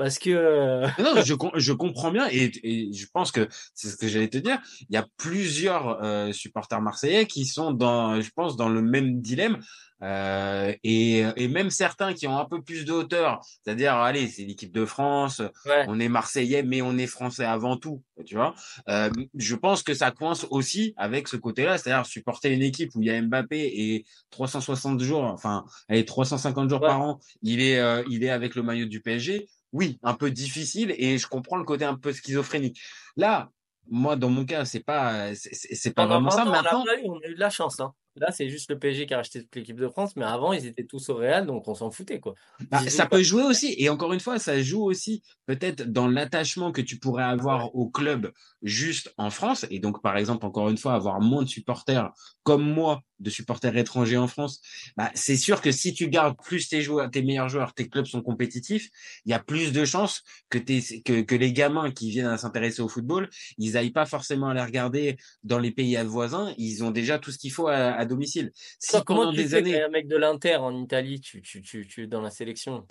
Parce 0.00 0.18
que 0.18 0.30
euh, 0.30 0.88
Non, 0.98 1.20
je, 1.22 1.34
je 1.56 1.72
comprends 1.74 2.10
bien 2.10 2.26
et, 2.30 2.50
et 2.62 2.90
je 2.90 3.06
pense 3.12 3.32
que 3.32 3.46
c'est 3.74 3.88
ce 3.88 3.96
que 3.98 4.08
j'allais 4.08 4.28
te 4.28 4.38
dire. 4.38 4.58
Il 4.88 4.94
y 4.94 4.96
a 4.96 5.06
plusieurs 5.18 6.02
euh, 6.02 6.32
supporters 6.32 6.80
marseillais 6.80 7.26
qui 7.26 7.44
sont 7.44 7.70
dans, 7.72 8.18
je 8.22 8.30
pense, 8.34 8.56
dans 8.56 8.70
le 8.70 8.80
même 8.80 9.20
dilemme 9.20 9.58
euh, 10.02 10.72
et, 10.82 11.18
et 11.36 11.48
même 11.48 11.68
certains 11.68 12.14
qui 12.14 12.26
ont 12.26 12.38
un 12.38 12.46
peu 12.46 12.62
plus 12.62 12.86
de 12.86 12.92
hauteur. 12.92 13.40
C'est-à-dire, 13.44 13.92
allez, 13.96 14.26
c'est 14.28 14.44
l'équipe 14.44 14.72
de 14.72 14.86
France, 14.86 15.42
ouais, 15.66 15.84
on 15.88 16.00
est 16.00 16.08
marseillais, 16.08 16.62
mais 16.62 16.80
on 16.80 16.96
est 16.96 17.06
français 17.06 17.44
avant 17.44 17.76
tout, 17.76 18.02
tu 18.24 18.34
vois. 18.36 18.54
Euh, 18.88 19.10
je 19.34 19.54
pense 19.54 19.82
que 19.82 19.92
ça 19.92 20.10
coince 20.10 20.46
aussi 20.48 20.94
avec 20.96 21.28
ce 21.28 21.36
côté-là, 21.36 21.76
c'est-à-dire 21.76 22.06
supporter 22.06 22.48
une 22.50 22.62
équipe 22.62 22.92
où 22.94 23.02
il 23.02 23.08
y 23.08 23.10
a 23.10 23.20
Mbappé 23.20 23.58
et 23.60 24.06
360 24.30 25.02
jours, 25.02 25.24
enfin, 25.24 25.66
allez, 25.90 26.06
350 26.06 26.70
jours 26.70 26.80
Ouais. 26.80 26.88
par 26.88 27.02
an, 27.02 27.20
il 27.42 27.60
est, 27.60 27.78
euh, 27.78 28.02
il 28.08 28.24
est 28.24 28.30
avec 28.30 28.54
le 28.54 28.62
maillot 28.62 28.86
du 28.86 29.02
PSG. 29.02 29.48
Oui, 29.72 29.98
un 30.02 30.14
peu 30.14 30.30
difficile 30.30 30.94
et 30.98 31.18
je 31.18 31.26
comprends 31.26 31.56
le 31.56 31.64
côté 31.64 31.84
un 31.84 31.94
peu 31.96 32.12
schizophrénique. 32.12 32.80
Là, 33.16 33.50
moi, 33.88 34.16
dans 34.16 34.30
mon 34.30 34.44
cas, 34.44 34.64
c'est 34.64 34.84
pas, 34.84 35.34
c'est- 35.34 35.94
pas 35.94 36.02
pendant 36.06 36.20
vraiment 36.20 36.30
20 36.30 36.36
ça. 36.36 36.44
Maintenant, 36.62 36.84
on 37.04 37.18
a 37.20 37.28
eu 37.28 37.34
de 37.34 37.40
la 37.40 37.50
chance, 37.50 37.80
hein. 37.80 37.92
Là, 38.16 38.32
c'est 38.32 38.48
juste 38.48 38.70
le 38.70 38.78
PSG 38.78 39.06
qui 39.06 39.14
a 39.14 39.18
racheté 39.18 39.42
toute 39.42 39.54
l'équipe 39.54 39.78
de 39.78 39.88
France, 39.88 40.16
mais 40.16 40.24
avant, 40.24 40.52
ils 40.52 40.66
étaient 40.66 40.84
tous 40.84 41.08
au 41.10 41.14
Real, 41.14 41.46
donc 41.46 41.68
on 41.68 41.74
s'en 41.74 41.90
foutait, 41.92 42.18
quoi. 42.18 42.34
Bah, 42.70 42.80
ça 42.88 43.06
peut 43.06 43.22
jouer 43.22 43.44
aussi. 43.44 43.74
Et 43.78 43.88
encore 43.88 44.12
une 44.12 44.20
fois, 44.20 44.38
ça 44.40 44.60
joue 44.60 44.82
aussi 44.82 45.22
peut-être 45.46 45.90
dans 45.90 46.08
l'attachement 46.08 46.72
que 46.72 46.80
tu 46.80 46.98
pourrais 46.98 47.22
avoir 47.22 47.74
au 47.74 47.88
club 47.88 48.32
juste 48.62 49.14
en 49.16 49.30
France. 49.30 49.64
Et 49.70 49.78
donc, 49.78 50.02
par 50.02 50.16
exemple, 50.16 50.44
encore 50.44 50.68
une 50.68 50.76
fois, 50.76 50.94
avoir 50.94 51.20
moins 51.20 51.44
de 51.44 51.48
supporters 51.48 52.10
comme 52.42 52.62
moi 52.68 53.00
de 53.20 53.30
supporters 53.30 53.76
étrangers 53.76 54.16
en 54.16 54.26
France, 54.26 54.60
bah, 54.96 55.10
c'est 55.14 55.36
sûr 55.36 55.60
que 55.60 55.70
si 55.70 55.94
tu 55.94 56.08
gardes 56.08 56.36
plus 56.42 56.68
tes 56.68 56.82
joueurs, 56.82 57.10
tes 57.10 57.22
meilleurs 57.22 57.48
joueurs, 57.48 57.74
tes 57.74 57.88
clubs 57.88 58.06
sont 58.06 58.22
compétitifs, 58.22 58.88
il 59.24 59.30
y 59.30 59.34
a 59.34 59.38
plus 59.38 59.72
de 59.72 59.84
chances 59.84 60.22
que, 60.48 60.58
tes, 60.58 61.02
que, 61.02 61.20
que 61.22 61.34
les 61.34 61.52
gamins 61.52 61.90
qui 61.90 62.10
viennent 62.10 62.26
à 62.26 62.38
s'intéresser 62.38 62.82
au 62.82 62.88
football, 62.88 63.28
ils 63.58 63.76
aillent 63.76 63.92
pas 63.92 64.06
forcément 64.06 64.48
à 64.48 64.54
les 64.54 64.62
regarder 64.62 65.16
dans 65.44 65.58
les 65.58 65.70
pays 65.70 65.96
voisins, 66.04 66.54
ils 66.58 66.82
ont 66.82 66.90
déjà 66.90 67.18
tout 67.18 67.30
ce 67.30 67.38
qu'il 67.38 67.52
faut 67.52 67.68
à, 67.68 67.92
à 67.92 68.04
domicile. 68.04 68.50
Si 68.78 68.90
Toi, 68.90 69.02
comment 69.04 69.30
tu 69.30 69.36
des 69.36 69.48
fais 69.48 69.56
années, 69.56 69.82
un 69.82 69.88
mec 69.88 70.08
de 70.08 70.16
l'Inter 70.16 70.56
en 70.56 70.76
Italie, 70.82 71.20
tu, 71.20 71.42
tu, 71.42 71.62
tu, 71.62 71.86
tu 71.86 72.04
es 72.04 72.06
dans 72.06 72.20
la 72.20 72.30
sélection. 72.30 72.86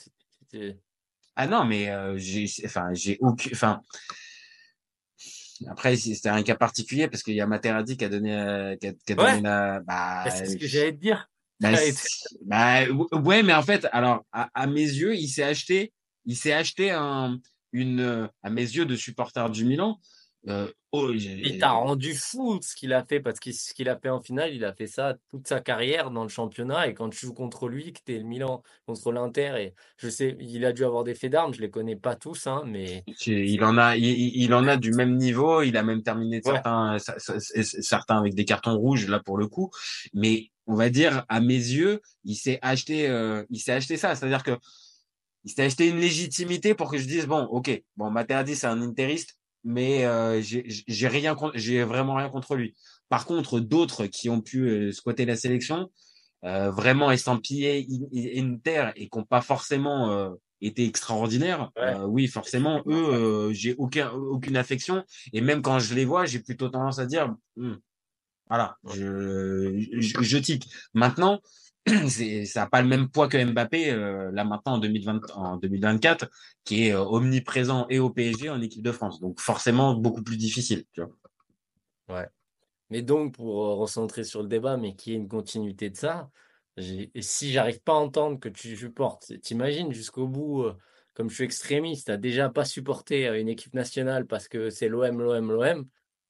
Ah 1.35 1.47
non, 1.47 1.65
mais 1.65 1.89
euh, 1.89 2.17
j'ai, 2.17 2.45
enfin, 2.65 2.93
j'ai 2.93 3.17
aucun, 3.21 3.49
enfin. 3.53 3.81
Après, 5.67 5.95
c'est- 5.97 6.13
c'était 6.15 6.29
un 6.29 6.43
cas 6.43 6.55
particulier 6.55 7.07
parce 7.07 7.23
qu'il 7.23 7.33
y 7.35 7.41
a 7.41 7.47
Materazzi 7.47 7.97
qui 7.97 8.05
a 8.05 8.09
donné, 8.09 8.33
euh, 8.35 8.75
qui 8.77 8.87
a, 8.87 8.93
qui 8.93 9.13
a 9.13 9.15
Ouais. 9.15 9.31
donné 9.31 9.41
la, 9.41 9.79
bah, 9.81 10.21
Bah, 10.25 10.31
c'est 10.31 10.45
ce 10.45 10.57
que 10.57 10.67
j'allais 10.67 10.93
te 10.93 10.97
dire. 11.01 11.27
bah, 11.59 11.69
bah, 12.45 12.89
ou- 12.89 13.07
ouais, 13.17 13.43
mais 13.43 13.53
en 13.53 13.61
fait, 13.63 13.87
alors, 13.91 14.23
à, 14.31 14.49
à 14.53 14.67
mes 14.67 14.81
yeux, 14.81 15.15
il 15.15 15.27
s'est 15.27 15.43
acheté, 15.43 15.91
il 16.25 16.35
s'est 16.37 16.53
acheté 16.53 16.91
un, 16.91 17.39
une, 17.73 17.99
euh, 17.99 18.27
à 18.43 18.49
mes 18.49 18.61
yeux, 18.61 18.85
de 18.85 18.95
supporter 18.95 19.49
du 19.49 19.65
Milan. 19.65 19.99
Euh, 20.47 20.71
oh, 20.93 21.11
Il 21.11 21.57
t'a 21.59 21.71
rendu 21.71 22.15
fou 22.15 22.59
ce 22.61 22.73
qu'il 22.73 22.93
a 22.93 23.03
fait 23.03 23.19
parce 23.19 23.39
que 23.39 23.51
ce 23.51 23.73
qu'il 23.73 23.89
a 23.89 23.97
fait 23.99 24.09
en 24.09 24.21
finale, 24.21 24.53
il 24.53 24.63
a 24.63 24.73
fait 24.73 24.87
ça 24.87 25.15
toute 25.29 25.47
sa 25.47 25.59
carrière 25.59 26.11
dans 26.11 26.23
le 26.23 26.29
championnat. 26.29 26.87
Et 26.87 26.93
quand 26.93 27.09
tu 27.09 27.25
joues 27.25 27.33
contre 27.33 27.67
lui, 27.67 27.91
que 27.91 27.99
t'es 28.03 28.17
le 28.17 28.23
Milan 28.23 28.63
contre 28.85 29.11
l'Inter, 29.11 29.55
et 29.59 29.73
je 29.97 30.09
sais, 30.09 30.37
il 30.39 30.63
a 30.63 30.71
dû 30.71 30.85
avoir 30.85 31.03
des 31.03 31.13
faits 31.13 31.31
d'armes, 31.31 31.53
je 31.53 31.59
les 31.61 31.69
connais 31.69 31.97
pas 31.97 32.15
tous, 32.15 32.47
hein, 32.47 32.63
mais 32.65 33.03
Il 33.27 33.63
en 33.63 33.77
a, 33.77 33.97
il, 33.97 34.53
en 34.53 34.65
a 34.67 34.77
du 34.77 34.91
même 34.91 35.17
niveau. 35.17 35.61
Il 35.61 35.75
a 35.75 35.83
même 35.83 36.03
terminé 36.03 36.37
Ouais. 36.37 36.53
certains, 36.53 36.95
cer- 36.97 37.17
cer- 37.19 37.81
certains 37.81 38.17
avec 38.17 38.33
des 38.33 38.45
cartons 38.45 38.77
rouges 38.77 39.07
là 39.07 39.19
pour 39.19 39.37
le 39.37 39.47
coup. 39.47 39.71
Mais 40.13 40.51
on 40.67 40.75
va 40.75 40.89
dire, 40.89 41.25
à 41.27 41.41
mes 41.41 41.53
yeux, 41.53 42.01
il 42.23 42.35
s'est 42.35 42.59
acheté, 42.61 43.09
euh, 43.09 43.43
il 43.49 43.59
s'est 43.59 43.73
acheté 43.73 43.97
ça. 43.97 44.15
C'est-à-dire 44.15 44.43
que 44.43 44.57
il 45.45 45.51
s'est 45.51 45.63
acheté 45.63 45.87
une 45.87 45.99
légitimité 45.99 46.75
pour 46.75 46.91
que 46.91 46.97
je 46.97 47.07
dise 47.07 47.25
bon, 47.25 47.43
ok, 47.45 47.81
bon, 47.95 48.09
Materazzi 48.11 48.55
c'est 48.55 48.67
un 48.67 48.81
interiste, 48.81 49.38
mais 49.63 50.05
euh, 50.05 50.41
j'ai 50.41 51.07
rien, 51.07 51.35
j'ai 51.55 51.83
vraiment 51.83 52.15
rien 52.15 52.29
contre 52.29 52.55
lui. 52.55 52.75
Par 53.09 53.25
contre, 53.25 53.59
d'autres 53.59 54.05
qui 54.05 54.29
ont 54.29 54.41
pu 54.41 54.69
euh, 54.69 54.91
squatter 54.91 55.25
la 55.25 55.35
sélection, 55.35 55.91
euh, 56.45 56.71
vraiment 56.71 57.11
estampillés 57.11 57.85
in- 57.89 58.17
in- 58.17 58.53
Inter 58.53 58.91
et 58.95 59.09
qui 59.09 59.17
n'ont 59.17 59.25
pas 59.25 59.41
forcément 59.41 60.11
euh, 60.11 60.29
été 60.61 60.85
extraordinaires, 60.85 61.71
Ouais. 61.75 61.95
euh, 61.95 62.05
oui, 62.05 62.27
forcément, 62.27 62.81
eux, 62.85 63.13
euh, 63.13 63.53
j'ai 63.53 63.75
aucun, 63.77 64.11
aucune 64.11 64.57
affection. 64.57 65.03
Et 65.33 65.41
même 65.41 65.61
quand 65.61 65.79
je 65.79 65.93
les 65.95 66.05
vois, 66.05 66.25
j'ai 66.25 66.39
plutôt 66.39 66.69
tendance 66.69 66.99
à 66.99 67.05
dire, 67.05 67.33
Hmm, 67.57 67.75
voilà, 68.49 68.77
je, 68.93 69.85
je, 69.99 70.21
je 70.21 70.37
tique. 70.37 70.69
Maintenant, 70.93 71.39
ça 72.45 72.61
n'a 72.61 72.67
pas 72.67 72.81
le 72.81 72.87
même 72.87 73.09
poids 73.09 73.27
que 73.27 73.43
Mbappé, 73.43 73.91
euh, 73.91 74.31
là 74.31 74.43
maintenant 74.43 74.73
en, 74.73 74.77
2020, 74.77 75.31
en 75.35 75.57
2024, 75.57 76.29
qui 76.63 76.87
est 76.87 76.93
euh, 76.93 77.01
omniprésent 77.01 77.87
et 77.89 77.99
au 77.99 78.09
PSG 78.09 78.49
en 78.49 78.61
équipe 78.61 78.83
de 78.83 78.91
France. 78.91 79.19
Donc 79.19 79.39
forcément, 79.39 79.95
beaucoup 79.95 80.23
plus 80.23 80.37
difficile. 80.37 80.85
Tu 80.93 81.01
vois. 82.07 82.25
Mais 82.89 83.01
donc, 83.01 83.35
pour 83.35 83.65
euh, 83.65 83.75
recentrer 83.75 84.23
sur 84.23 84.41
le 84.41 84.47
débat, 84.47 84.77
mais 84.77 84.95
qui 84.95 85.13
est 85.13 85.15
une 85.15 85.27
continuité 85.27 85.89
de 85.89 85.97
ça, 85.97 86.29
et 86.77 87.21
si 87.21 87.51
j'arrive 87.51 87.81
pas 87.81 87.91
à 87.91 87.95
entendre 87.95 88.39
que 88.39 88.47
tu 88.47 88.75
supportes, 88.77 89.33
t'imagines 89.41 89.91
jusqu'au 89.91 90.27
bout, 90.27 90.65
comme 91.13 91.29
je 91.29 91.35
suis 91.35 91.43
extrémiste, 91.43 92.07
t'as 92.07 92.15
déjà 92.15 92.47
pas 92.47 92.63
supporté 92.63 93.27
une 93.27 93.49
équipe 93.49 93.73
nationale 93.73 94.25
parce 94.25 94.47
que 94.47 94.69
c'est 94.69 94.87
l'OM, 94.87 95.19
l'OM, 95.19 95.51
l'OM, 95.51 95.85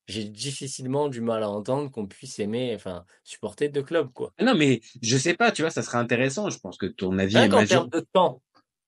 j'ai 0.10 0.24
difficilement 0.26 1.08
du 1.08 1.22
mal 1.22 1.44
à 1.44 1.50
entendre 1.50 1.92
qu'on 1.92 2.08
puisse 2.08 2.40
aimer, 2.40 2.74
enfin, 2.76 3.06
supporter 3.24 3.70
deux 3.70 3.84
clubs, 3.84 4.12
quoi. 4.12 4.34
Non, 4.42 4.56
mais 4.56 4.82
je 5.02 5.18
sais 5.18 5.36
pas, 5.36 5.52
tu 5.52 5.62
vois, 5.62 5.70
ça 5.72 5.84
serait 5.84 6.00
intéressant. 6.00 6.50
Je 6.50 6.58
pense 6.58 6.78
que 6.78 6.88
ton 6.88 7.18
avis 7.20 7.38
est 7.38 7.48
majeur. 7.48 7.68
termes 7.68 7.90
de 7.90 8.06
temps. 8.12 8.42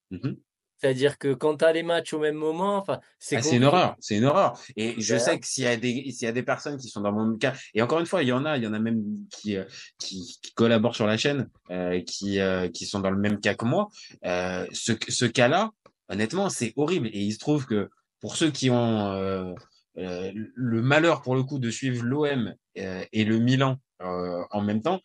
Mhm. 0.10 0.38
C'est-à-dire 0.78 1.20
que 1.20 1.36
quand 1.36 1.58
tu 1.58 1.66
as 1.66 1.74
les 1.74 1.84
matchs 1.84 2.12
au 2.14 2.20
même 2.20 2.36
moment, 2.36 2.76
enfin, 2.78 3.00
c'est 3.20 3.36
Ah, 3.36 3.42
c'est 3.44 3.58
une 3.58 3.66
horreur, 3.66 3.96
c'est 4.00 4.18
une 4.18 4.26
horreur. 4.26 4.60
Et 4.76 5.00
je 5.00 5.16
sais 5.16 5.40
que 5.40 5.46
s'il 5.46 5.64
y 5.66 5.68
a 5.68 5.78
des 5.78 6.10
s'il 6.10 6.24
y 6.24 6.28
a 6.28 6.32
des 6.32 6.42
personnes 6.42 6.78
qui 6.78 6.88
sont 6.88 7.02
dans 7.02 7.12
mon 7.12 7.38
cas, 7.38 7.54
et 7.76 7.84
encore 7.84 8.00
une 8.00 8.08
fois, 8.08 8.24
il 8.24 8.30
y 8.30 8.32
en 8.32 8.46
a, 8.46 8.58
il 8.58 8.64
y 8.64 8.68
en 8.68 8.74
a 8.74 8.80
même 8.80 9.04
qui 9.30 9.58
euh, 9.58 9.66
qui, 10.00 10.40
qui 10.42 10.54
collaborent 10.56 10.96
sur 10.96 11.06
la 11.06 11.18
chaîne, 11.18 11.52
euh, 11.70 12.02
qui 12.02 12.40
euh, 12.40 12.68
qui 12.68 12.88
sont 12.88 13.00
dans 13.00 13.12
le 13.12 13.20
même 13.20 13.40
cas 13.40 13.54
que 13.54 13.66
moi. 13.66 13.90
Euh, 14.26 14.66
ce 14.74 14.94
ce 15.08 15.26
cas-là, 15.26 15.70
honnêtement, 16.10 16.50
c'est 16.50 16.74
horrible. 16.78 17.10
Et 17.14 17.20
il 17.20 17.32
se 17.32 17.38
trouve 17.38 17.68
que 17.68 17.92
pour 18.20 18.36
ceux 18.36 18.50
qui 18.50 18.72
ont 18.72 19.54
euh, 19.98 20.32
le 20.34 20.82
malheur 20.82 21.22
pour 21.22 21.36
le 21.36 21.44
coup 21.44 21.60
de 21.60 21.70
suivre 21.70 22.04
l'OM 22.04 22.54
euh, 22.78 23.04
et 23.12 23.26
le 23.26 23.38
Milan 23.40 23.78
euh, 24.02 24.44
en 24.50 24.62
même 24.62 24.82
temps, 24.82 25.00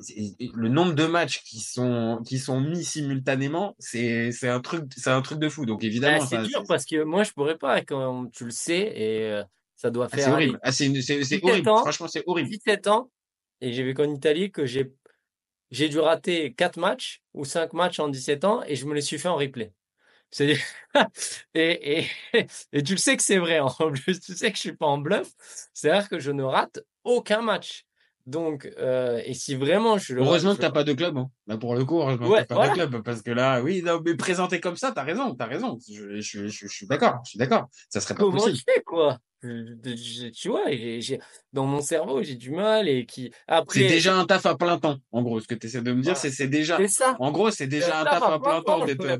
c'est- 0.00 0.34
le 0.54 0.68
nombre 0.68 0.92
de 0.94 1.06
matchs 1.06 1.42
qui 1.44 1.60
sont 1.60 2.20
qui 2.26 2.38
sont 2.40 2.60
mis 2.60 2.82
simultanément, 2.84 3.76
c'est 3.78 4.32
c'est 4.32 4.48
un 4.48 4.60
truc 4.60 4.84
c'est 4.96 5.10
un 5.10 5.22
truc 5.22 5.38
de 5.38 5.48
fou. 5.48 5.66
Donc 5.66 5.80
Bah, 5.82 5.86
évidemment, 5.86 6.20
c'est 6.26 6.36
ça- 6.36 6.42
dur 6.42 6.64
parce 6.66 6.84
que 6.84 7.02
moi, 7.04 7.22
je 7.22 7.30
pourrais 7.32 7.56
pas, 7.58 7.80
quand 7.82 8.26
tu 8.32 8.44
le 8.44 8.50
sais, 8.50 8.80
et 8.96 9.40
ça 9.76 9.90
doit 9.90 10.06
Ah, 10.10 10.16
faire 10.16 10.24
c'est 10.24 10.32
horrible. 10.32 10.58
Ah, 10.62 10.72
c'est 10.72 10.86
une- 10.86 11.00
c'est- 11.00 11.22
c'est 11.22 11.36
17 11.36 11.44
horrible. 11.44 11.68
ans. 11.68 11.76
Franchement, 11.76 12.08
c'est 12.08 12.24
horrible. 12.26 12.48
17 12.48 12.88
ans, 12.88 13.10
et 13.60 13.72
j'ai 13.72 13.84
vécu 13.84 14.02
en 14.02 14.12
Italie 14.12 14.50
que 14.50 14.66
j'ai 14.66 14.92
j'ai 15.70 15.88
dû 15.88 16.00
rater 16.00 16.52
4 16.54 16.76
matchs 16.80 17.22
ou 17.34 17.44
5 17.44 17.72
matchs 17.72 18.00
en 18.00 18.08
17 18.08 18.44
ans 18.44 18.64
et 18.66 18.74
je 18.74 18.84
me 18.86 18.94
les 18.94 19.00
suis 19.00 19.18
fait 19.18 19.28
en 19.28 19.36
replay. 19.36 19.72
Et, 21.54 22.00
et, 22.34 22.46
et 22.72 22.82
tu 22.82 22.92
le 22.92 22.98
sais 22.98 23.16
que 23.16 23.22
c'est 23.22 23.38
vrai 23.38 23.60
en 23.60 23.70
plus, 23.70 24.20
tu 24.20 24.34
sais 24.34 24.50
que 24.50 24.56
je 24.56 24.60
suis 24.60 24.76
pas 24.76 24.86
en 24.86 24.98
bluff, 24.98 25.28
c'est-à-dire 25.74 26.08
que 26.08 26.18
je 26.18 26.30
ne 26.30 26.42
rate 26.42 26.80
aucun 27.04 27.42
match. 27.42 27.84
Donc, 28.26 28.70
euh, 28.78 29.20
et 29.24 29.34
si 29.34 29.56
vraiment 29.56 29.98
je 29.98 30.14
le 30.14 30.20
Heureusement 30.20 30.50
rate, 30.50 30.58
que 30.58 30.62
t'as 30.62 30.70
pas 30.70 30.84
de 30.84 30.92
club. 30.92 31.16
Hein. 31.16 31.30
Là, 31.46 31.56
pour 31.56 31.74
le 31.74 31.84
coup, 31.84 31.98
heureusement 32.00 32.28
Ouais, 32.28 32.42
que 32.42 32.48
pas 32.48 32.54
voilà. 32.56 32.70
de 32.70 32.74
club. 32.74 33.02
Parce 33.02 33.22
que 33.22 33.30
là, 33.30 33.60
oui, 33.60 33.82
non, 33.82 34.00
mais 34.04 34.14
présenté 34.14 34.60
comme 34.60 34.76
ça, 34.76 34.92
t'as 34.92 35.02
raison, 35.02 35.34
t'as 35.34 35.46
raison. 35.46 35.78
Je, 35.90 36.20
je, 36.20 36.46
je, 36.46 36.66
je 36.66 36.68
suis 36.68 36.86
d'accord, 36.86 37.20
je 37.24 37.30
suis 37.30 37.38
d'accord. 37.38 37.68
Ça 37.88 38.00
serait 38.00 38.14
pas 38.14 38.20
Comment 38.20 38.36
possible. 38.36 38.58
je 38.76 38.82
quoi? 38.82 39.18
Tu 39.42 40.48
vois, 40.48 40.70
j'ai, 40.70 41.18
dans 41.52 41.64
mon 41.66 41.80
cerveau, 41.80 42.22
j'ai 42.22 42.34
du 42.34 42.50
mal 42.50 42.88
et 42.88 43.06
qui 43.06 43.32
après 43.46 43.80
C'est 43.80 43.86
déjà 43.88 44.16
un 44.16 44.26
taf 44.26 44.44
à 44.46 44.54
plein 44.56 44.78
temps. 44.78 44.98
En 45.12 45.22
gros, 45.22 45.40
ce 45.40 45.46
que 45.48 45.54
tu 45.54 45.66
essaies 45.66 45.80
de 45.82 45.92
me 45.92 46.02
dire, 46.02 46.14
Voilà. 46.14 46.30
c'est 46.30 46.46
déjà. 46.46 46.76
c'est 46.76 46.88
ça. 46.88 47.16
En 47.18 47.30
gros, 47.32 47.50
c'est 47.50 47.66
déjà 47.66 48.00
un 48.00 48.04
taf 48.04 48.22
à 48.22 48.38
plein 48.38 48.62
temps 48.62 48.84
d'être 48.84 48.98
quoi. 48.98 49.16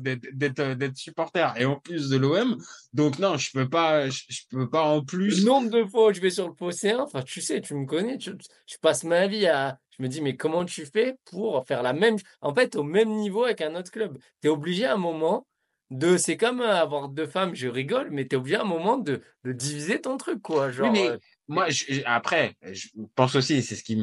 d'être 0.75 0.97
supporter 0.97 1.53
et 1.57 1.65
en 1.65 1.77
plus 1.79 2.09
de 2.09 2.17
l'OM. 2.17 2.57
Donc 2.93 3.19
non, 3.19 3.37
je 3.37 3.51
peux 3.51 3.69
pas, 3.69 4.09
je, 4.09 4.23
je 4.29 4.41
peux 4.49 4.69
pas 4.69 4.83
en 4.83 4.97
Le 4.97 5.05
plus. 5.05 5.45
nombre 5.45 5.69
de 5.69 5.83
fois 5.85 6.09
où 6.09 6.13
je 6.13 6.21
vais 6.21 6.29
sur 6.29 6.47
le 6.47 6.53
Posséen, 6.53 6.99
enfin, 6.99 7.21
tu 7.23 7.41
sais, 7.41 7.61
tu 7.61 7.73
me 7.73 7.85
connais, 7.85 8.17
tu- 8.17 8.31
je 8.67 8.77
passe 8.81 9.03
ma 9.03 9.27
vie 9.27 9.47
à. 9.47 9.79
Je 9.97 10.03
me 10.03 10.07
dis, 10.07 10.21
mais 10.21 10.35
comment 10.35 10.65
tu 10.65 10.85
fais 10.85 11.15
pour 11.29 11.63
faire 11.67 11.83
la 11.83 11.93
même. 11.93 12.15
En 12.41 12.53
fait, 12.55 12.75
au 12.75 12.83
même 12.83 13.09
niveau 13.09 13.43
avec 13.43 13.61
un 13.61 13.75
autre 13.75 13.91
club? 13.91 14.17
Tu 14.41 14.47
es 14.47 14.49
obligé 14.49 14.85
à 14.85 14.93
un 14.93 14.97
moment 14.97 15.45
de. 15.91 16.17
C'est 16.17 16.37
comme 16.37 16.61
euh, 16.61 16.75
avoir 16.81 17.09
deux 17.09 17.27
femmes, 17.27 17.53
je 17.53 17.67
rigole, 17.67 18.09
mais 18.11 18.27
tu 18.27 18.35
es 18.35 18.39
obligé 18.39 18.55
à 18.55 18.61
un 18.61 18.65
moment 18.65 18.97
de, 18.97 19.21
de 19.43 19.51
diviser 19.51 20.01
ton 20.01 20.17
truc, 20.17 20.41
quoi. 20.41 20.71
Genre, 20.71 20.91
mais 20.91 21.09
euh, 21.09 21.17
Moi, 21.47 21.69
je- 21.69 22.01
après, 22.05 22.55
je 22.63 22.87
pense 23.15 23.35
aussi, 23.35 23.61
c'est 23.61 23.75
ce 23.75 23.83
qui 23.83 23.97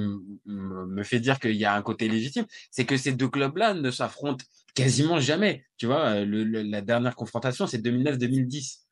me 0.46 1.02
fait 1.02 1.18
dire 1.18 1.40
qu'il 1.40 1.56
y 1.56 1.64
a 1.64 1.74
un 1.74 1.82
côté 1.82 2.08
légitime, 2.08 2.46
c'est 2.70 2.84
que 2.84 2.96
ces 2.96 3.12
deux 3.12 3.28
clubs-là 3.28 3.74
ne 3.74 3.90
s'affrontent 3.90 4.44
quasiment 4.74 5.18
jamais. 5.18 5.64
Tu 5.78 5.86
vois, 5.86 6.20
le- 6.20 6.44
le- 6.44 6.62
la 6.62 6.80
dernière 6.82 7.16
confrontation, 7.16 7.66
c'est 7.66 7.78
2009-2010. 7.78 8.84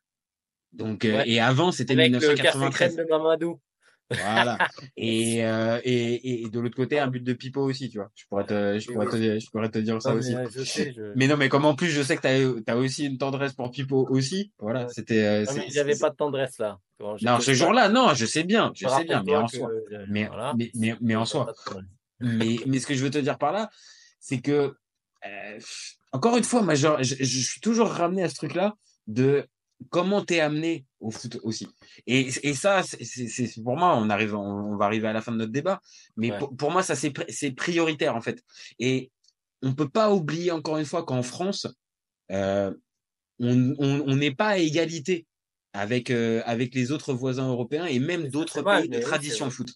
Donc, 0.73 1.05
euh, 1.05 1.23
et 1.27 1.41
avant, 1.41 1.71
c'était 1.73 1.95
avec 1.95 2.13
le 2.13 2.19
café 2.19 2.59
1993. 2.59 2.95
crème 2.95 3.05
de 3.07 3.11
Mamadou. 3.11 3.61
Voilà. 4.11 4.59
Et, 4.97 5.45
euh, 5.45 5.81
et, 5.85 6.42
et 6.45 6.49
de 6.49 6.61
l'autre 6.61 6.77
côté, 6.77 6.99
un 6.99 7.09
but 7.09 7.23
de 7.23 7.33
Pipo 7.33 7.61
aussi, 7.62 7.90
tu 7.90 7.99
vois. 7.99 8.11
Je 8.14 8.25
pourrais 8.29 8.47
te, 8.47 8.79
je 8.79 8.90
pourrais 8.92 9.07
te, 9.09 9.16
je 9.38 9.51
pourrais 9.51 9.69
te 9.71 9.79
dire 9.79 10.01
ça 10.01 10.12
Non, 10.12 10.19
aussi. 10.19 10.35
mais, 10.35 10.47
euh, 10.47 10.49
je 10.51 10.62
sais, 10.64 10.92
je- 10.97 11.12
Mais 11.16 11.27
non, 11.27 11.37
mais 11.37 11.49
comme 11.49 11.64
en 11.64 11.75
plus, 11.75 11.88
je 11.88 12.03
sais 12.03 12.16
que 12.16 12.23
t'as, 12.23 12.73
as 12.73 12.77
aussi 12.77 13.07
une 13.07 13.19
tendresse 13.19 13.53
pour 13.53 13.71
Pipo 13.71 14.07
aussi. 14.09 14.53
Voilà, 14.59 14.88
c'était. 14.88 15.23
euh, 15.25 15.45
j'avais 15.71 15.95
c'est- 15.95 16.01
pas 16.01 16.11
de 16.11 16.16
tendresse 16.16 16.59
là. 16.59 16.79
Bon, 16.99 17.16
Non, 17.21 17.40
ce 17.40 17.53
jour-là, 17.53 17.88
non, 17.88 18.14
je 18.14 18.25
sais 18.27 18.45
bien, 18.45 18.73
je 18.75 18.87
sais 18.88 19.05
bien, 19.05 19.23
mais 19.25 19.37
en 19.37 19.49
soi. 19.49 19.71
euh, 19.71 20.07
Mais, 20.09 20.27
voilà. 20.27 20.55
mais, 20.57 20.71
mais, 20.75 20.95
mais 21.01 21.16
en 21.16 21.25
soi. 21.25 21.53
Mais, 22.21 22.59
mais 22.66 22.79
ce 22.79 22.87
que 22.87 22.95
je 22.95 23.03
veux 23.05 23.11
te 23.11 23.19
dire 23.19 23.37
par 23.38 23.53
là, 23.53 23.69
c'est 24.21 24.40
que, 24.40 24.75
euh, 25.27 25.59
encore 26.12 26.37
une 26.37 26.45
fois, 26.45 26.62
moi, 26.62 26.75
genre, 26.75 27.03
je, 27.03 27.14
je 27.19 27.38
suis 27.40 27.61
toujours 27.61 27.88
ramené 27.88 28.23
à 28.23 28.29
ce 28.31 28.37
truc-là 28.37 28.75
de 29.07 29.47
comment 29.91 30.25
t'es 30.25 30.41
amené 30.41 30.85
au 31.01 31.11
foot 31.11 31.39
aussi. 31.43 31.69
Et, 32.07 32.29
et 32.43 32.55
ça, 32.55 32.83
c'est 32.83 33.62
pour 33.62 33.77
moi, 33.77 33.97
on 33.97 34.09
arrive, 34.11 34.35
on, 34.35 34.73
on 34.73 34.77
va 34.77 34.87
arriver 34.87 35.09
à 35.09 35.12
la 35.12 35.21
fin 35.21 35.33
de 35.33 35.37
notre 35.37 35.53
débat, 35.53 35.81
mais 36.17 36.31
Ouais. 36.33 36.39
pour, 36.39 36.57
pour 36.57 36.71
moi, 36.71 36.83
ça 36.83 36.95
c'est 36.97 37.11
pri- 37.11 37.27
c'est 37.29 37.53
prioritaire 37.53 38.17
en 38.17 38.21
fait. 38.21 38.43
Et 38.79 39.11
on 39.62 39.75
peut 39.75 39.89
pas 39.89 40.12
oublier 40.12 40.51
encore 40.51 40.79
une 40.79 40.85
fois 40.85 41.05
qu'en 41.05 41.23
France, 41.23 41.67
euh, 42.33 42.73
on 43.39 43.75
on- 43.79 44.03
on 44.07 44.17
n'est 44.17 44.35
pas 44.35 44.49
à 44.49 44.59
égalité 44.59 45.27
avec 45.73 46.11
euh, 46.11 46.43
avec 46.47 46.75
les 46.75 46.91
autres 46.91 47.12
voisins 47.12 47.49
européens 47.49 47.85
et 47.85 47.99
même 47.99 48.29
d'autres 48.29 48.62
pays 48.62 48.89
de 48.89 48.99
tradition 48.99 49.51
foot. 49.51 49.71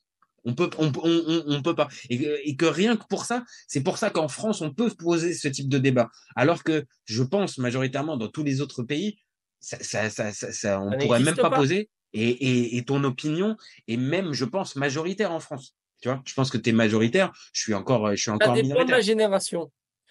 On 0.45 0.55
peut, 0.55 0.71
on, 0.79 0.91
on, 1.05 1.23
on, 1.29 1.45
on 1.57 1.63
peut 1.63 1.75
pas. 1.75 1.89
Et 2.09 2.57
que 2.57 2.65
rien 2.65 2.97
que 2.97 3.05
pour 3.11 3.27
ça, 3.27 3.45
c'est 3.69 3.83
pour 3.83 3.99
ça 3.99 4.09
qu'en 4.09 4.29
France, 4.29 4.63
on 4.63 4.73
peut 4.73 4.89
poser 4.89 5.35
ce 5.35 5.49
type 5.49 5.69
de 5.69 5.77
débat. 5.77 6.09
Alors 6.35 6.65
que 6.65 6.87
je 7.05 7.23
pense 7.23 7.59
majoritairement 7.59 8.17
dans 8.17 8.29
tous 8.29 8.43
les 8.43 8.63
autres 8.63 8.83
pays, 8.83 9.19
ça, 9.61 9.77
ça, 9.81 10.11
ça, 10.11 10.33
ça, 10.33 10.53
ça- 10.53 10.81
on 10.81 10.91
Ça 10.91 10.97
pourrait 10.99 11.21
même 11.21 11.37
pas, 11.37 11.51
pas. 11.51 11.57
poser. 11.57 11.89
Et, 12.13 12.29
et, 12.29 12.77
et 12.77 12.85
ton 12.85 13.05
opinion 13.05 13.57
est 13.87 13.97
même, 13.97 14.33
je 14.33 14.45
pense, 14.45 14.75
majoritaire 14.75 15.31
en 15.31 15.39
France. 15.41 15.77
Tu 16.03 16.09
vois, 16.09 16.23
je 16.25 16.35
pense 16.35 16.51
que 16.51 16.59
tu 16.59 16.71
es 16.71 16.73
majoritaire. 16.73 17.31
Je 17.53 17.61
suis 17.63 17.75
encore, 17.75 18.11
je 18.11 18.17
suis 18.17 18.31
Ça 18.31 18.35
encore 18.35 18.55
de 18.55 18.91
la 18.91 19.01
génération. 19.01 19.71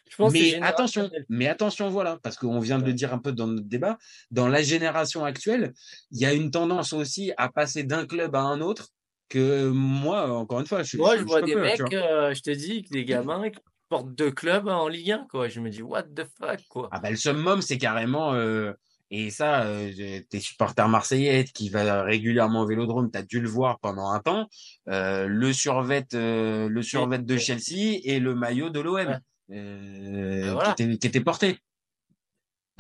Je 0.09 0.15
pense 0.15 0.33
que 0.33 0.39
c'est 0.39 0.59
Mais 0.59 0.65
attention, 0.65 1.09
mais 1.29 1.47
attention, 1.47 1.89
voilà, 1.89 2.17
parce 2.23 2.35
qu'on 2.35 2.59
vient 2.59 2.79
de 2.79 2.85
le 2.85 2.93
dire 2.93 3.13
un 3.13 3.19
peu 3.19 3.31
dans 3.31 3.47
notre 3.47 3.67
débat, 3.67 3.97
dans 4.31 4.47
la 4.47 4.63
génération 4.63 5.23
actuelle, 5.23 5.73
il 6.12 6.19
y 6.19 6.25
a 6.25 6.33
une 6.33 6.49
tendance 6.49 6.93
aussi 6.93 7.31
à 7.38 7.49
passer 7.49 7.83
d'un 7.83 8.07
club 8.07 8.35
à 8.35 8.41
un 8.41 8.59
autre 8.62 8.89
que 9.29 9.69
moi, 9.69 10.31
encore 10.31 10.62
une 10.62 10.65
fois, 10.65 10.81
je, 10.81 10.97
Moi, 10.97 11.17
je, 11.17 11.23
vois 11.23 11.43
des 11.43 11.53
pas, 11.53 11.62
mecs, 11.62 11.93
euh, 11.93 12.33
je 12.33 12.41
te 12.41 12.49
dis, 12.49 12.81
des 12.89 13.05
gamins 13.05 13.51
qui 13.51 13.59
portent 13.88 14.13
deux 14.15 14.31
clubs 14.31 14.67
en 14.67 14.88
Ligue 14.88 15.12
1, 15.12 15.27
quoi. 15.29 15.47
Je 15.47 15.59
me 15.59 15.69
dis, 15.69 15.83
what 15.83 16.03
the 16.03 16.23
fuck, 16.39 16.59
quoi. 16.69 16.89
Ah 16.91 16.99
bah, 16.99 17.12
le 17.12 17.15
summum, 17.15 17.62
c'est 17.62 17.77
carrément, 17.77 18.33
euh, 18.33 18.73
et 19.12 19.30
ça, 19.32 19.63
euh, 19.63 20.22
tes 20.30 20.39
supporters 20.39 20.88
marseillais 20.89 21.43
qui 21.45 21.69
va 21.69 22.04
régulièrement 22.04 22.62
au 22.62 22.67
Vélodrome, 22.67 23.10
tu 23.12 23.17
as 23.17 23.24
dû 23.24 23.39
le 23.41 23.50
voir 23.50 23.80
pendant 23.80 24.10
un 24.12 24.19
temps, 24.19 24.48
euh, 24.88 25.26
le 25.28 25.52
survêt, 25.54 26.06
euh, 26.13 26.67
le 26.69 26.82
survêt 26.82 27.19
de 27.19 27.38
Chelsea 27.38 28.00
et 28.04 28.19
le 28.19 28.36
maillot 28.36 28.69
de 28.69 28.80
l'OM 28.80 28.95
Ouais. 28.98 29.15
Ben 29.56 30.52
voilà. 30.54 30.74
qui, 30.74 30.84
était, 30.84 30.98
qui 31.00 31.08
était 31.08 31.22
porté. 31.22 31.58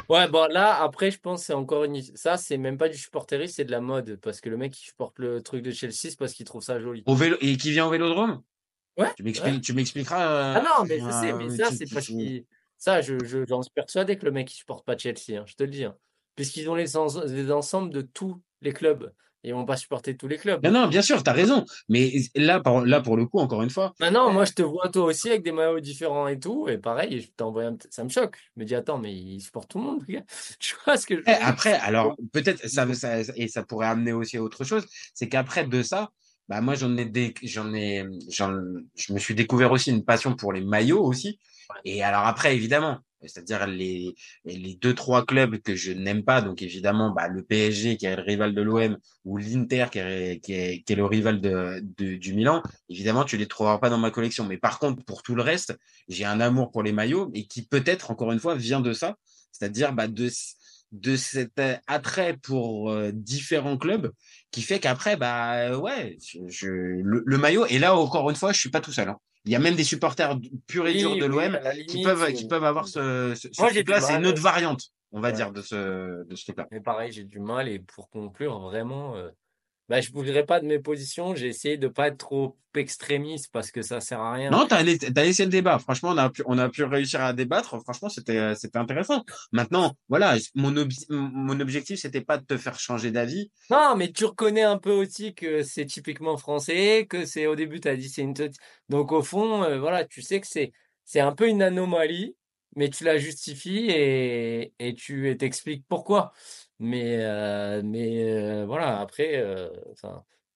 Ouais, 0.07 0.27
bon, 0.27 0.47
là, 0.51 0.81
après, 0.81 1.11
je 1.11 1.19
pense 1.19 1.41
que 1.41 1.45
c'est 1.47 1.53
encore 1.53 1.83
une. 1.83 2.01
Ça, 2.15 2.37
c'est 2.37 2.57
même 2.57 2.77
pas 2.77 2.89
du 2.89 2.97
supporterisme, 2.97 3.53
c'est 3.55 3.65
de 3.65 3.71
la 3.71 3.81
mode. 3.81 4.19
Parce 4.21 4.39
que 4.41 4.49
le 4.49 4.57
mec 4.57 4.73
qui 4.73 4.81
supporte 4.81 5.19
le 5.19 5.41
truc 5.43 5.61
de 5.63 5.71
Chelsea, 5.71 5.93
c'est 6.09 6.17
parce 6.17 6.33
qu'il 6.33 6.45
trouve 6.45 6.63
ça 6.63 6.79
joli. 6.79 7.03
Au 7.05 7.15
vélo, 7.15 7.37
et 7.41 7.57
qui 7.57 7.71
vient 7.71 7.85
au 7.85 7.89
Vélodrome? 7.89 8.41
Ouais. 8.97 9.11
Tu 9.17 9.23
m'expliques, 9.23 9.61
tu 9.61 9.73
m'expliqueras. 9.73 10.53
Ah 10.55 10.61
non, 10.61 10.85
mais 10.87 10.99
je 10.99 11.09
sais, 11.09 11.33
mais 11.33 11.49
ça, 11.49 11.69
c'est 11.71 11.91
parce 11.93 12.07
qu'il. 12.07 12.45
Ça, 12.77 13.01
je, 13.01 13.15
je- 13.25 13.45
j'en 13.47 13.61
suis 13.61 13.73
persuadé 13.73 14.17
que 14.17 14.25
le 14.25 14.31
mec, 14.31 14.51
il 14.51 14.55
supporte 14.55 14.85
pas 14.85 14.97
Chelsea, 14.97 15.37
hein, 15.37 15.43
je 15.45 15.55
te 15.55 15.63
le 15.63 15.69
dis. 15.69 15.83
hein. 15.83 15.95
Puisqu'ils 16.39 16.69
ont 16.69 16.75
les, 16.75 16.95
ensembles 16.95 17.89
de 17.91 18.01
tous 18.01 18.41
les 18.61 18.71
clubs. 18.71 19.11
Ils 19.43 19.53
vont 19.53 19.65
pas 19.65 19.77
supporter 19.77 20.17
tous 20.17 20.27
les 20.27 20.37
clubs. 20.37 20.65
Non, 20.65 20.71
non, 20.71 20.87
bien 20.87 21.01
sûr, 21.01 21.21
tu 21.23 21.29
as 21.29 21.33
raison. 21.33 21.65
Mais 21.87 22.11
là, 22.35 22.59
par- 22.59 22.85
là, 22.85 23.01
pour 23.01 23.17
le 23.17 23.25
coup, 23.25 23.39
encore 23.39 23.61
une 23.61 23.69
fois, 23.69 23.93
Maintenant, 23.99 24.31
moi, 24.31 24.45
je 24.45 24.51
te 24.51 24.61
vois 24.61 24.89
toi 24.89 25.05
aussi 25.05 25.29
avec 25.29 25.43
des 25.43 25.51
maillots 25.51 25.79
différents 25.79 26.27
et 26.27 26.39
tout. 26.39 26.67
Et 26.67 26.77
pareil, 26.77 27.21
je 27.21 27.27
t'envoie 27.31 27.63
un... 27.65 27.77
ça 27.89 28.03
me 28.03 28.09
choque. 28.09 28.37
Je 28.55 28.61
me 28.61 28.65
dis, 28.65 28.75
attends, 28.75 28.97
mais 28.97 29.13
il 29.13 29.41
supporte 29.41 29.69
tout 29.69 29.79
le 29.79 29.83
monde. 29.85 30.05
Tu 30.59 30.75
vois 30.85 30.97
ce 30.97 31.05
que 31.05 31.15
je 31.15 31.19
veux 31.19 31.25
Eh, 31.27 31.31
dire? 31.31 31.47
après, 31.47 31.73
alors 31.73 32.15
peut-être 32.33 32.67
ça, 32.67 32.93
ça 32.93 33.19
et 33.35 33.47
ça 33.47 33.63
pourrait 33.63 33.87
amener 33.87 34.11
aussi 34.13 34.37
à 34.37 34.43
autre 34.43 34.63
chose, 34.63 34.85
c'est 35.13 35.29
qu'après 35.29 35.65
de 35.65 35.81
ça, 35.81 36.09
bah 36.47 36.61
moi 36.61 36.75
j'en 36.75 36.97
ai 36.97 37.05
des, 37.05 37.33
j'en 37.43 37.73
ai, 37.73 38.05
j'en, 38.29 38.51
je 38.95 39.13
me 39.13 39.19
suis 39.19 39.35
découvert 39.35 39.71
aussi 39.71 39.91
une 39.91 40.03
passion 40.03 40.35
pour 40.35 40.51
les 40.51 40.61
maillots 40.61 41.03
aussi. 41.03 41.39
Et 41.85 42.03
alors 42.03 42.25
après, 42.25 42.55
évidemment, 42.55 42.99
c'est-à-dire 43.21 43.67
les 43.67 44.15
les 44.45 44.75
deux 44.75 44.93
trois 44.95 45.25
clubs 45.25 45.57
que 45.61 45.75
je 45.75 45.91
n'aime 45.91 46.23
pas, 46.23 46.41
donc 46.41 46.61
évidemment, 46.61 47.11
bah 47.11 47.27
le 47.27 47.43
PSG 47.43 47.97
qui 47.97 48.05
est 48.05 48.15
le 48.15 48.21
rival 48.21 48.53
de 48.55 48.61
l'OM 48.61 48.97
ou 49.25 49.37
l'Inter 49.37 49.87
qui 49.91 49.99
est, 49.99 50.39
qui 50.43 50.53
est 50.53 50.81
qui 50.83 50.93
est 50.93 50.95
le 50.95 51.05
rival 51.05 51.41
de, 51.41 51.81
de 51.97 52.15
du 52.15 52.33
Milan, 52.33 52.61
évidemment 52.89 53.23
tu 53.25 53.37
les 53.37 53.47
trouveras 53.47 53.77
pas 53.79 53.89
dans 53.89 53.97
ma 53.97 54.11
collection. 54.11 54.45
Mais 54.45 54.57
par 54.57 54.79
contre, 54.79 55.03
pour 55.05 55.23
tout 55.23 55.35
le 55.35 55.41
reste, 55.41 55.77
j'ai 56.07 56.25
un 56.25 56.39
amour 56.39 56.71
pour 56.71 56.83
les 56.83 56.91
maillots 56.93 57.31
et 57.33 57.45
qui 57.47 57.65
peut-être 57.65 58.11
encore 58.11 58.31
une 58.31 58.39
fois 58.39 58.55
vient 58.55 58.81
de 58.81 58.93
ça, 58.93 59.15
c'est-à-dire 59.51 59.93
bah 59.93 60.07
de 60.07 60.29
de 60.91 61.15
cet 61.15 61.61
attrait 61.85 62.35
pour 62.37 62.89
euh, 62.89 63.11
différents 63.13 63.77
clubs 63.77 64.11
qui 64.51 64.61
fait 64.63 64.79
qu'après 64.79 65.17
bah 65.17 65.77
ouais 65.77 66.17
je, 66.25 66.39
je- 66.47 66.67
le, 66.67 67.21
le 67.25 67.37
maillot 67.37 67.65
et 67.67 67.77
là 67.79 67.95
encore 67.95 68.29
une 68.31 68.35
fois 68.35 68.53
je 68.53 68.59
suis 68.59 68.69
pas 68.71 68.81
tout 68.81 68.91
seul 68.91 69.09
hein. 69.09 69.17
Il 69.45 69.51
y 69.51 69.55
a 69.55 69.59
même 69.59 69.75
des 69.75 69.83
supporters 69.83 70.37
purs 70.67 70.87
et 70.87 70.93
Oui, 70.93 70.99
durs 70.99 71.17
de 71.17 71.25
l'OM 71.25 71.59
qui 71.87 72.01
peuvent 72.01 72.23
euh, 72.23 72.31
qui 72.31 72.47
peuvent 72.47 72.63
avoir 72.63 72.87
ce, 72.87 73.33
ce, 73.35 73.47
ce 73.51 73.61
Moi, 73.61 73.69
j'ai 73.69 73.83
truc-là 73.83 73.99
du 73.99 74.05
c'est 74.05 74.15
une 74.15 74.27
autre 74.27 74.41
variante 74.41 74.89
on 75.11 75.21
va 75.21 75.31
Ouais. 75.31 75.35
dire 75.37 75.51
de 75.51 75.61
ce 75.61 76.23
de 76.25 76.35
ce 76.35 76.43
truc-là 76.45 76.67
Mais 76.71 76.81
pareil, 76.81 77.11
j'ai 77.11 77.23
du 77.23 77.39
mal. 77.39 77.67
Et 77.67 77.79
pour 77.79 78.09
conclure, 78.09 78.59
vraiment, 78.59 79.15
euh, 79.15 79.31
bah, 79.89 80.01
je 80.01 80.09
ne 80.09 80.13
bougerai 80.13 80.45
pas 80.45 80.59
de 80.59 80.65
mes 80.65 80.79
positions. 80.79 81.35
J'ai 81.35 81.47
essayé 81.47 81.77
de 81.77 81.87
pas 81.87 82.07
être 82.07 82.17
trop 82.17 82.57
extrémiste 82.75 83.49
parce 83.51 83.71
que 83.71 83.81
ça 83.81 83.99
sert 83.99 84.21
à 84.21 84.33
rien. 84.33 84.51
non 84.51 84.67
t'as 84.67 84.83
laissé, 84.83 85.11
t'as 85.11 85.23
laissé 85.23 85.43
le 85.43 85.49
débat 85.49 85.79
franchement 85.79 86.09
on 86.09 86.17
a 86.17 86.29
pu 86.29 86.43
on 86.45 86.57
a 86.59 86.69
pu 86.69 86.83
réussir 86.83 87.19
à 87.21 87.33
débattre 87.33 87.81
franchement 87.81 88.09
c'était 88.09 88.53
c'était 88.55 88.77
intéressant 88.77 89.23
maintenant 89.51 89.95
voilà 90.07 90.35
mon 90.53 90.77
ob- 90.77 90.91
mon 91.09 91.59
objectif 91.59 91.99
c'était 91.99 92.21
pas 92.21 92.37
de 92.37 92.45
te 92.45 92.57
faire 92.57 92.79
changer 92.79 93.09
d'avis 93.09 93.51
Non, 93.69 93.95
mais 93.95 94.11
tu 94.11 94.25
reconnais 94.25 94.63
un 94.63 94.79
peu 94.79 94.91
aussi 94.91 95.35
que 95.35 95.61
c'est 95.61 95.85
typiquement 95.85 96.37
français, 96.37 97.05
que 97.07 97.25
c'est 97.25 97.45
au 97.45 97.55
début, 97.55 97.79
tu 97.79 97.87
as 97.87 97.95
dit 97.95 98.09
c'est 98.09 98.23
une. 98.23 98.33
Donc 98.89 99.11
au 99.11 99.21
fond, 99.21 99.63
euh, 99.63 99.79
voilà, 99.79 100.05
tu 100.05 100.21
sais 100.23 100.41
que 100.41 100.47
c'est 100.47 100.71
c'est 101.05 101.19
un 101.19 101.33
peu 101.33 101.47
une 101.47 101.61
anomalie, 101.61 102.35
mais 102.75 102.89
tu 102.89 103.03
la 103.03 103.17
justifies 103.19 103.89
et, 103.91 104.73
et 104.79 104.95
tu 104.95 105.35
t'expliques 105.37 105.85
pourquoi. 105.87 106.33
Mais, 106.79 107.17
euh, 107.19 107.81
mais 107.83 108.23
euh, 108.23 108.65
voilà, 108.65 108.99
après, 109.01 109.35
euh, 109.35 109.69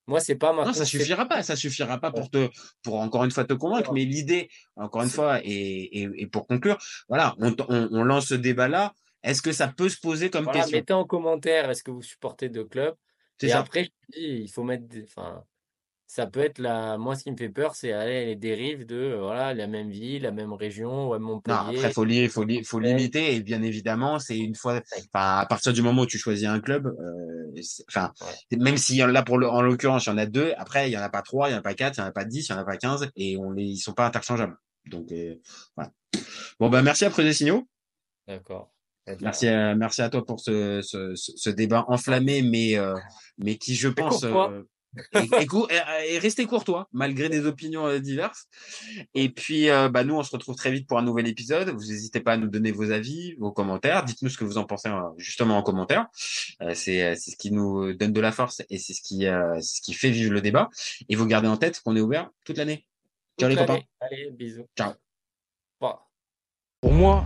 moi, 0.07 0.19
c'est 0.19 0.35
pas 0.35 0.53
ma 0.53 0.65
Non, 0.65 0.73
ça 0.73 0.85
suffira 0.85 1.27
pas, 1.27 1.43
ça 1.43 1.55
suffira 1.55 1.99
pas 1.99 2.11
pour 2.11 2.29
te, 2.29 2.49
pour 2.81 2.95
encore 2.99 3.25
une 3.25 3.31
fois 3.31 3.43
te 3.43 3.53
convaincre, 3.53 3.91
mais 3.93 4.05
l'idée, 4.05 4.49
encore 4.75 5.03
une 5.03 5.09
fois, 5.09 5.41
et, 5.43 6.01
et, 6.01 6.09
et 6.17 6.27
pour 6.27 6.47
conclure, 6.47 6.77
voilà, 7.09 7.35
on, 7.39 7.53
on, 7.67 7.89
on 7.91 8.03
lance 8.03 8.27
ce 8.27 8.35
débat-là. 8.35 8.93
Est-ce 9.21 9.41
que 9.41 9.53
ça 9.53 9.69
peut 9.69 9.87
se 9.89 9.99
poser 9.99 10.29
comme 10.29 10.43
Voilà, 10.43 10.59
question? 10.59 10.77
mettez 10.77 10.93
en 10.93 11.05
commentaire, 11.05 11.69
est-ce 11.69 11.83
que 11.83 11.91
vous 11.91 12.01
supportez 12.01 12.49
deux 12.49 12.65
clubs? 12.65 12.95
Et 13.41 13.49
ça. 13.49 13.59
après, 13.59 13.89
il 14.15 14.49
faut 14.49 14.63
mettre 14.63 14.85
des, 14.87 15.03
enfin, 15.03 15.43
ça 16.15 16.27
peut 16.27 16.41
être 16.41 16.59
la, 16.59 16.99
moi, 16.99 17.15
ce 17.15 17.23
qui 17.23 17.31
me 17.31 17.37
fait 17.37 17.49
peur, 17.49 17.73
c'est 17.73 17.91
aller 17.91 18.25
les 18.27 18.35
dérives 18.35 18.85
de, 18.85 18.95
euh, 18.95 19.19
voilà, 19.19 19.55
la 19.55 19.65
même 19.65 19.89
ville, 19.89 20.21
la 20.21 20.31
même 20.31 20.53
région, 20.53 21.07
ouais, 21.09 21.17
Non, 21.17 21.25
Montpellier. 21.25 21.57
après, 21.79 21.91
faut, 21.91 22.05
li- 22.05 22.29
faut, 22.29 22.43
li- 22.43 22.63
faut 22.63 22.79
limiter, 22.79 23.33
et 23.33 23.41
bien 23.41 23.63
évidemment, 23.63 24.19
c'est 24.19 24.37
une 24.37 24.53
fois, 24.53 24.79
enfin, 24.95 25.39
à 25.39 25.45
partir 25.47 25.73
du 25.73 25.81
moment 25.81 26.03
où 26.03 26.05
tu 26.05 26.19
choisis 26.19 26.47
un 26.47 26.59
club, 26.59 26.85
euh, 26.85 27.61
enfin, 27.89 28.13
même 28.55 28.77
si 28.77 28.97
là, 28.97 29.23
pour 29.23 29.39
le, 29.39 29.49
en 29.49 29.63
l'occurrence, 29.63 30.05
il 30.05 30.09
y 30.09 30.11
en 30.11 30.19
a 30.19 30.27
deux, 30.27 30.53
après, 30.57 30.87
il 30.87 30.93
y 30.93 30.97
en 30.97 31.01
a 31.01 31.09
pas 31.09 31.23
trois, 31.23 31.49
il 31.49 31.53
y 31.53 31.55
en 31.55 31.59
a 31.59 31.61
pas 31.63 31.73
quatre, 31.73 31.97
il 31.97 32.01
y 32.01 32.03
en 32.03 32.07
a 32.07 32.11
pas 32.11 32.25
dix, 32.25 32.47
il 32.47 32.51
y 32.51 32.55
en 32.55 32.59
a 32.59 32.63
pas 32.63 32.77
quinze, 32.77 33.09
et 33.15 33.35
on 33.37 33.49
les, 33.49 33.63
ils 33.63 33.77
sont 33.79 33.93
pas 33.93 34.05
interchangeables. 34.05 34.55
Donc, 34.85 35.11
euh, 35.11 35.35
voilà. 35.75 35.91
Bon, 36.59 36.69
bah, 36.69 36.83
merci 36.83 37.05
à 37.05 37.09
Creuset 37.09 37.33
Signaux. 37.33 37.67
D'accord. 38.27 38.71
Merci 39.19 39.47
à, 39.47 39.73
merci 39.73 40.01
à 40.03 40.09
toi 40.09 40.23
pour 40.23 40.39
ce, 40.39 40.81
ce, 40.83 41.15
ce, 41.15 41.31
ce 41.35 41.49
débat 41.49 41.85
enflammé, 41.87 42.43
mais, 42.43 42.77
euh, 42.77 42.93
mais 43.39 43.57
qui, 43.57 43.73
je 43.73 43.89
pense, 43.89 44.23
euh, 44.23 44.61
est 45.13 46.19
resté 46.19 46.45
courtois, 46.45 46.87
malgré 46.91 47.29
des 47.29 47.45
opinions 47.45 47.87
euh, 47.87 47.99
diverses. 47.99 48.47
Et 49.13 49.29
puis, 49.29 49.69
euh, 49.69 49.89
bah, 49.89 50.03
nous, 50.03 50.15
on 50.15 50.23
se 50.23 50.31
retrouve 50.31 50.55
très 50.55 50.71
vite 50.71 50.87
pour 50.87 50.97
un 50.97 51.03
nouvel 51.03 51.27
épisode. 51.27 51.69
Vous 51.69 51.85
n'hésitez 51.85 52.19
pas 52.19 52.33
à 52.33 52.37
nous 52.37 52.47
donner 52.47 52.71
vos 52.71 52.91
avis, 52.91 53.35
vos 53.35 53.51
commentaires. 53.51 54.03
Dites-nous 54.03 54.29
ce 54.29 54.37
que 54.37 54.43
vous 54.43 54.57
en 54.57 54.65
pensez 54.65 54.89
euh, 54.89 55.01
justement 55.17 55.57
en 55.57 55.63
commentaire. 55.63 56.07
Euh, 56.61 56.73
c'est, 56.73 57.15
ce 57.15 57.35
qui 57.35 57.51
nous 57.51 57.93
donne 57.93 58.13
de 58.13 58.21
la 58.21 58.31
force 58.31 58.61
et 58.69 58.77
c'est 58.77 58.93
ce 58.93 59.01
qui, 59.01 59.27
euh, 59.27 59.55
c'est 59.61 59.77
ce 59.77 59.81
qui 59.81 59.93
fait 59.93 60.11
vivre 60.11 60.33
le 60.33 60.41
débat. 60.41 60.69
Et 61.09 61.15
vous 61.15 61.25
gardez 61.25 61.47
en 61.47 61.57
tête 61.57 61.81
qu'on 61.81 61.95
est 61.95 62.01
ouvert 62.01 62.29
toute 62.45 62.57
l'année. 62.57 62.85
Ciao 63.39 63.49
les 63.49 63.55
copains. 63.55 63.79
Allez, 63.99 64.29
bisous. 64.31 64.67
Ciao. 64.77 64.93
Pour 65.79 66.91
moi, 66.91 67.25